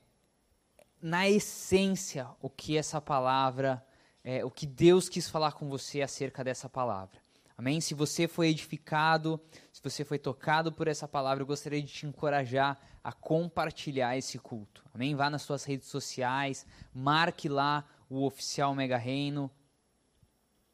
na 0.99 1.29
essência 1.29 2.27
o 2.41 2.49
que 2.49 2.75
essa 2.75 2.99
palavra, 2.99 3.85
é, 4.23 4.43
o 4.43 4.49
que 4.49 4.65
Deus 4.65 5.09
quis 5.09 5.29
falar 5.29 5.51
com 5.51 5.69
você 5.69 6.01
acerca 6.01 6.43
dessa 6.43 6.67
palavra. 6.67 7.19
Amém? 7.55 7.79
Se 7.79 7.93
você 7.93 8.27
foi 8.27 8.47
edificado, 8.47 9.39
se 9.71 9.79
você 9.79 10.03
foi 10.03 10.17
tocado 10.17 10.71
por 10.71 10.87
essa 10.87 11.07
palavra, 11.07 11.43
eu 11.43 11.47
gostaria 11.47 11.79
de 11.79 11.93
te 11.93 12.07
encorajar 12.07 12.79
a 13.03 13.11
compartilhar 13.11 14.17
esse 14.17 14.37
culto. 14.37 14.83
Amém? 14.93 15.15
Vá 15.15 15.29
nas 15.29 15.41
suas 15.41 15.63
redes 15.63 15.87
sociais, 15.87 16.65
marque 16.93 17.49
lá 17.49 17.87
o 18.09 18.25
oficial 18.25 18.75
Mega 18.75 18.97
Reino. 18.97 19.49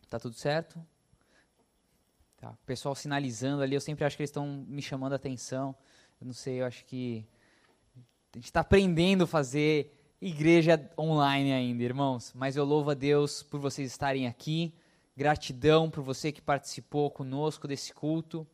Tá 0.09 0.19
tudo 0.19 0.35
certo? 0.35 0.83
Tá? 2.37 2.51
O 2.51 2.65
pessoal 2.65 2.95
sinalizando 2.95 3.61
ali, 3.61 3.75
eu 3.75 3.81
sempre 3.81 4.05
acho 4.05 4.15
que 4.15 4.23
eles 4.23 4.29
estão 4.29 4.65
me 4.67 4.81
chamando 4.81 5.13
a 5.13 5.17
atenção. 5.17 5.75
Eu 6.19 6.27
não 6.27 6.33
sei, 6.33 6.61
eu 6.61 6.65
acho 6.65 6.85
que 6.85 7.25
a 8.33 8.37
gente 8.37 8.45
está 8.45 8.59
aprendendo 8.59 9.23
a 9.23 9.27
fazer 9.27 9.97
igreja 10.21 10.89
online 10.97 11.53
ainda, 11.53 11.83
irmãos. 11.83 12.31
Mas 12.35 12.55
eu 12.55 12.65
louvo 12.65 12.91
a 12.91 12.93
Deus 12.93 13.43
por 13.43 13.59
vocês 13.59 13.89
estarem 13.89 14.27
aqui. 14.27 14.73
Gratidão 15.15 15.89
por 15.89 16.03
você 16.03 16.31
que 16.31 16.41
participou 16.41 17.09
conosco 17.09 17.67
desse 17.67 17.93
culto. 17.93 18.45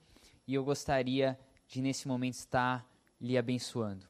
E 0.48 0.54
eu 0.54 0.64
gostaria 0.64 1.38
de, 1.68 1.82
nesse 1.82 2.08
momento, 2.08 2.36
estar 2.36 2.86
lhe 3.24 3.38
abençoando. 3.38 4.06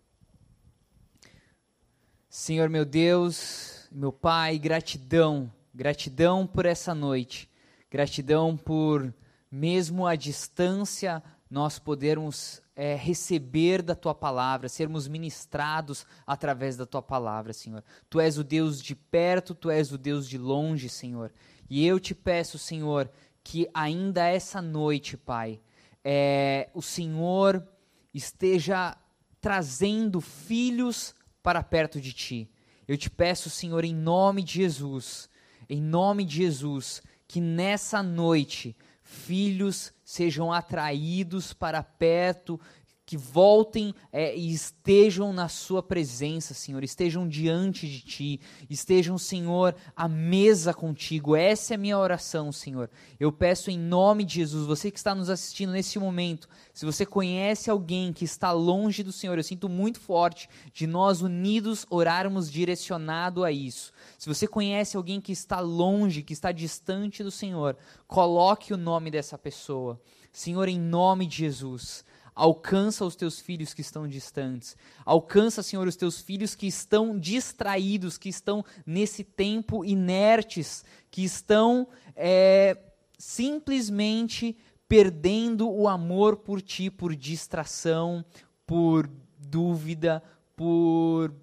Senhor 2.27 2.67
meu 2.67 2.83
Deus, 2.83 3.87
meu 3.91 4.11
Pai, 4.11 4.57
gratidão, 4.57 5.53
gratidão 5.71 6.47
por 6.47 6.65
essa 6.65 6.95
noite, 6.95 7.47
gratidão 7.91 8.57
por, 8.57 9.13
mesmo 9.51 10.07
à 10.07 10.15
distância, 10.15 11.21
nós 11.47 11.77
podermos 11.77 12.59
é, 12.75 12.95
receber 12.95 13.83
da 13.83 13.93
tua 13.93 14.15
palavra, 14.15 14.67
sermos 14.67 15.07
ministrados 15.07 16.07
através 16.25 16.75
da 16.75 16.87
tua 16.87 17.03
palavra, 17.03 17.53
Senhor. 17.53 17.83
Tu 18.09 18.19
és 18.19 18.39
o 18.39 18.43
Deus 18.43 18.81
de 18.81 18.95
perto, 18.95 19.53
tu 19.53 19.69
és 19.69 19.91
o 19.91 19.97
Deus 19.99 20.27
de 20.27 20.39
longe, 20.39 20.89
Senhor. 20.89 21.31
E 21.69 21.85
eu 21.85 21.99
te 21.99 22.15
peço, 22.15 22.57
Senhor, 22.57 23.07
que 23.43 23.69
ainda 23.75 24.25
essa 24.25 24.59
noite, 24.59 25.15
Pai, 25.15 25.61
é, 26.03 26.67
o 26.73 26.81
Senhor 26.81 27.63
esteja 28.11 28.97
trazendo 29.43 30.21
filhos 30.21 31.13
para 31.43 31.61
perto 31.61 31.99
de 31.99 32.13
ti. 32.13 32.49
Eu 32.87 32.97
te 32.97 33.09
peço, 33.09 33.49
Senhor, 33.49 33.83
em 33.83 33.93
nome 33.93 34.41
de 34.41 34.53
Jesus, 34.53 35.29
em 35.69 35.81
nome 35.81 36.23
de 36.23 36.37
Jesus, 36.37 37.03
que 37.27 37.41
nessa 37.41 38.01
noite 38.01 38.73
filhos 39.01 39.93
sejam 40.01 40.49
atraídos 40.49 41.51
para 41.51 41.83
perto 41.83 42.57
que 43.05 43.17
voltem 43.17 43.93
é, 44.11 44.35
e 44.35 44.53
estejam 44.53 45.33
na 45.33 45.49
sua 45.49 45.83
presença, 45.83 46.53
Senhor, 46.53 46.83
estejam 46.83 47.27
diante 47.27 47.87
de 47.87 47.99
Ti, 47.99 48.39
estejam, 48.69 49.17
Senhor, 49.17 49.75
à 49.95 50.07
mesa 50.07 50.73
contigo. 50.73 51.35
Essa 51.35 51.73
é 51.73 51.75
a 51.75 51.77
minha 51.77 51.97
oração, 51.97 52.51
Senhor. 52.51 52.89
Eu 53.19 53.31
peço 53.31 53.69
em 53.69 53.77
nome 53.77 54.23
de 54.23 54.35
Jesus, 54.35 54.65
você 54.65 54.89
que 54.89 54.97
está 54.97 55.13
nos 55.13 55.29
assistindo 55.29 55.73
nesse 55.73 55.99
momento, 55.99 56.47
se 56.73 56.85
você 56.85 57.05
conhece 57.05 57.69
alguém 57.69 58.13
que 58.13 58.23
está 58.23 58.51
longe 58.51 59.03
do 59.03 59.11
Senhor, 59.11 59.37
eu 59.37 59.43
sinto 59.43 59.67
muito 59.67 59.99
forte 59.99 60.49
de 60.73 60.87
nós 60.87 61.21
unidos 61.21 61.85
orarmos 61.89 62.49
direcionado 62.49 63.43
a 63.43 63.51
isso. 63.51 63.91
Se 64.17 64.29
você 64.29 64.47
conhece 64.47 64.95
alguém 64.95 65.19
que 65.19 65.33
está 65.33 65.59
longe, 65.59 66.23
que 66.23 66.33
está 66.33 66.53
distante 66.53 67.21
do 67.21 67.31
Senhor, 67.31 67.75
coloque 68.07 68.73
o 68.73 68.77
nome 68.77 69.11
dessa 69.11 69.37
pessoa. 69.37 69.99
Senhor, 70.31 70.67
em 70.67 70.79
nome 70.79 71.27
de 71.27 71.37
Jesus. 71.37 72.03
Alcança 72.35 73.05
os 73.05 73.15
teus 73.15 73.39
filhos 73.39 73.73
que 73.73 73.81
estão 73.81 74.07
distantes. 74.07 74.75
Alcança, 75.05 75.61
Senhor, 75.61 75.87
os 75.87 75.95
teus 75.95 76.19
filhos 76.19 76.55
que 76.55 76.67
estão 76.67 77.17
distraídos, 77.17 78.17
que 78.17 78.29
estão 78.29 78.65
nesse 78.85 79.23
tempo 79.23 79.85
inertes, 79.85 80.83
que 81.11 81.23
estão 81.23 81.87
é, 82.15 82.77
simplesmente 83.17 84.57
perdendo 84.87 85.69
o 85.69 85.87
amor 85.87 86.37
por 86.37 86.61
ti, 86.61 86.89
por 86.89 87.15
distração, 87.15 88.25
por 88.65 89.09
dúvida, 89.37 90.21
por 90.55 91.33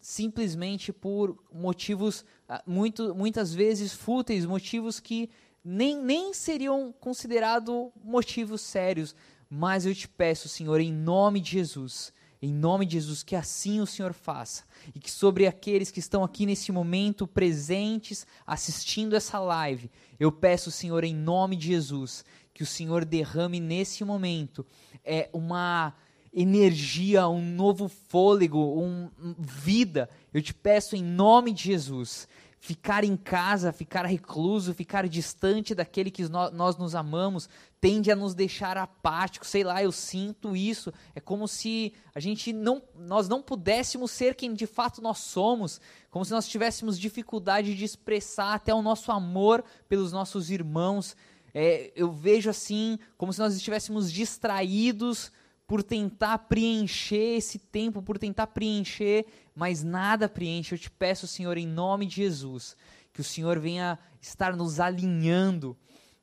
simplesmente 0.00 0.92
por 0.92 1.36
motivos 1.52 2.24
ah, 2.48 2.62
muito, 2.64 3.12
muitas 3.12 3.52
vezes 3.52 3.92
fúteis, 3.92 4.46
motivos 4.46 5.00
que 5.00 5.28
nem, 5.64 6.00
nem 6.00 6.32
seriam 6.32 6.94
considerados 7.00 7.90
motivos 8.04 8.60
sérios, 8.60 9.16
mas 9.48 9.86
eu 9.86 9.94
te 9.94 10.08
peço, 10.08 10.48
Senhor, 10.48 10.80
em 10.80 10.92
nome 10.92 11.40
de 11.40 11.52
Jesus, 11.52 12.12
em 12.40 12.52
nome 12.52 12.84
de 12.84 12.94
Jesus, 12.94 13.22
que 13.22 13.34
assim 13.34 13.80
o 13.80 13.86
Senhor 13.86 14.12
faça. 14.12 14.64
E 14.94 15.00
que 15.00 15.10
sobre 15.10 15.46
aqueles 15.46 15.90
que 15.90 16.00
estão 16.00 16.22
aqui 16.22 16.46
nesse 16.46 16.70
momento 16.70 17.26
presentes, 17.26 18.26
assistindo 18.46 19.16
essa 19.16 19.38
live, 19.38 19.90
eu 20.18 20.30
peço, 20.30 20.70
Senhor, 20.70 21.04
em 21.04 21.14
nome 21.14 21.56
de 21.56 21.68
Jesus, 21.68 22.24
que 22.52 22.62
o 22.62 22.66
Senhor 22.66 23.04
derrame 23.04 23.60
nesse 23.60 24.04
momento 24.04 24.66
é, 25.04 25.28
uma 25.32 25.94
energia, 26.32 27.26
um 27.28 27.42
novo 27.42 27.88
fôlego, 27.88 28.58
um, 28.58 29.10
um, 29.18 29.34
vida. 29.38 30.08
Eu 30.34 30.42
te 30.42 30.52
peço 30.52 30.94
em 30.94 31.02
nome 31.02 31.52
de 31.52 31.64
Jesus 31.64 32.28
ficar 32.66 33.04
em 33.04 33.16
casa, 33.16 33.72
ficar 33.72 34.04
recluso, 34.04 34.74
ficar 34.74 35.06
distante 35.06 35.72
daquele 35.72 36.10
que 36.10 36.28
nós 36.28 36.76
nos 36.76 36.96
amamos, 36.96 37.48
tende 37.80 38.10
a 38.10 38.16
nos 38.16 38.34
deixar 38.34 38.76
apáticos, 38.76 39.48
sei 39.48 39.62
lá, 39.62 39.80
eu 39.80 39.92
sinto 39.92 40.56
isso. 40.56 40.92
É 41.14 41.20
como 41.20 41.46
se 41.46 41.92
a 42.12 42.18
gente 42.18 42.52
não, 42.52 42.82
nós 42.96 43.28
não 43.28 43.40
pudéssemos 43.40 44.10
ser 44.10 44.34
quem 44.34 44.52
de 44.52 44.66
fato 44.66 45.00
nós 45.00 45.18
somos, 45.18 45.80
como 46.10 46.24
se 46.24 46.32
nós 46.32 46.48
tivéssemos 46.48 46.98
dificuldade 46.98 47.72
de 47.72 47.84
expressar 47.84 48.54
até 48.54 48.74
o 48.74 48.82
nosso 48.82 49.12
amor 49.12 49.62
pelos 49.88 50.10
nossos 50.10 50.50
irmãos. 50.50 51.16
É, 51.54 51.92
eu 51.94 52.10
vejo 52.10 52.50
assim, 52.50 52.98
como 53.16 53.32
se 53.32 53.38
nós 53.38 53.54
estivéssemos 53.54 54.10
distraídos 54.10 55.30
por 55.68 55.84
tentar 55.84 56.38
preencher 56.38 57.36
esse 57.36 57.60
tempo, 57.60 58.02
por 58.02 58.18
tentar 58.18 58.48
preencher, 58.48 59.24
mas 59.56 59.82
nada 59.82 60.28
preenche. 60.28 60.74
Eu 60.74 60.78
te 60.78 60.90
peço, 60.90 61.26
Senhor, 61.26 61.56
em 61.56 61.66
nome 61.66 62.04
de 62.04 62.16
Jesus, 62.16 62.76
que 63.10 63.22
o 63.22 63.24
Senhor 63.24 63.58
venha 63.58 63.98
estar 64.20 64.54
nos 64.54 64.78
alinhando 64.78 65.74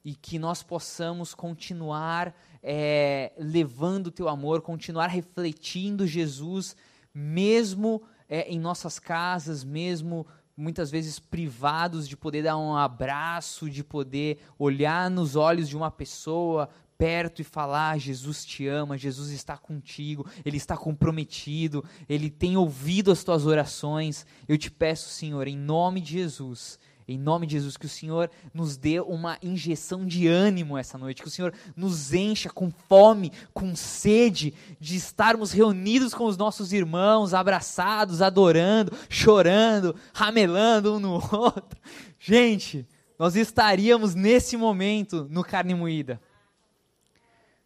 e 0.06 0.14
que 0.14 0.38
nós 0.38 0.62
possamos 0.62 1.34
continuar 1.34 2.36
é, 2.62 3.34
levando 3.38 4.08
o 4.08 4.12
teu 4.12 4.30
amor, 4.30 4.62
continuar 4.62 5.08
refletindo 5.08 6.06
Jesus, 6.06 6.76
mesmo 7.12 8.04
é, 8.30 8.42
em 8.42 8.60
nossas 8.60 9.00
casas, 9.00 9.64
mesmo 9.64 10.28
muitas 10.56 10.92
vezes 10.92 11.18
privados 11.18 12.08
de 12.08 12.16
poder 12.16 12.44
dar 12.44 12.58
um 12.58 12.76
abraço, 12.76 13.68
de 13.68 13.84
poder 13.84 14.40
olhar 14.60 15.10
nos 15.10 15.36
olhos 15.36 15.68
de 15.68 15.76
uma 15.76 15.90
pessoa, 15.90 16.70
perto 16.98 17.42
e 17.42 17.44
falar: 17.44 17.98
Jesus 17.98 18.46
te 18.46 18.68
ama, 18.68 18.98
Jesus 18.98 19.32
está 19.32 19.58
contigo, 19.58 20.26
Ele 20.46 20.58
está 20.58 20.78
comprometido, 20.78 21.84
Ele 22.08 22.30
tem 22.30 22.58
ouvido 22.58 23.12
as 23.12 23.24
tuas 23.24 23.46
orações. 23.46 24.26
Eu 24.48 24.58
te 24.58 24.72
peço, 24.72 25.10
Senhor, 25.10 25.48
em 25.48 25.58
nome 25.58 26.02
de 26.02 26.14
Jesus. 26.14 26.80
Em 27.06 27.18
nome 27.18 27.46
de 27.46 27.54
Jesus, 27.54 27.76
que 27.76 27.86
o 27.86 27.90
Senhor 27.90 28.32
nos 28.54 28.78
dê 28.78 29.00
uma 29.02 29.38
injeção 29.42 30.06
de 30.06 30.28
ânimo 30.28 30.78
essa 30.78 30.98
noite, 30.98 31.22
que 31.22 31.28
o 31.28 31.32
Senhor 31.32 31.54
nos 31.76 32.14
encha 32.14 32.50
com 32.50 32.72
fome, 32.88 33.32
com 33.54 33.76
sede 33.76 34.54
de 34.80 34.96
estarmos 34.96 35.52
reunidos 35.52 36.14
com 36.14 36.26
os 36.26 36.38
nossos 36.38 36.72
irmãos, 36.72 37.34
abraçados, 37.34 38.22
adorando, 38.22 38.94
chorando, 39.10 39.96
ramelando 40.14 40.96
um 40.96 41.00
no 41.00 41.14
outro. 41.36 41.78
Gente, 42.18 42.88
nós 43.20 43.36
estaríamos 43.36 44.16
nesse 44.16 44.56
momento 44.56 45.28
no 45.30 45.44
carne 45.44 45.76
moída. 45.76 46.22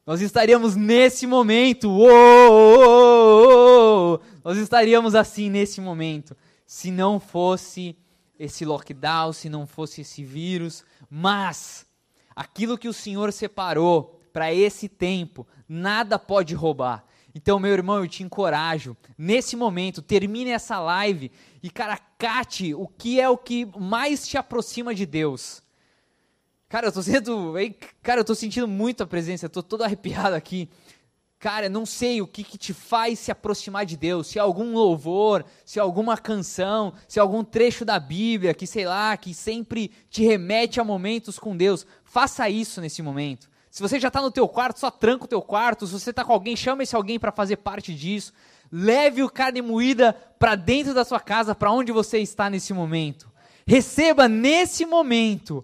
Nós 0.08 0.22
estaríamos 0.22 0.74
nesse 0.78 1.28
momento, 1.28 1.90
oh, 1.92 2.08
oh, 2.50 4.14
oh, 4.14 4.20
nós 4.42 4.58
estaríamos 4.58 5.14
assim 5.16 5.50
nesse 5.50 5.82
momento, 5.82 6.34
se 6.66 6.90
não 6.90 7.20
fosse 7.20 7.94
esse 8.40 8.64
lockdown, 8.64 9.34
se 9.34 9.50
não 9.50 9.68
fosse 9.68 10.00
esse 10.00 10.24
vírus, 10.24 10.86
mas 11.10 11.86
aquilo 12.34 12.78
que 12.78 12.88
o 12.88 12.94
Senhor 12.94 13.34
separou 13.34 14.22
para 14.32 14.54
esse 14.54 14.88
tempo, 14.88 15.46
nada 15.68 16.18
pode 16.18 16.56
roubar. 16.56 17.04
Então, 17.36 17.60
meu 17.60 17.74
irmão, 17.74 17.98
eu 17.98 18.08
te 18.08 18.24
encorajo, 18.24 18.96
nesse 19.18 19.58
momento, 19.58 20.02
termine 20.02 20.52
essa 20.52 20.80
live 20.80 21.30
e, 21.62 21.70
cara, 21.70 21.98
cate 22.18 22.74
o 22.74 22.88
que 22.88 23.20
é 23.20 23.28
o 23.28 23.38
que 23.38 23.66
mais 23.78 24.26
te 24.26 24.38
aproxima 24.38 24.96
de 24.96 25.06
Deus. 25.06 25.62
Cara, 26.70 26.88
eu 26.88 26.92
tô 26.92 27.02
sendo. 27.02 27.54
Cara, 28.04 28.20
eu 28.20 28.26
tô 28.26 28.36
sentindo 28.36 28.68
muito 28.68 29.02
a 29.02 29.08
presença, 29.08 29.46
eu 29.46 29.50
tô 29.50 29.64
todo 29.64 29.84
arrepiado 29.84 30.36
aqui. 30.36 30.70
Cara, 31.40 31.70
não 31.70 31.86
sei 31.86 32.20
o 32.20 32.28
que, 32.28 32.44
que 32.44 32.58
te 32.58 32.74
faz 32.74 33.20
se 33.20 33.32
aproximar 33.32 33.86
de 33.86 33.96
Deus. 33.96 34.28
Se 34.28 34.40
é 34.40 34.42
algum 34.42 34.74
louvor, 34.74 35.46
se 35.64 35.78
é 35.78 35.82
alguma 35.82 36.18
canção, 36.18 36.94
se 37.08 37.20
é 37.20 37.22
algum 37.22 37.44
trecho 37.44 37.86
da 37.86 38.00
Bíblia 38.00 38.56
que, 38.56 38.66
sei 38.66 38.86
lá, 38.86 39.16
que 39.16 39.34
sempre 39.34 39.92
te 40.10 40.24
remete 40.24 40.80
a 40.80 40.84
momentos 40.84 41.38
com 41.40 41.56
Deus. 41.56 41.86
Faça 42.04 42.50
isso 42.50 42.82
nesse 42.82 43.02
momento. 43.04 43.48
Se 43.70 43.82
você 43.82 44.00
já 44.00 44.08
está 44.08 44.20
no 44.20 44.32
teu 44.32 44.48
quarto, 44.48 44.80
só 44.80 44.90
tranca 44.90 45.26
o 45.26 45.28
teu 45.28 45.42
quarto. 45.42 45.86
Se 45.86 45.94
você 45.94 46.10
está 46.10 46.26
com 46.26 46.34
alguém, 46.34 46.56
chama 46.56 46.84
esse 46.84 46.96
alguém 46.96 47.20
para 47.20 47.32
fazer 47.32 47.58
parte 47.58 47.94
disso. 47.94 48.34
Leve 48.70 49.24
o 49.24 49.30
carne 49.30 49.62
moída 49.62 50.14
para 50.38 50.56
dentro 50.56 50.94
da 50.94 51.06
sua 51.06 51.20
casa, 51.20 51.54
para 51.56 51.72
onde 51.72 51.92
você 51.92 52.18
está 52.18 52.50
nesse 52.50 52.74
momento. 52.74 53.32
Receba 53.66 54.28
nesse 54.28 54.86
momento 54.86 55.64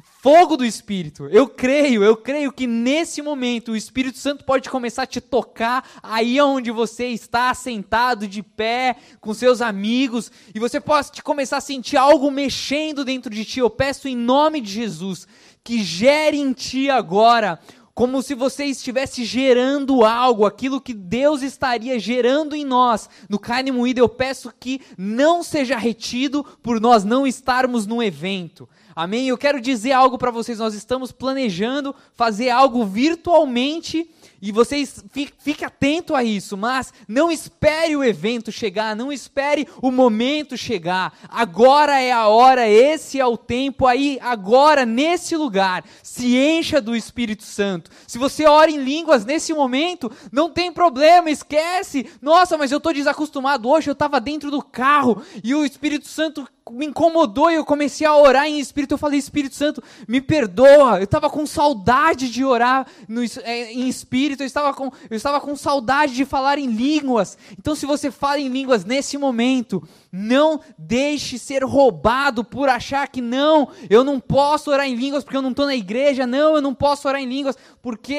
fogo 0.00 0.56
do 0.56 0.64
Espírito. 0.64 1.26
Eu 1.26 1.46
creio, 1.46 2.02
eu 2.02 2.16
creio 2.16 2.52
que 2.52 2.66
nesse 2.66 3.22
momento 3.22 3.72
o 3.72 3.76
Espírito 3.76 4.18
Santo 4.18 4.44
pode 4.44 4.68
começar 4.68 5.04
a 5.04 5.06
te 5.06 5.20
tocar 5.20 5.88
aí 6.02 6.40
onde 6.40 6.70
você 6.70 7.06
está 7.06 7.54
sentado 7.54 8.26
de 8.26 8.42
pé 8.42 8.96
com 9.20 9.32
seus 9.32 9.60
amigos 9.60 10.32
e 10.54 10.58
você 10.58 10.80
pode 10.80 11.22
começar 11.22 11.58
a 11.58 11.60
sentir 11.60 11.96
algo 11.96 12.30
mexendo 12.30 13.04
dentro 13.04 13.32
de 13.32 13.44
ti. 13.44 13.60
Eu 13.60 13.70
peço 13.70 14.08
em 14.08 14.16
nome 14.16 14.60
de 14.60 14.72
Jesus 14.72 15.28
que 15.62 15.82
gere 15.82 16.38
em 16.38 16.52
ti 16.52 16.90
agora 16.90 17.60
como 17.94 18.20
se 18.20 18.34
você 18.34 18.64
estivesse 18.64 19.24
gerando 19.24 20.04
algo, 20.04 20.44
aquilo 20.44 20.80
que 20.80 20.92
Deus 20.92 21.42
estaria 21.42 21.96
gerando 21.96 22.56
em 22.56 22.64
nós. 22.64 23.08
No 23.28 23.38
carne 23.38 23.70
moída, 23.70 24.00
eu 24.00 24.08
peço 24.08 24.52
que 24.58 24.80
não 24.98 25.44
seja 25.44 25.78
retido 25.78 26.42
por 26.60 26.80
nós 26.80 27.04
não 27.04 27.24
estarmos 27.24 27.86
no 27.86 28.02
evento. 28.02 28.68
Amém? 28.94 29.28
Eu 29.28 29.36
quero 29.36 29.60
dizer 29.60 29.92
algo 29.92 30.16
para 30.16 30.30
vocês. 30.30 30.58
Nós 30.58 30.74
estamos 30.74 31.10
planejando 31.10 31.94
fazer 32.14 32.50
algo 32.50 32.84
virtualmente 32.84 34.08
e 34.40 34.52
vocês 34.52 35.02
fiquem 35.38 35.66
atento 35.66 36.14
a 36.14 36.22
isso, 36.22 36.54
mas 36.54 36.92
não 37.08 37.32
espere 37.32 37.96
o 37.96 38.04
evento 38.04 38.52
chegar, 38.52 38.94
não 38.94 39.10
espere 39.10 39.66
o 39.80 39.90
momento 39.90 40.54
chegar. 40.54 41.18
Agora 41.30 41.98
é 41.98 42.12
a 42.12 42.28
hora, 42.28 42.68
esse 42.68 43.18
é 43.18 43.24
o 43.24 43.38
tempo 43.38 43.86
aí, 43.86 44.18
agora 44.20 44.84
nesse 44.84 45.34
lugar. 45.34 45.82
Se 46.02 46.36
encha 46.36 46.78
do 46.78 46.94
Espírito 46.94 47.42
Santo. 47.42 47.90
Se 48.06 48.18
você 48.18 48.44
ora 48.44 48.70
em 48.70 48.84
línguas 48.84 49.24
nesse 49.24 49.54
momento, 49.54 50.12
não 50.30 50.50
tem 50.50 50.70
problema, 50.70 51.30
esquece. 51.30 52.06
Nossa, 52.20 52.58
mas 52.58 52.70
eu 52.70 52.76
estou 52.76 52.92
desacostumado. 52.92 53.66
Hoje 53.66 53.88
eu 53.88 53.92
estava 53.92 54.20
dentro 54.20 54.50
do 54.50 54.60
carro 54.60 55.22
e 55.42 55.54
o 55.54 55.64
Espírito 55.64 56.06
Santo 56.06 56.46
me 56.70 56.86
incomodou 56.86 57.50
e 57.50 57.56
eu 57.56 57.64
comecei 57.64 58.06
a 58.06 58.16
orar 58.16 58.46
em 58.46 58.58
espírito. 58.58 58.92
Eu 58.92 58.98
falei, 58.98 59.18
Espírito 59.18 59.54
Santo, 59.54 59.82
me 60.08 60.20
perdoa. 60.20 60.98
Eu 60.98 61.04
estava 61.04 61.28
com 61.28 61.46
saudade 61.46 62.30
de 62.30 62.42
orar 62.42 62.86
no, 63.06 63.22
é, 63.42 63.72
em 63.72 63.86
espírito. 63.86 64.42
Eu 64.42 64.46
estava, 64.46 64.72
com, 64.72 64.90
eu 65.10 65.16
estava 65.16 65.40
com 65.40 65.54
saudade 65.56 66.14
de 66.14 66.24
falar 66.24 66.58
em 66.58 66.66
línguas. 66.66 67.36
Então, 67.58 67.74
se 67.74 67.84
você 67.84 68.10
fala 68.10 68.40
em 68.40 68.48
línguas 68.48 68.84
nesse 68.84 69.18
momento, 69.18 69.86
não 70.16 70.60
deixe 70.78 71.40
ser 71.40 71.64
roubado 71.64 72.44
por 72.44 72.68
achar 72.68 73.08
que 73.08 73.20
não, 73.20 73.68
eu 73.90 74.04
não 74.04 74.20
posso 74.20 74.70
orar 74.70 74.86
em 74.86 74.94
línguas 74.94 75.24
porque 75.24 75.36
eu 75.36 75.42
não 75.42 75.50
estou 75.50 75.66
na 75.66 75.74
igreja. 75.74 76.24
Não, 76.24 76.54
eu 76.54 76.62
não 76.62 76.72
posso 76.72 77.08
orar 77.08 77.20
em 77.20 77.26
línguas 77.26 77.58
porque, 77.82 78.14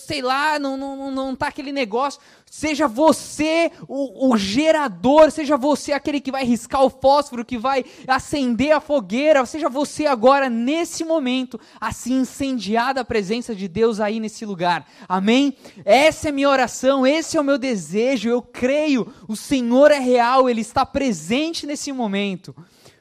sei 0.00 0.22
lá, 0.22 0.58
não, 0.58 0.76
não, 0.76 1.12
não 1.12 1.36
tá 1.36 1.46
aquele 1.46 1.70
negócio. 1.70 2.20
Seja 2.50 2.88
você 2.88 3.70
o, 3.86 4.32
o, 4.32 4.36
gerador, 4.36 5.30
seja 5.30 5.56
você 5.56 5.92
aquele 5.92 6.20
que 6.20 6.32
vai 6.32 6.44
riscar 6.44 6.82
o 6.82 6.90
fósforo, 6.90 7.44
que 7.44 7.56
vai 7.56 7.84
acender 8.08 8.72
a 8.72 8.80
fogueira, 8.80 9.46
seja 9.46 9.68
você 9.68 10.06
agora, 10.06 10.50
nesse 10.50 11.04
momento, 11.04 11.60
assim 11.80 12.22
incendiada 12.22 13.02
a 13.02 13.04
presença 13.04 13.54
de 13.54 13.68
Deus 13.68 14.00
aí 14.00 14.18
nesse 14.18 14.44
lugar. 14.44 14.84
Amém? 15.08 15.56
Essa 15.84 16.30
é 16.30 16.32
minha 16.32 16.50
oração, 16.50 17.06
esse 17.06 17.36
é 17.36 17.40
o 17.40 17.44
meu 17.44 17.56
desejo. 17.56 18.28
Eu 18.28 18.42
creio, 18.42 19.06
o 19.28 19.36
Senhor 19.36 19.92
é 19.92 20.00
real, 20.00 20.50
Ele 20.50 20.60
está 20.60 20.84
presente 20.84 21.19
nesse 21.66 21.92
momento. 21.92 22.54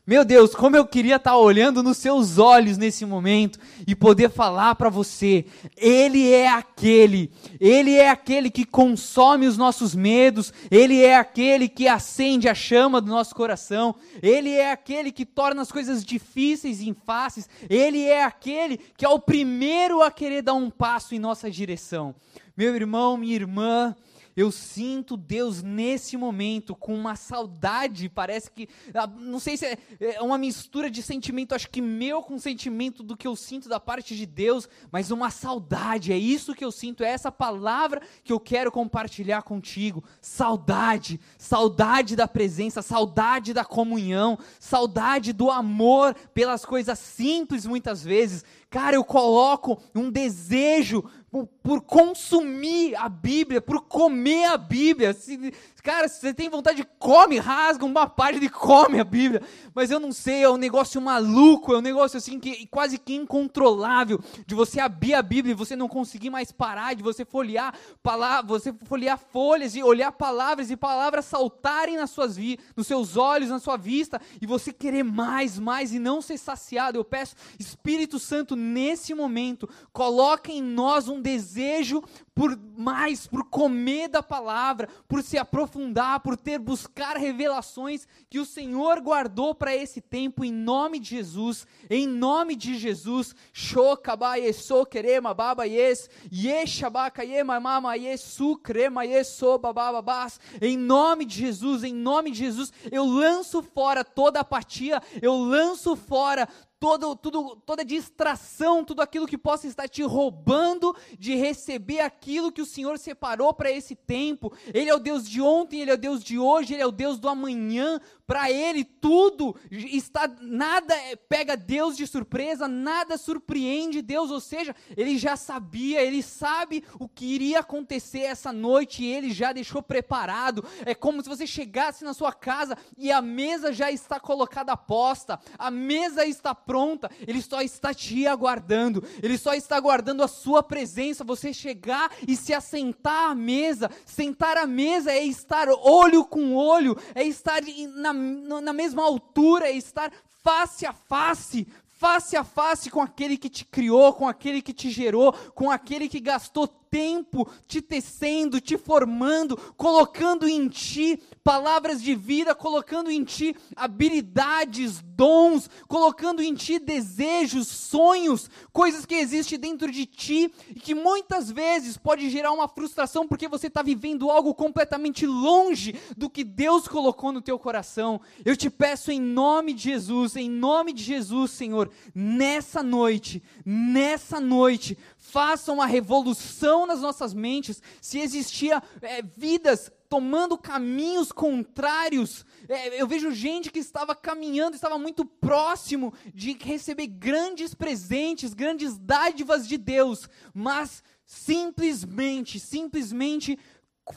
Meu 0.09 0.25
Deus, 0.25 0.55
como 0.55 0.75
eu 0.75 0.87
queria 0.87 1.17
estar 1.17 1.37
olhando 1.37 1.83
nos 1.83 1.97
seus 1.97 2.39
olhos 2.39 2.79
nesse 2.79 3.05
momento 3.05 3.59
e 3.85 3.95
poder 3.95 4.31
falar 4.31 4.73
para 4.73 4.89
você: 4.89 5.45
Ele 5.77 6.31
é 6.31 6.49
aquele, 6.49 7.31
Ele 7.59 7.93
é 7.93 8.09
aquele 8.09 8.49
que 8.49 8.65
consome 8.65 9.45
os 9.45 9.55
nossos 9.55 9.93
medos, 9.93 10.51
Ele 10.71 10.99
é 11.03 11.15
aquele 11.15 11.69
que 11.69 11.87
acende 11.87 12.49
a 12.49 12.55
chama 12.55 12.99
do 12.99 13.11
nosso 13.11 13.35
coração, 13.35 13.93
Ele 14.19 14.49
é 14.49 14.71
aquele 14.71 15.11
que 15.11 15.27
torna 15.27 15.61
as 15.61 15.71
coisas 15.71 16.03
difíceis 16.03 16.81
e 16.81 16.91
fáceis, 17.05 17.47
Ele 17.69 18.01
é 18.01 18.23
aquele 18.23 18.77
que 18.97 19.05
é 19.05 19.09
o 19.09 19.19
primeiro 19.19 20.01
a 20.01 20.09
querer 20.09 20.41
dar 20.41 20.55
um 20.55 20.71
passo 20.71 21.13
em 21.13 21.19
nossa 21.19 21.51
direção. 21.51 22.15
Meu 22.57 22.75
irmão, 22.75 23.15
minha 23.15 23.35
irmã, 23.35 23.95
eu 24.39 24.53
sinto 24.53 25.17
Deus 25.17 25.61
nesse 25.61 26.15
momento 26.15 26.73
com 26.73 26.95
uma 26.95 27.17
saudade, 27.17 28.07
parece 28.07 28.49
que, 28.49 28.69
ah, 28.93 29.05
não 29.05 29.37
sei 29.37 29.57
se 29.57 29.65
é, 29.65 29.77
é 29.99 30.21
uma 30.21 30.37
mistura 30.37 30.89
de 30.89 31.03
sentimento, 31.03 31.53
acho 31.53 31.69
que 31.69 31.81
meu 31.81 32.23
com 32.23 32.39
sentimento 32.39 33.03
do 33.03 33.17
que 33.17 33.27
eu 33.27 33.35
sinto 33.35 33.67
da 33.67 33.81
parte 33.81 34.15
de 34.15 34.25
Deus, 34.25 34.69
mas 34.89 35.11
uma 35.11 35.29
saudade, 35.29 36.13
é 36.13 36.17
isso 36.17 36.55
que 36.55 36.63
eu 36.63 36.71
sinto, 36.71 37.03
é 37.03 37.09
essa 37.09 37.29
palavra 37.29 38.01
que 38.23 38.31
eu 38.31 38.39
quero 38.39 38.71
compartilhar 38.71 39.41
contigo. 39.41 40.05
Saudade, 40.21 41.19
saudade 41.37 42.15
da 42.15 42.27
presença, 42.27 42.81
saudade 42.81 43.53
da 43.53 43.65
comunhão, 43.65 44.39
saudade 44.57 45.33
do 45.33 45.51
amor 45.51 46.15
pelas 46.33 46.63
coisas 46.63 46.97
simples 46.97 47.65
muitas 47.65 48.01
vezes. 48.05 48.45
Cara, 48.69 48.95
eu 48.95 49.03
coloco 49.03 49.81
um 49.93 50.11
desejo 50.11 51.03
por, 51.31 51.45
por, 51.45 51.81
consumir 51.81 52.95
a 52.95 53.07
Bíblia, 53.07 53.61
por 53.61 53.81
comer 53.81 54.45
a 54.45 54.57
Bíblia. 54.57 55.13
Se, 55.13 55.53
cara, 55.83 56.07
se 56.07 56.21
você 56.21 56.33
tem 56.33 56.49
vontade 56.49 56.77
de 56.77 56.87
come, 56.97 57.37
rasga 57.37 57.85
uma 57.85 58.07
página 58.07 58.45
e 58.45 58.49
come 58.49 58.99
a 58.99 59.03
Bíblia. 59.03 59.41
Mas 59.73 59.91
eu 59.91 59.99
não 59.99 60.11
sei, 60.11 60.43
é 60.43 60.49
um 60.49 60.57
negócio 60.57 60.99
maluco, 60.99 61.73
é 61.73 61.77
um 61.77 61.81
negócio 61.81 62.17
assim 62.17 62.39
que 62.39 62.65
quase 62.67 62.97
que 62.97 63.13
incontrolável 63.13 64.19
de 64.45 64.55
você 64.55 64.79
abrir 64.79 65.13
a 65.13 65.21
Bíblia 65.21 65.51
e 65.51 65.55
você 65.55 65.75
não 65.75 65.87
conseguir 65.87 66.29
mais 66.29 66.51
parar, 66.51 66.95
de 66.95 67.03
você 67.03 67.23
folhear 67.23 67.73
palavras, 68.01 68.63
você 68.63 68.73
folhear 68.85 69.17
folhas 69.17 69.75
e 69.75 69.83
olhar 69.83 70.11
palavras 70.11 70.71
e 70.71 70.75
palavras 70.75 71.25
saltarem 71.25 71.97
nas 71.97 72.09
suas 72.09 72.35
vi 72.35 72.59
nos 72.75 72.87
seus 72.87 73.17
olhos, 73.17 73.49
na 73.49 73.59
sua 73.59 73.77
vista 73.77 74.19
e 74.41 74.47
você 74.47 74.71
querer 74.71 75.03
mais, 75.03 75.59
mais 75.59 75.93
e 75.93 75.99
não 75.99 76.21
ser 76.21 76.37
saciado. 76.37 76.97
Eu 76.97 77.03
peço, 77.03 77.35
Espírito 77.59 78.17
Santo, 78.17 78.55
nesse 78.55 79.13
momento, 79.13 79.69
coloque 79.91 80.51
em 80.51 80.61
nós 80.61 81.07
um 81.07 81.18
desejo 81.21 82.03
por 82.39 82.57
mais, 82.77 83.27
por 83.27 83.43
comer 83.49 84.07
da 84.07 84.23
palavra, 84.23 84.87
por 85.09 85.21
se 85.21 85.37
aprofundar, 85.37 86.21
por 86.21 86.37
ter 86.37 86.57
buscar 86.57 87.17
revelações 87.17 88.07
que 88.29 88.39
o 88.39 88.45
Senhor 88.45 89.01
guardou 89.01 89.53
para 89.53 89.75
esse 89.75 89.99
tempo 89.99 90.45
em 90.45 90.51
nome 90.51 90.99
de 90.99 91.17
Jesus, 91.17 91.67
em 91.89 92.07
nome 92.07 92.55
de 92.55 92.77
Jesus. 92.77 93.35
Shokabayeso 93.51 94.85
kerema 94.85 95.33
baba 95.33 95.65
yes, 95.65 96.09
yeshabakayema 96.31 97.59
mama 97.59 97.97
yesu 97.97 98.55
crema 98.55 99.05
yeso 99.05 99.57
babababas. 99.57 100.39
Em 100.61 100.77
nome 100.77 101.25
de 101.25 101.35
Jesus, 101.35 101.83
em 101.83 101.93
nome 101.93 102.31
de 102.31 102.37
Jesus, 102.37 102.71
eu 102.89 103.03
lanço 103.05 103.61
fora 103.61 104.01
toda 104.05 104.39
apatia, 104.39 105.01
eu 105.21 105.35
lanço 105.35 105.93
fora 105.97 106.47
todo, 106.79 107.15
tudo, 107.15 107.55
toda 107.65 107.83
distração, 107.83 108.85
tudo 108.85 109.01
aquilo 109.01 109.27
que 109.27 109.37
possa 109.37 109.67
estar 109.67 109.87
te 109.87 110.01
roubando 110.01 110.95
de 111.17 111.35
receber 111.35 111.99
aquilo 111.99 112.51
que 112.51 112.61
o 112.61 112.65
Senhor 112.65 112.97
separou 112.97 113.53
para 113.53 113.69
esse 113.69 113.95
tempo. 113.95 114.53
Ele 114.73 114.89
é 114.89 114.95
o 114.95 114.99
Deus 114.99 115.29
de 115.29 115.41
ontem, 115.41 115.81
Ele 115.81 115.91
é 115.91 115.95
o 115.95 115.97
Deus 115.97 116.23
de 116.23 116.39
hoje, 116.39 116.73
Ele 116.73 116.83
é 116.83 116.87
o 116.87 116.91
Deus 116.91 117.19
do 117.19 117.27
amanhã. 117.27 117.99
Para 118.29 118.51
Ele 118.51 118.83
tudo 118.83 119.55
está, 119.71 120.29
nada 120.39 120.93
pega 121.27 121.57
Deus 121.57 121.97
de 121.97 122.05
surpresa, 122.05 122.67
nada 122.67 123.17
surpreende 123.17 124.03
Deus, 124.03 124.29
ou 124.29 124.39
seja, 124.39 124.75
Ele 124.95 125.17
já 125.17 125.35
sabia, 125.35 126.03
Ele 126.03 126.21
sabe 126.21 126.83
o 126.99 127.09
que 127.09 127.25
iria 127.25 127.61
acontecer 127.61 128.19
essa 128.19 128.53
noite 128.53 129.03
e 129.03 129.11
Ele 129.11 129.31
já 129.31 129.51
deixou 129.51 129.81
preparado. 129.81 130.63
É 130.85 130.93
como 130.93 131.23
se 131.23 131.27
você 131.27 131.47
chegasse 131.47 132.03
na 132.03 132.13
sua 132.13 132.31
casa 132.31 132.77
e 132.95 133.11
a 133.11 133.19
mesa 133.19 133.73
já 133.73 133.91
está 133.91 134.19
colocada 134.19 134.77
posta, 134.77 135.39
a 135.57 135.71
mesa 135.71 136.23
está 136.23 136.53
pronta, 136.53 137.09
Ele 137.27 137.41
só 137.41 137.63
está 137.63 137.95
te 137.95 138.27
aguardando, 138.27 139.03
Ele 139.23 139.39
só 139.39 139.55
está 139.55 139.75
aguardando 139.75 140.21
a 140.21 140.27
sua 140.27 140.61
presença, 140.61 141.23
você 141.23 141.51
chegar 141.51 142.11
e 142.27 142.35
se 142.35 142.53
assentar 142.53 143.31
à 143.31 143.33
mesa. 143.33 143.89
Sentar 144.05 144.55
à 144.55 144.67
mesa 144.67 145.11
é 145.11 145.25
estar 145.25 145.67
olho 145.67 146.23
com 146.23 146.55
olho, 146.55 146.95
é 147.15 147.23
estar 147.23 147.63
na, 147.95 148.18
na 148.19 148.73
mesma 148.73 149.03
altura, 149.03 149.67
é 149.67 149.71
estar 149.71 150.11
face 150.43 150.85
a 150.85 150.93
face, 150.93 151.67
face 151.91 152.37
a 152.37 152.43
face 152.43 152.89
com 152.89 153.01
aquele 153.01 153.37
que 153.37 153.49
te 153.49 153.65
criou, 153.65 154.13
com 154.13 154.27
aquele 154.27 154.61
que 154.61 154.73
te 154.73 154.89
gerou, 154.89 155.33
com 155.53 155.71
aquele 155.71 156.07
que 156.07 156.19
gastou 156.19 156.67
tempo 156.89 157.49
te 157.67 157.81
tecendo, 157.81 158.59
te 158.59 158.77
formando, 158.77 159.57
colocando 159.75 160.47
em 160.47 160.67
ti 160.67 161.21
palavras 161.43 162.01
de 162.01 162.15
vida, 162.15 162.53
colocando 162.53 163.09
em 163.09 163.23
ti 163.23 163.55
habilidades, 163.75 165.01
dons, 165.01 165.69
colocando 165.87 166.41
em 166.41 166.53
ti 166.53 166.79
desejos, 166.79 167.67
sonhos, 167.67 168.49
coisas 168.71 169.05
que 169.05 169.15
existem 169.15 169.59
dentro 169.59 169.91
de 169.91 170.05
ti 170.05 170.51
e 170.69 170.79
que 170.79 170.93
muitas 170.93 171.49
vezes 171.49 171.97
pode 171.97 172.29
gerar 172.29 172.51
uma 172.51 172.67
frustração 172.67 173.27
porque 173.27 173.47
você 173.47 173.67
está 173.67 173.81
vivendo 173.81 174.29
algo 174.29 174.53
completamente 174.53 175.25
longe 175.25 175.95
do 176.15 176.29
que 176.29 176.43
Deus 176.43 176.87
colocou 176.87 177.31
no 177.31 177.41
teu 177.41 177.57
coração. 177.57 178.21
Eu 178.45 178.55
te 178.55 178.69
peço 178.69 179.11
em 179.11 179.19
nome 179.19 179.73
de 179.73 179.83
Jesus, 179.83 180.35
em 180.35 180.49
nome 180.49 180.93
de 180.93 181.03
Jesus, 181.03 181.51
Senhor, 181.51 181.89
nessa 182.13 182.83
noite, 182.83 183.41
nessa 183.65 184.39
noite, 184.39 184.97
faça 185.19 185.71
uma 185.71 185.85
revolução 185.85 186.87
nas 186.87 187.01
nossas 187.01 187.33
mentes, 187.33 187.83
se 188.01 188.19
existia 188.19 188.81
é, 189.01 189.21
vidas 189.21 189.91
tomando 190.07 190.57
caminhos 190.57 191.31
contrários. 191.31 192.45
É, 192.67 192.99
eu 192.99 193.05
vejo 193.05 193.31
gente 193.31 193.69
que 193.69 193.79
estava 193.79 194.15
caminhando, 194.15 194.75
estava 194.75 194.97
muito 194.97 195.25
próximo 195.25 196.13
de 196.33 196.53
receber 196.53 197.05
grandes 197.07 197.75
presentes, 197.75 198.53
grandes 198.53 198.97
dádivas 198.97 199.67
de 199.67 199.77
Deus, 199.77 200.27
mas 200.53 201.03
simplesmente, 201.25 202.59
simplesmente 202.59 203.59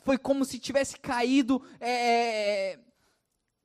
foi 0.05 0.17
como 0.17 0.45
se 0.45 0.59
tivesse 0.59 0.99
caído 0.99 1.61
é, 1.79 2.79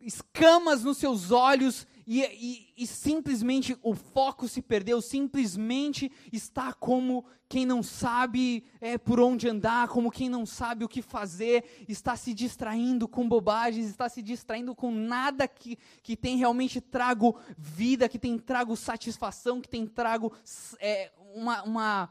escamas 0.02 0.84
nos 0.84 0.98
seus 0.98 1.32
olhos 1.32 1.88
e, 2.10 2.22
e, 2.24 2.84
e, 2.84 2.88
simplesmente 2.88 3.78
o 3.84 3.94
foco 3.94 4.48
se 4.48 4.62
perdeu, 4.62 5.02
simplesmente 5.02 6.10
está 6.32 6.72
como 6.72 7.26
quem 7.50 7.66
não 7.66 7.84
sabe 7.84 8.64
é, 8.80 8.98
por 8.98 9.20
onde 9.20 9.50
andar, 9.50 9.90
como 9.90 10.10
quem 10.10 10.30
não 10.30 10.46
sabe 10.46 10.86
o 10.86 10.88
que 10.88 11.02
fazer, 11.02 11.66
está 11.86 12.16
se 12.16 12.34
distraindo 12.34 13.10
com 13.10 13.28
bobagens, 13.28 13.90
está 13.90 14.08
se 14.08 14.22
distraindo 14.22 14.74
com 14.74 14.90
nada 14.90 15.50
que, 15.50 15.78
que 16.02 16.16
tem 16.16 16.38
realmente 16.38 16.80
trago 16.80 17.38
vida, 17.58 18.08
que 18.08 18.18
tem 18.18 18.40
trago 18.40 18.78
satisfação, 18.78 19.60
que 19.60 19.68
tem 19.68 19.86
trago 19.86 20.32
é, 20.80 21.12
uma, 21.36 21.64
uma 21.64 22.10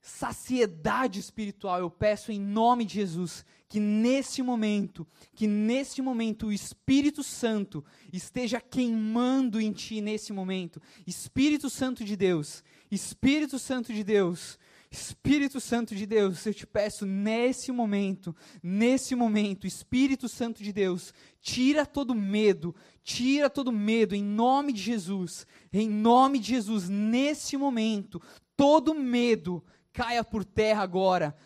saciedade 0.00 1.20
espiritual. 1.20 1.78
Eu 1.78 1.90
peço 1.90 2.32
em 2.32 2.40
nome 2.40 2.84
de 2.84 2.94
Jesus 2.94 3.44
que 3.68 3.78
nesse 3.78 4.42
momento, 4.42 5.06
que 5.34 5.46
nesse 5.46 6.00
momento 6.00 6.46
o 6.46 6.52
Espírito 6.52 7.22
Santo 7.22 7.84
esteja 8.12 8.60
queimando 8.60 9.60
em 9.60 9.72
ti 9.72 10.00
nesse 10.00 10.32
momento. 10.32 10.80
Espírito 11.06 11.68
Santo 11.68 12.04
de 12.04 12.16
Deus, 12.16 12.64
Espírito 12.90 13.58
Santo 13.58 13.92
de 13.92 14.02
Deus, 14.02 14.58
Espírito 14.90 15.60
Santo 15.60 15.94
de 15.94 16.06
Deus, 16.06 16.46
eu 16.46 16.54
te 16.54 16.66
peço 16.66 17.04
nesse 17.04 17.70
momento, 17.70 18.34
nesse 18.62 19.14
momento, 19.14 19.66
Espírito 19.66 20.30
Santo 20.30 20.62
de 20.62 20.72
Deus, 20.72 21.12
tira 21.42 21.84
todo 21.84 22.14
medo, 22.14 22.74
tira 23.04 23.50
todo 23.50 23.70
medo 23.70 24.14
em 24.14 24.24
nome 24.24 24.72
de 24.72 24.80
Jesus, 24.80 25.46
em 25.70 25.90
nome 25.90 26.38
de 26.38 26.48
Jesus, 26.48 26.88
nesse 26.88 27.54
momento, 27.54 28.18
todo 28.56 28.94
medo 28.94 29.62
caia 29.92 30.24
por 30.24 30.42
terra 30.42 30.82
agora 30.82 31.36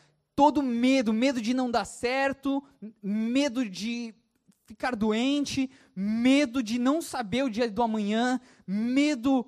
todo 0.42 0.60
medo, 0.60 1.12
medo 1.12 1.40
de 1.40 1.54
não 1.54 1.70
dar 1.70 1.84
certo, 1.84 2.60
medo 3.00 3.64
de 3.64 4.12
ficar 4.66 4.96
doente, 4.96 5.70
medo 5.94 6.64
de 6.64 6.80
não 6.80 7.00
saber 7.00 7.44
o 7.44 7.48
dia 7.48 7.70
do 7.70 7.80
amanhã, 7.80 8.40
medo 8.66 9.46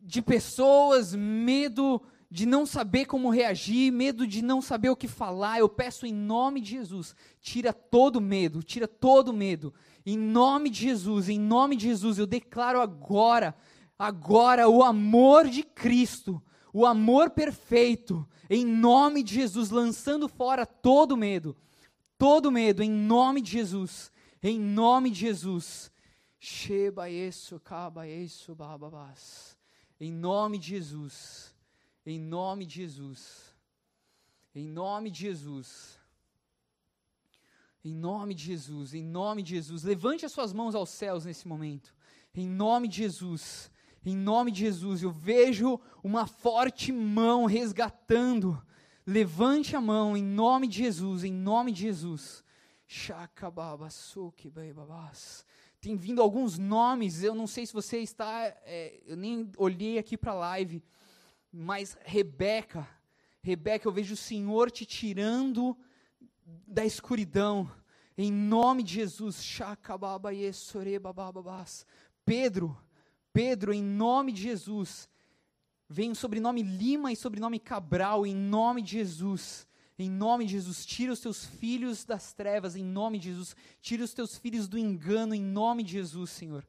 de 0.00 0.20
pessoas, 0.20 1.14
medo 1.14 2.02
de 2.28 2.44
não 2.44 2.66
saber 2.66 3.04
como 3.04 3.30
reagir, 3.30 3.92
medo 3.92 4.26
de 4.26 4.42
não 4.42 4.60
saber 4.60 4.88
o 4.88 4.96
que 4.96 5.06
falar. 5.06 5.60
Eu 5.60 5.68
peço 5.68 6.04
em 6.04 6.12
nome 6.12 6.60
de 6.60 6.72
Jesus, 6.72 7.14
tira 7.40 7.72
todo 7.72 8.20
medo, 8.20 8.64
tira 8.64 8.88
todo 8.88 9.32
medo. 9.32 9.72
Em 10.04 10.18
nome 10.18 10.70
de 10.70 10.80
Jesus, 10.80 11.28
em 11.28 11.38
nome 11.38 11.76
de 11.76 11.86
Jesus, 11.86 12.18
eu 12.18 12.26
declaro 12.26 12.80
agora, 12.80 13.54
agora 13.96 14.68
o 14.68 14.82
amor 14.82 15.46
de 15.48 15.62
Cristo, 15.62 16.42
o 16.74 16.84
amor 16.84 17.30
perfeito, 17.30 18.28
em 18.50 18.66
nome 18.66 19.22
de 19.22 19.34
Jesus, 19.34 19.70
lançando 19.70 20.28
fora 20.28 20.66
todo 20.66 21.16
medo, 21.16 21.56
todo 22.18 22.50
medo, 22.50 22.82
em 22.82 22.90
nome 22.90 23.40
de 23.40 23.52
Jesus, 23.52 24.10
em 24.42 24.58
nome 24.58 25.08
de 25.08 25.20
Jesus. 25.20 25.92
Em 30.00 30.10
nome 30.10 30.58
de 30.58 30.66
Jesus, 30.66 31.54
em 32.10 32.18
nome 32.18 32.70
de 32.72 32.80
Jesus, 32.80 33.20
em 34.52 34.66
nome 34.66 35.10
de 35.10 35.20
Jesus, 35.22 36.00
em 37.84 37.94
nome 37.94 38.34
de 38.34 38.42
Jesus, 38.42 38.94
em 38.94 39.02
nome 39.04 39.42
de 39.44 39.50
Jesus. 39.54 39.84
Levante 39.84 40.26
as 40.26 40.32
suas 40.32 40.52
mãos 40.52 40.74
aos 40.74 40.90
céus 40.90 41.24
nesse 41.24 41.46
momento, 41.46 41.94
em 42.34 42.48
nome 42.48 42.88
de 42.88 42.96
Jesus 42.96 43.70
em 44.04 44.16
nome 44.16 44.50
de 44.50 44.60
Jesus, 44.60 45.02
eu 45.02 45.10
vejo 45.10 45.80
uma 46.02 46.26
forte 46.26 46.92
mão 46.92 47.46
resgatando. 47.46 48.62
Levante 49.06 49.74
a 49.74 49.80
mão 49.80 50.16
em 50.16 50.22
nome 50.22 50.66
de 50.66 50.78
Jesus, 50.78 51.24
em 51.24 51.32
nome 51.32 51.72
de 51.72 51.82
Jesus. 51.82 52.44
Tem 55.80 55.96
vindo 55.96 56.20
alguns 56.20 56.58
nomes, 56.58 57.22
eu 57.22 57.34
não 57.34 57.46
sei 57.46 57.66
se 57.66 57.72
você 57.72 57.98
está, 57.98 58.44
é, 58.64 59.00
eu 59.06 59.16
nem 59.16 59.50
olhei 59.56 59.98
aqui 59.98 60.16
para 60.16 60.32
a 60.32 60.36
live, 60.36 60.82
mas 61.52 61.96
Rebeca, 62.04 62.88
Rebeca, 63.42 63.86
eu 63.86 63.92
vejo 63.92 64.14
o 64.14 64.16
Senhor 64.16 64.70
te 64.70 64.86
tirando 64.86 65.76
da 66.66 66.84
escuridão, 66.84 67.70
em 68.16 68.32
nome 68.32 68.82
de 68.82 68.94
Jesus. 68.94 69.44
Pedro, 72.24 72.76
Pedro, 73.34 73.74
em 73.74 73.82
nome 73.82 74.30
de 74.30 74.42
Jesus, 74.42 75.08
vem 75.88 76.12
o 76.12 76.14
sobrenome 76.14 76.62
Lima 76.62 77.10
e 77.10 77.16
sobrenome 77.16 77.58
Cabral, 77.58 78.24
em 78.24 78.32
nome 78.34 78.80
de 78.80 78.92
Jesus. 78.92 79.66
Em 79.98 80.08
nome 80.08 80.46
de 80.46 80.52
Jesus, 80.52 80.86
tira 80.86 81.12
os 81.12 81.18
teus 81.18 81.44
filhos 81.44 82.04
das 82.04 82.32
trevas, 82.32 82.76
em 82.76 82.84
nome 82.84 83.18
de 83.18 83.30
Jesus. 83.30 83.56
Tira 83.82 84.04
os 84.04 84.14
teus 84.14 84.38
filhos 84.38 84.68
do 84.68 84.78
engano, 84.78 85.34
em 85.34 85.42
nome 85.42 85.82
de 85.82 85.92
Jesus, 85.92 86.30
Senhor. 86.30 86.64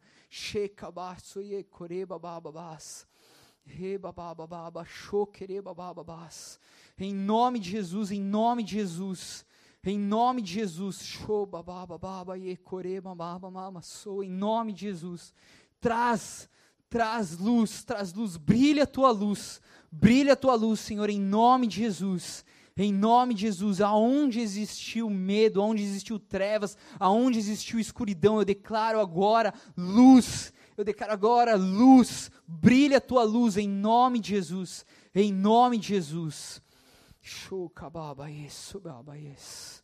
Em 6.97 7.13
nome 7.13 7.59
de 7.59 7.69
Jesus, 7.69 8.11
em 8.11 8.21
nome 8.21 8.63
de 8.63 8.71
Jesus. 8.71 9.45
Em 9.83 9.99
nome 9.99 10.41
de 10.41 10.53
Jesus. 10.53 11.19
Em 14.23 14.31
nome 14.31 14.73
de 14.73 14.81
Jesus. 14.81 15.33
Traz 15.79 16.49
traz 16.95 17.37
luz, 17.37 17.83
traz 17.83 18.13
luz, 18.13 18.37
brilha 18.37 18.83
a 18.83 18.87
tua 18.87 19.11
luz, 19.11 19.59
brilha 19.91 20.31
a 20.31 20.35
tua 20.37 20.55
luz, 20.55 20.79
Senhor, 20.79 21.09
em 21.09 21.19
nome 21.19 21.67
de 21.67 21.75
Jesus. 21.81 22.45
Em 22.77 22.93
nome 22.93 23.33
de 23.33 23.41
Jesus, 23.41 23.81
aonde 23.81 24.39
existiu 24.39 25.09
medo, 25.09 25.61
aonde 25.61 25.83
existiu 25.83 26.17
trevas, 26.17 26.77
aonde 26.97 27.37
existiu 27.37 27.81
escuridão, 27.81 28.39
eu 28.39 28.45
declaro 28.45 29.01
agora 29.01 29.53
luz. 29.75 30.53
Eu 30.77 30.85
declaro 30.85 31.11
agora 31.11 31.57
luz. 31.57 32.31
Brilha 32.47 32.99
a 32.99 33.01
tua 33.01 33.23
luz 33.23 33.57
em 33.57 33.67
nome 33.67 34.17
de 34.17 34.29
Jesus. 34.29 34.85
Em 35.13 35.33
nome 35.33 35.77
de 35.77 35.89
Jesus. 35.89 36.61
Shukababa 37.21 38.31
isso, 38.31 38.79
baba 38.79 39.17
isso. 39.17 39.83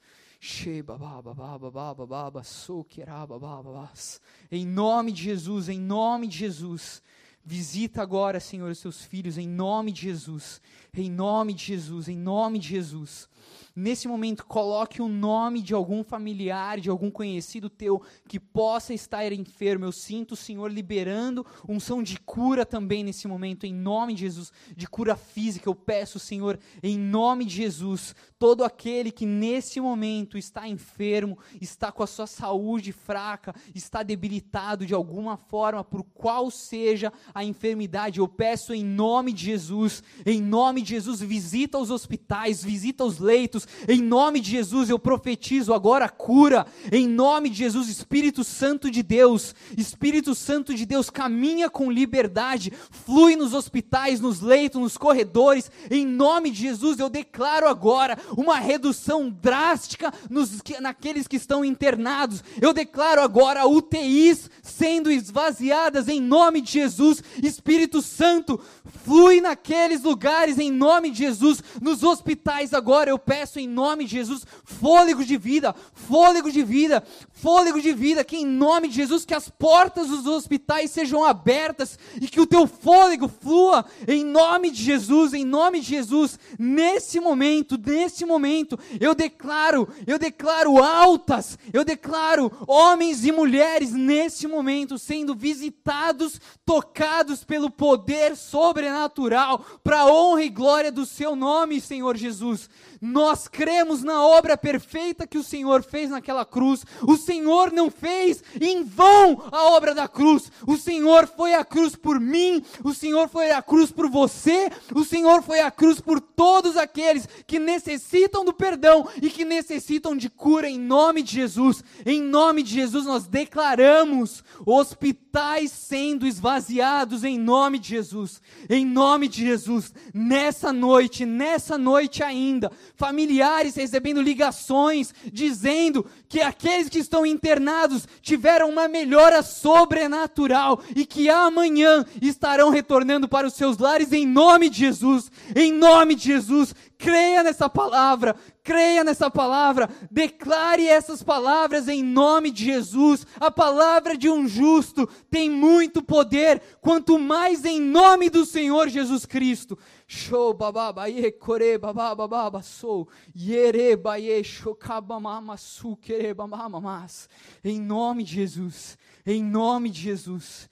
Em 4.51 4.65
nome 4.65 5.11
de 5.11 5.21
Jesus, 5.21 5.69
em 5.69 5.79
nome 5.79 6.27
de 6.27 6.39
Jesus. 6.39 7.03
Visita 7.45 8.01
agora, 8.01 8.39
Senhor, 8.39 8.71
os 8.71 8.79
seus 8.79 9.05
filhos, 9.05 9.37
em 9.37 9.47
nome 9.47 9.91
de 9.91 10.01
Jesus. 10.01 10.59
Em 10.93 11.11
nome 11.11 11.53
de 11.53 11.63
Jesus, 11.65 12.07
em 12.07 12.17
nome 12.17 12.57
de 12.57 12.69
Jesus 12.69 13.29
nesse 13.75 14.07
momento, 14.07 14.45
coloque 14.45 15.01
o 15.01 15.07
nome 15.07 15.61
de 15.61 15.73
algum 15.73 16.03
familiar, 16.03 16.79
de 16.79 16.89
algum 16.89 17.09
conhecido 17.09 17.69
teu 17.69 18.01
que 18.27 18.39
possa 18.39 18.93
estar 18.93 19.31
enfermo. 19.31 19.85
Eu 19.85 19.91
sinto 19.91 20.33
o 20.33 20.37
Senhor 20.37 20.71
liberando 20.71 21.45
unção 21.67 22.01
de 22.01 22.19
cura 22.19 22.65
também 22.65 23.03
nesse 23.03 23.27
momento, 23.27 23.65
em 23.65 23.73
nome 23.73 24.13
de 24.13 24.21
Jesus, 24.21 24.51
de 24.75 24.87
cura 24.87 25.15
física. 25.15 25.69
Eu 25.69 25.75
peço, 25.75 26.19
Senhor, 26.19 26.59
em 26.81 26.97
nome 26.97 27.45
de 27.45 27.55
Jesus, 27.55 28.15
todo 28.37 28.63
aquele 28.63 29.11
que 29.11 29.25
nesse 29.25 29.79
momento 29.79 30.37
está 30.37 30.67
enfermo, 30.67 31.37
está 31.59 31.91
com 31.91 32.03
a 32.03 32.07
sua 32.07 32.27
saúde 32.27 32.91
fraca, 32.91 33.53
está 33.73 34.03
debilitado 34.03 34.85
de 34.85 34.93
alguma 34.93 35.37
forma, 35.37 35.83
por 35.83 36.03
qual 36.03 36.49
seja 36.49 37.11
a 37.33 37.43
enfermidade, 37.43 38.19
eu 38.19 38.27
peço 38.27 38.73
em 38.73 38.83
nome 38.83 39.33
de 39.33 39.45
Jesus, 39.45 40.03
em 40.25 40.41
nome 40.41 40.81
de 40.81 40.89
Jesus, 40.89 41.21
visita 41.21 41.77
os 41.77 41.91
hospitais, 41.91 42.63
visita 42.63 43.03
os 43.03 43.19
leitos 43.19 43.60
em 43.87 44.01
nome 44.01 44.39
de 44.39 44.51
Jesus, 44.51 44.89
eu 44.89 44.99
profetizo 44.99 45.73
agora 45.73 46.07
cura. 46.07 46.65
Em 46.91 47.07
nome 47.07 47.49
de 47.49 47.57
Jesus, 47.57 47.89
Espírito 47.89 48.43
Santo 48.43 48.89
de 48.89 49.01
Deus, 49.03 49.55
Espírito 49.77 50.35
Santo 50.35 50.73
de 50.73 50.85
Deus, 50.85 51.09
caminha 51.09 51.69
com 51.69 51.91
liberdade, 51.91 52.71
flui 52.89 53.35
nos 53.35 53.53
hospitais, 53.53 54.19
nos 54.19 54.41
leitos, 54.41 54.79
nos 54.79 54.97
corredores. 54.97 55.71
Em 55.89 56.05
nome 56.05 56.51
de 56.51 56.61
Jesus, 56.61 56.99
eu 56.99 57.09
declaro 57.09 57.67
agora 57.67 58.17
uma 58.37 58.57
redução 58.59 59.29
drástica 59.29 60.13
nos, 60.29 60.61
naqueles 60.79 61.27
que 61.27 61.37
estão 61.37 61.65
internados. 61.65 62.43
Eu 62.61 62.73
declaro 62.73 63.21
agora 63.21 63.67
UTIs 63.67 64.49
sendo 64.61 65.11
esvaziadas 65.11 66.07
em 66.07 66.21
nome 66.21 66.61
de 66.61 66.71
Jesus. 66.71 66.91
Jesus. 66.91 67.23
Espírito 67.41 68.01
Santo, 68.01 68.59
flui 69.03 69.41
naqueles 69.41 70.03
lugares 70.03 70.59
em 70.59 70.71
nome 70.71 71.09
de 71.09 71.19
Jesus. 71.19 71.63
Nos 71.81 72.03
hospitais 72.03 72.73
agora 72.73 73.09
eu 73.09 73.17
peço 73.17 73.50
em 73.59 73.67
nome 73.67 74.05
de 74.05 74.11
Jesus 74.11 74.45
fôlego 74.63 75.23
de 75.23 75.37
vida, 75.37 75.75
fôlego 75.93 76.51
de 76.51 76.63
vida, 76.63 77.03
fôlego 77.41 77.81
de 77.81 77.91
vida, 77.91 78.23
que 78.23 78.37
em 78.37 78.45
nome 78.45 78.87
de 78.87 78.95
Jesus 78.95 79.25
que 79.25 79.33
as 79.33 79.49
portas 79.49 80.07
dos 80.09 80.27
hospitais 80.27 80.91
sejam 80.91 81.25
abertas 81.25 81.97
e 82.21 82.27
que 82.27 82.39
o 82.39 82.45
teu 82.45 82.67
fôlego 82.67 83.27
flua 83.27 83.83
em 84.07 84.23
nome 84.23 84.69
de 84.69 84.83
Jesus, 84.83 85.33
em 85.33 85.43
nome 85.43 85.79
de 85.79 85.87
Jesus. 85.87 86.37
Nesse 86.59 87.19
momento, 87.19 87.79
nesse 87.83 88.25
momento, 88.25 88.77
eu 88.99 89.15
declaro, 89.15 89.87
eu 90.05 90.19
declaro 90.19 90.83
altas, 90.83 91.57
eu 91.73 91.83
declaro 91.83 92.51
homens 92.67 93.25
e 93.25 93.31
mulheres 93.31 93.91
nesse 93.91 94.47
momento 94.47 94.99
sendo 94.99 95.33
visitados, 95.33 96.39
tocados 96.63 97.43
pelo 97.43 97.71
poder 97.71 98.35
sobrenatural, 98.35 99.65
para 99.83 100.05
honra 100.05 100.43
e 100.43 100.49
glória 100.49 100.91
do 100.91 101.07
seu 101.07 101.35
nome, 101.35 101.81
Senhor 101.81 102.15
Jesus. 102.15 102.69
Nós 103.01 103.47
cremos 103.47 104.03
na 104.03 104.23
obra 104.23 104.55
perfeita 104.55 105.25
que 105.25 105.39
o 105.39 105.43
Senhor 105.43 105.81
fez 105.81 106.11
naquela 106.11 106.45
cruz. 106.45 106.85
O 107.01 107.17
Senhor 107.31 107.71
não 107.71 107.89
fez 107.89 108.43
em 108.59 108.83
vão 108.83 109.41
a 109.53 109.69
obra 109.71 109.95
da 109.95 110.05
cruz. 110.05 110.51
O 110.67 110.75
Senhor 110.75 111.25
foi 111.27 111.53
à 111.53 111.63
cruz 111.63 111.95
por 111.95 112.19
mim, 112.19 112.61
o 112.83 112.93
Senhor 112.93 113.29
foi 113.29 113.51
à 113.51 113.61
cruz 113.61 113.89
por 113.89 114.09
você, 114.09 114.69
o 114.93 115.05
Senhor 115.05 115.41
foi 115.41 115.61
à 115.61 115.71
cruz 115.71 116.01
por 116.01 116.19
todos 116.19 116.75
aqueles 116.75 117.29
que 117.47 117.57
necessitam 117.57 118.43
do 118.43 118.51
perdão 118.51 119.07
e 119.21 119.29
que 119.29 119.45
necessitam 119.45 120.13
de 120.13 120.29
cura 120.29 120.69
em 120.69 120.77
nome 120.77 121.23
de 121.23 121.35
Jesus. 121.35 121.81
Em 122.05 122.21
nome 122.21 122.63
de 122.63 122.73
Jesus 122.73 123.05
nós 123.05 123.25
declaramos 123.27 124.43
hospitais 124.65 125.71
sendo 125.71 126.27
esvaziados 126.27 127.23
em 127.23 127.39
nome 127.39 127.79
de 127.79 127.87
Jesus. 127.89 128.41
Em 128.69 128.85
nome 128.85 129.29
de 129.29 129.45
Jesus, 129.45 129.93
nessa 130.13 130.73
noite, 130.73 131.25
nessa 131.25 131.77
noite 131.77 132.21
ainda, 132.21 132.69
familiares 132.97 133.75
recebendo 133.75 134.21
ligações 134.21 135.13
dizendo 135.31 136.05
que 136.27 136.41
aqueles 136.41 136.89
que 136.89 136.99
estão 136.99 137.20
internados 137.25 138.07
tiveram 138.21 138.69
uma 138.69 138.87
melhora 138.87 139.41
sobrenatural 139.41 140.81
e 140.95 141.05
que 141.05 141.29
amanhã 141.29 142.05
estarão 142.21 142.69
retornando 142.69 143.27
para 143.27 143.47
os 143.47 143.53
seus 143.53 143.77
lares 143.77 144.11
em 144.11 144.25
nome 144.25 144.69
de 144.69 144.79
Jesus. 144.79 145.31
Em 145.55 145.71
nome 145.71 146.15
de 146.15 146.25
Jesus, 146.25 146.73
creia 146.97 147.41
nessa 147.41 147.67
palavra, 147.67 148.35
creia 148.63 149.03
nessa 149.03 149.29
palavra, 149.29 149.89
declare 150.09 150.87
essas 150.87 151.23
palavras 151.23 151.87
em 151.87 152.03
nome 152.03 152.51
de 152.51 152.65
Jesus. 152.65 153.25
A 153.39 153.49
palavra 153.49 154.15
de 154.15 154.29
um 154.29 154.47
justo 154.47 155.09
tem 155.29 155.49
muito 155.49 156.03
poder, 156.03 156.61
quanto 156.79 157.17
mais 157.17 157.65
em 157.65 157.81
nome 157.81 158.29
do 158.29 158.45
Senhor 158.45 158.87
Jesus 158.87 159.25
Cristo. 159.25 159.77
Show 160.13 160.53
bababa 160.53 161.07
ye 161.07 161.31
kore 161.31 161.77
bababa 161.77 162.27
baba 162.27 162.61
so 162.61 163.07
yere 163.33 163.95
baye 163.95 164.43
shokabamama 164.43 165.57
su 165.57 165.95
kere 165.95 166.33
mas. 166.81 167.29
Em 167.63 167.79
nome 167.79 168.21
de 168.21 168.33
Jesus, 168.33 168.97
em 169.25 169.41
nome 169.41 169.89
de 169.89 170.01
Jesus. 170.01 170.67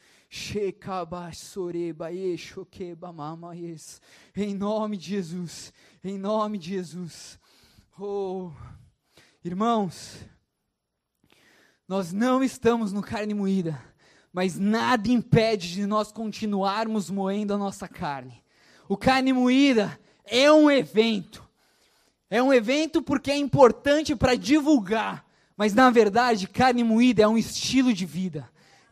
Em 4.35 4.53
nome 4.53 4.97
de 4.97 5.07
Jesus, 5.07 5.73
em 6.03 6.17
nome 6.17 6.57
de 6.57 6.69
Jesus. 6.71 7.39
Oh, 7.97 8.51
irmãos, 9.41 10.17
nós 11.87 12.11
não 12.11 12.43
estamos 12.43 12.91
no 12.91 13.01
carne 13.01 13.33
moída, 13.33 13.81
mas 14.33 14.59
nada 14.59 15.07
impede 15.07 15.71
de 15.71 15.85
nós 15.85 16.11
continuarmos 16.11 17.09
moendo 17.09 17.53
a 17.53 17.57
nossa 17.57 17.87
carne. 17.87 18.38
O 18.89 18.97
carne 18.97 19.31
moída 19.31 19.99
é 20.25 20.51
um 20.51 20.69
evento. 20.69 21.47
É 22.27 22.41
um 22.41 22.51
evento 22.51 23.03
porque 23.03 23.29
é 23.29 23.37
importante 23.37 24.15
para 24.15 24.33
divulgar, 24.33 25.23
mas 25.55 25.75
na 25.75 25.91
verdade, 25.91 26.47
carne 26.47 26.83
moída 26.83 27.21
é 27.21 27.27
um 27.27 27.37
estilo 27.37 27.93
de 27.93 28.03
vida. 28.03 28.49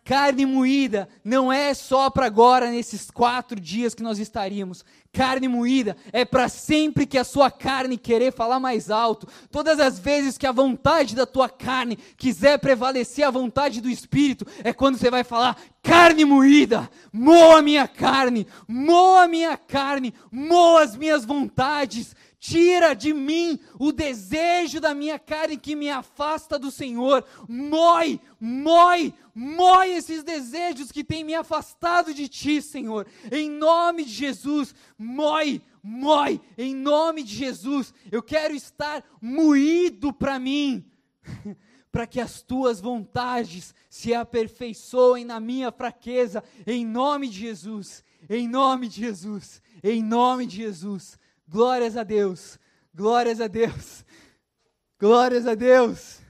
Carne 0.07 0.45
moída 0.45 1.09
não 1.21 1.51
é 1.51 1.73
só 1.73 2.09
para 2.09 2.25
agora, 2.25 2.71
nesses 2.71 3.11
quatro 3.11 3.59
dias 3.59 3.93
que 3.93 4.01
nós 4.01 4.19
estaríamos. 4.19 4.85
Carne 5.11 5.49
moída 5.49 5.97
é 6.13 6.23
para 6.23 6.47
sempre 6.47 7.05
que 7.05 7.17
a 7.17 7.25
sua 7.25 7.51
carne 7.51 7.97
querer 7.97 8.31
falar 8.31 8.57
mais 8.57 8.89
alto. 8.89 9.27
Todas 9.51 9.81
as 9.81 9.99
vezes 9.99 10.37
que 10.37 10.47
a 10.47 10.51
vontade 10.53 11.13
da 11.13 11.25
tua 11.25 11.49
carne 11.49 11.97
quiser 12.15 12.57
prevalecer 12.57 13.27
a 13.27 13.29
vontade 13.29 13.81
do 13.81 13.89
Espírito, 13.89 14.47
é 14.63 14.71
quando 14.71 14.97
você 14.97 15.11
vai 15.11 15.25
falar: 15.25 15.57
carne 15.83 16.23
moída, 16.23 16.89
moa 17.11 17.61
minha 17.61 17.85
carne, 17.85 18.47
moa 18.65 19.27
minha 19.27 19.57
carne, 19.57 20.13
moa 20.31 20.83
as 20.83 20.95
minhas 20.95 21.25
vontades. 21.25 22.15
Tira 22.39 22.93
de 22.93 23.13
mim 23.13 23.59
o 23.79 23.91
desejo 23.91 24.79
da 24.79 24.93
minha 24.93 25.17
carne 25.17 25.57
que 25.57 25.75
me 25.75 25.89
afasta 25.89 26.59
do 26.59 26.69
Senhor. 26.69 27.25
Mói, 27.49 28.21
mói, 28.39 29.13
mói 29.37 29.91
esses 29.91 30.23
desejos 30.23 30.91
que 30.91 31.03
têm 31.03 31.23
me 31.23 31.35
afastado 31.35 32.11
de 32.11 32.27
Ti, 32.27 32.59
Senhor. 32.59 33.05
Em 33.31 33.51
nome 33.51 34.03
de 34.03 34.09
Jesus, 34.09 34.73
mói, 34.97 35.61
mói, 35.83 36.41
em 36.57 36.73
nome 36.73 37.21
de 37.21 37.35
Jesus. 37.35 37.93
Eu 38.11 38.23
quero 38.23 38.55
estar 38.55 39.03
moído 39.21 40.11
para 40.11 40.39
mim, 40.39 40.83
para 41.91 42.07
que 42.07 42.19
as 42.19 42.41
Tuas 42.41 42.81
vontades 42.81 43.75
se 43.87 44.11
aperfeiçoem 44.11 45.23
na 45.23 45.39
minha 45.39 45.71
fraqueza. 45.71 46.43
Em 46.65 46.83
nome 46.83 47.27
de 47.27 47.37
Jesus, 47.37 48.03
em 48.27 48.47
nome 48.47 48.87
de 48.87 49.01
Jesus, 49.01 49.61
em 49.83 50.01
nome 50.01 50.47
de 50.47 50.57
Jesus. 50.57 51.15
Glórias 51.47 51.95
a 51.95 52.03
Deus. 52.03 52.57
Glórias 52.91 53.39
a 53.39 53.45
Deus. 53.45 54.03
Glórias 54.99 55.45
a 55.45 55.53
Deus. 55.53 56.21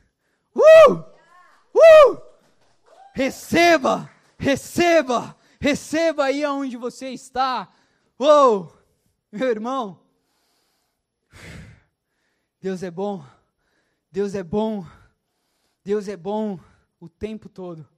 Uh! 0.53 0.95
Uh! 1.73 2.26
Receba! 3.17 4.07
Receba! 4.37 5.35
Receba 5.59 6.25
aí 6.25 6.43
aonde 6.43 6.77
você 6.77 7.09
está. 7.09 7.67
Oh! 8.15 8.67
Meu 9.31 9.47
irmão. 9.49 9.99
Deus 12.61 12.83
é 12.83 12.91
bom. 12.91 13.25
Deus 14.11 14.35
é 14.35 14.43
bom. 14.43 14.85
Deus 15.83 16.07
é 16.07 16.15
bom 16.15 16.59
o 16.99 17.09
tempo 17.09 17.49
todo. 17.49 17.89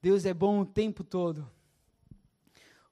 Deus 0.00 0.24
é 0.24 0.32
bom 0.32 0.60
o 0.60 0.64
tempo 0.64 1.02
todo. 1.02 1.50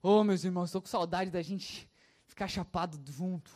Oh, 0.03 0.25
meus 0.25 0.43
irmãos, 0.43 0.65
estou 0.65 0.83
com 0.83 0.89
saudade 0.89 1.31
da 1.31 1.43
gente 1.43 1.89
ficar 2.27 2.49
chapado 2.49 3.01
junto, 3.09 3.53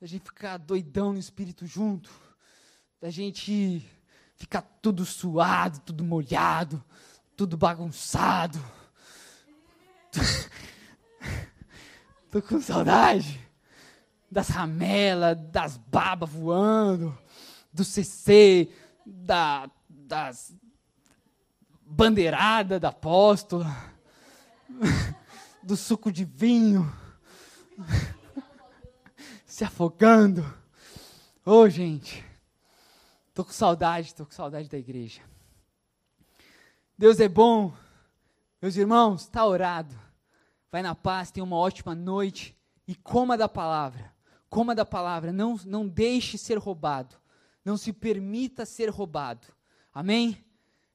da 0.00 0.06
gente 0.08 0.24
ficar 0.24 0.56
doidão 0.56 1.12
no 1.12 1.20
espírito 1.20 1.64
junto, 1.64 2.10
da 3.00 3.08
gente 3.08 3.88
ficar 4.36 4.62
tudo 4.82 5.04
suado, 5.04 5.80
tudo 5.80 6.04
molhado, 6.04 6.82
tudo 7.36 7.56
bagunçado. 7.56 8.62
Tô 12.30 12.42
com 12.42 12.60
saudade 12.60 13.40
das 14.30 14.48
ramelas, 14.48 15.38
das 15.50 15.76
babas 15.76 16.28
voando, 16.28 17.16
do 17.72 17.84
CC, 17.84 18.68
da, 19.06 19.70
das 19.88 20.52
bandeirada 21.86 22.80
da 22.80 22.88
apóstola, 22.88 23.72
do 25.62 25.76
suco 25.76 26.10
de 26.10 26.24
vinho 26.24 26.92
se 29.46 29.64
afogando. 29.64 30.42
Ô, 31.46 31.52
oh, 31.52 31.68
gente, 31.68 32.24
tô 33.34 33.44
com 33.44 33.52
saudade, 33.52 34.14
tô 34.14 34.24
com 34.24 34.32
saudade 34.32 34.68
da 34.68 34.78
igreja. 34.78 35.20
Deus 36.96 37.18
é 37.18 37.28
bom. 37.28 37.74
Meus 38.62 38.76
irmãos, 38.76 39.22
está 39.22 39.44
orado. 39.44 39.94
Vai 40.70 40.80
na 40.80 40.94
paz, 40.94 41.32
tenha 41.32 41.44
uma 41.44 41.56
ótima 41.56 41.94
noite 41.94 42.56
e 42.86 42.94
coma 42.94 43.36
da 43.36 43.48
palavra. 43.48 44.14
Coma 44.48 44.74
da 44.74 44.86
palavra, 44.86 45.32
não, 45.32 45.56
não 45.66 45.86
deixe 45.86 46.38
ser 46.38 46.58
roubado. 46.58 47.16
Não 47.64 47.76
se 47.76 47.92
permita 47.92 48.64
ser 48.64 48.88
roubado. 48.88 49.48
Amém? 49.92 50.44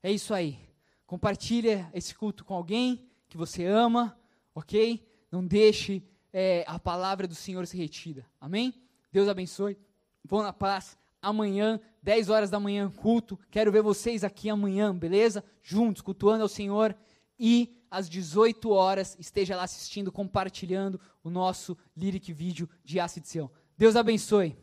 É 0.02 0.10
isso 0.10 0.34
aí. 0.34 0.57
Compartilha 1.06 1.90
esse 1.94 2.16
culto 2.16 2.45
com 2.45 2.53
alguém 2.53 3.10
que 3.28 3.36
você 3.36 3.66
ama, 3.66 4.18
ok? 4.56 5.06
Não 5.30 5.45
deixe 5.45 6.02
é, 6.32 6.64
a 6.68 6.80
palavra 6.80 7.28
do 7.28 7.36
Senhor 7.36 7.68
se 7.68 7.76
retira. 7.76 8.26
Amém? 8.40 8.74
Deus 9.11 9.28
abençoe. 9.28 9.78
Vão 10.24 10.41
na 10.41 10.53
paz. 10.53 10.98
Amanhã, 11.22 11.80
10 12.02 12.30
horas 12.30 12.50
da 12.50 12.60
manhã, 12.60 12.90
culto. 12.90 13.38
Quero 13.52 13.72
ver 13.72 13.82
vocês 13.82 14.24
aqui 14.24 14.50
amanhã, 14.50 14.96
beleza? 14.96 15.44
Juntos, 15.62 16.02
cultuando 16.02 16.44
ao 16.44 16.50
Senhor. 16.50 16.96
E 17.38 17.84
às 17.90 18.10
18 18.10 18.70
horas, 18.70 19.16
esteja 19.20 19.56
lá 19.56 19.64
assistindo, 19.64 20.12
compartilhando 20.12 21.00
o 21.24 21.30
nosso 21.30 21.78
Lyric 21.96 22.32
Vídeo 22.32 22.70
de 22.84 23.00
Ácido 23.00 23.28
Sião. 23.28 23.52
Deus 23.78 23.96
abençoe. 23.96 24.58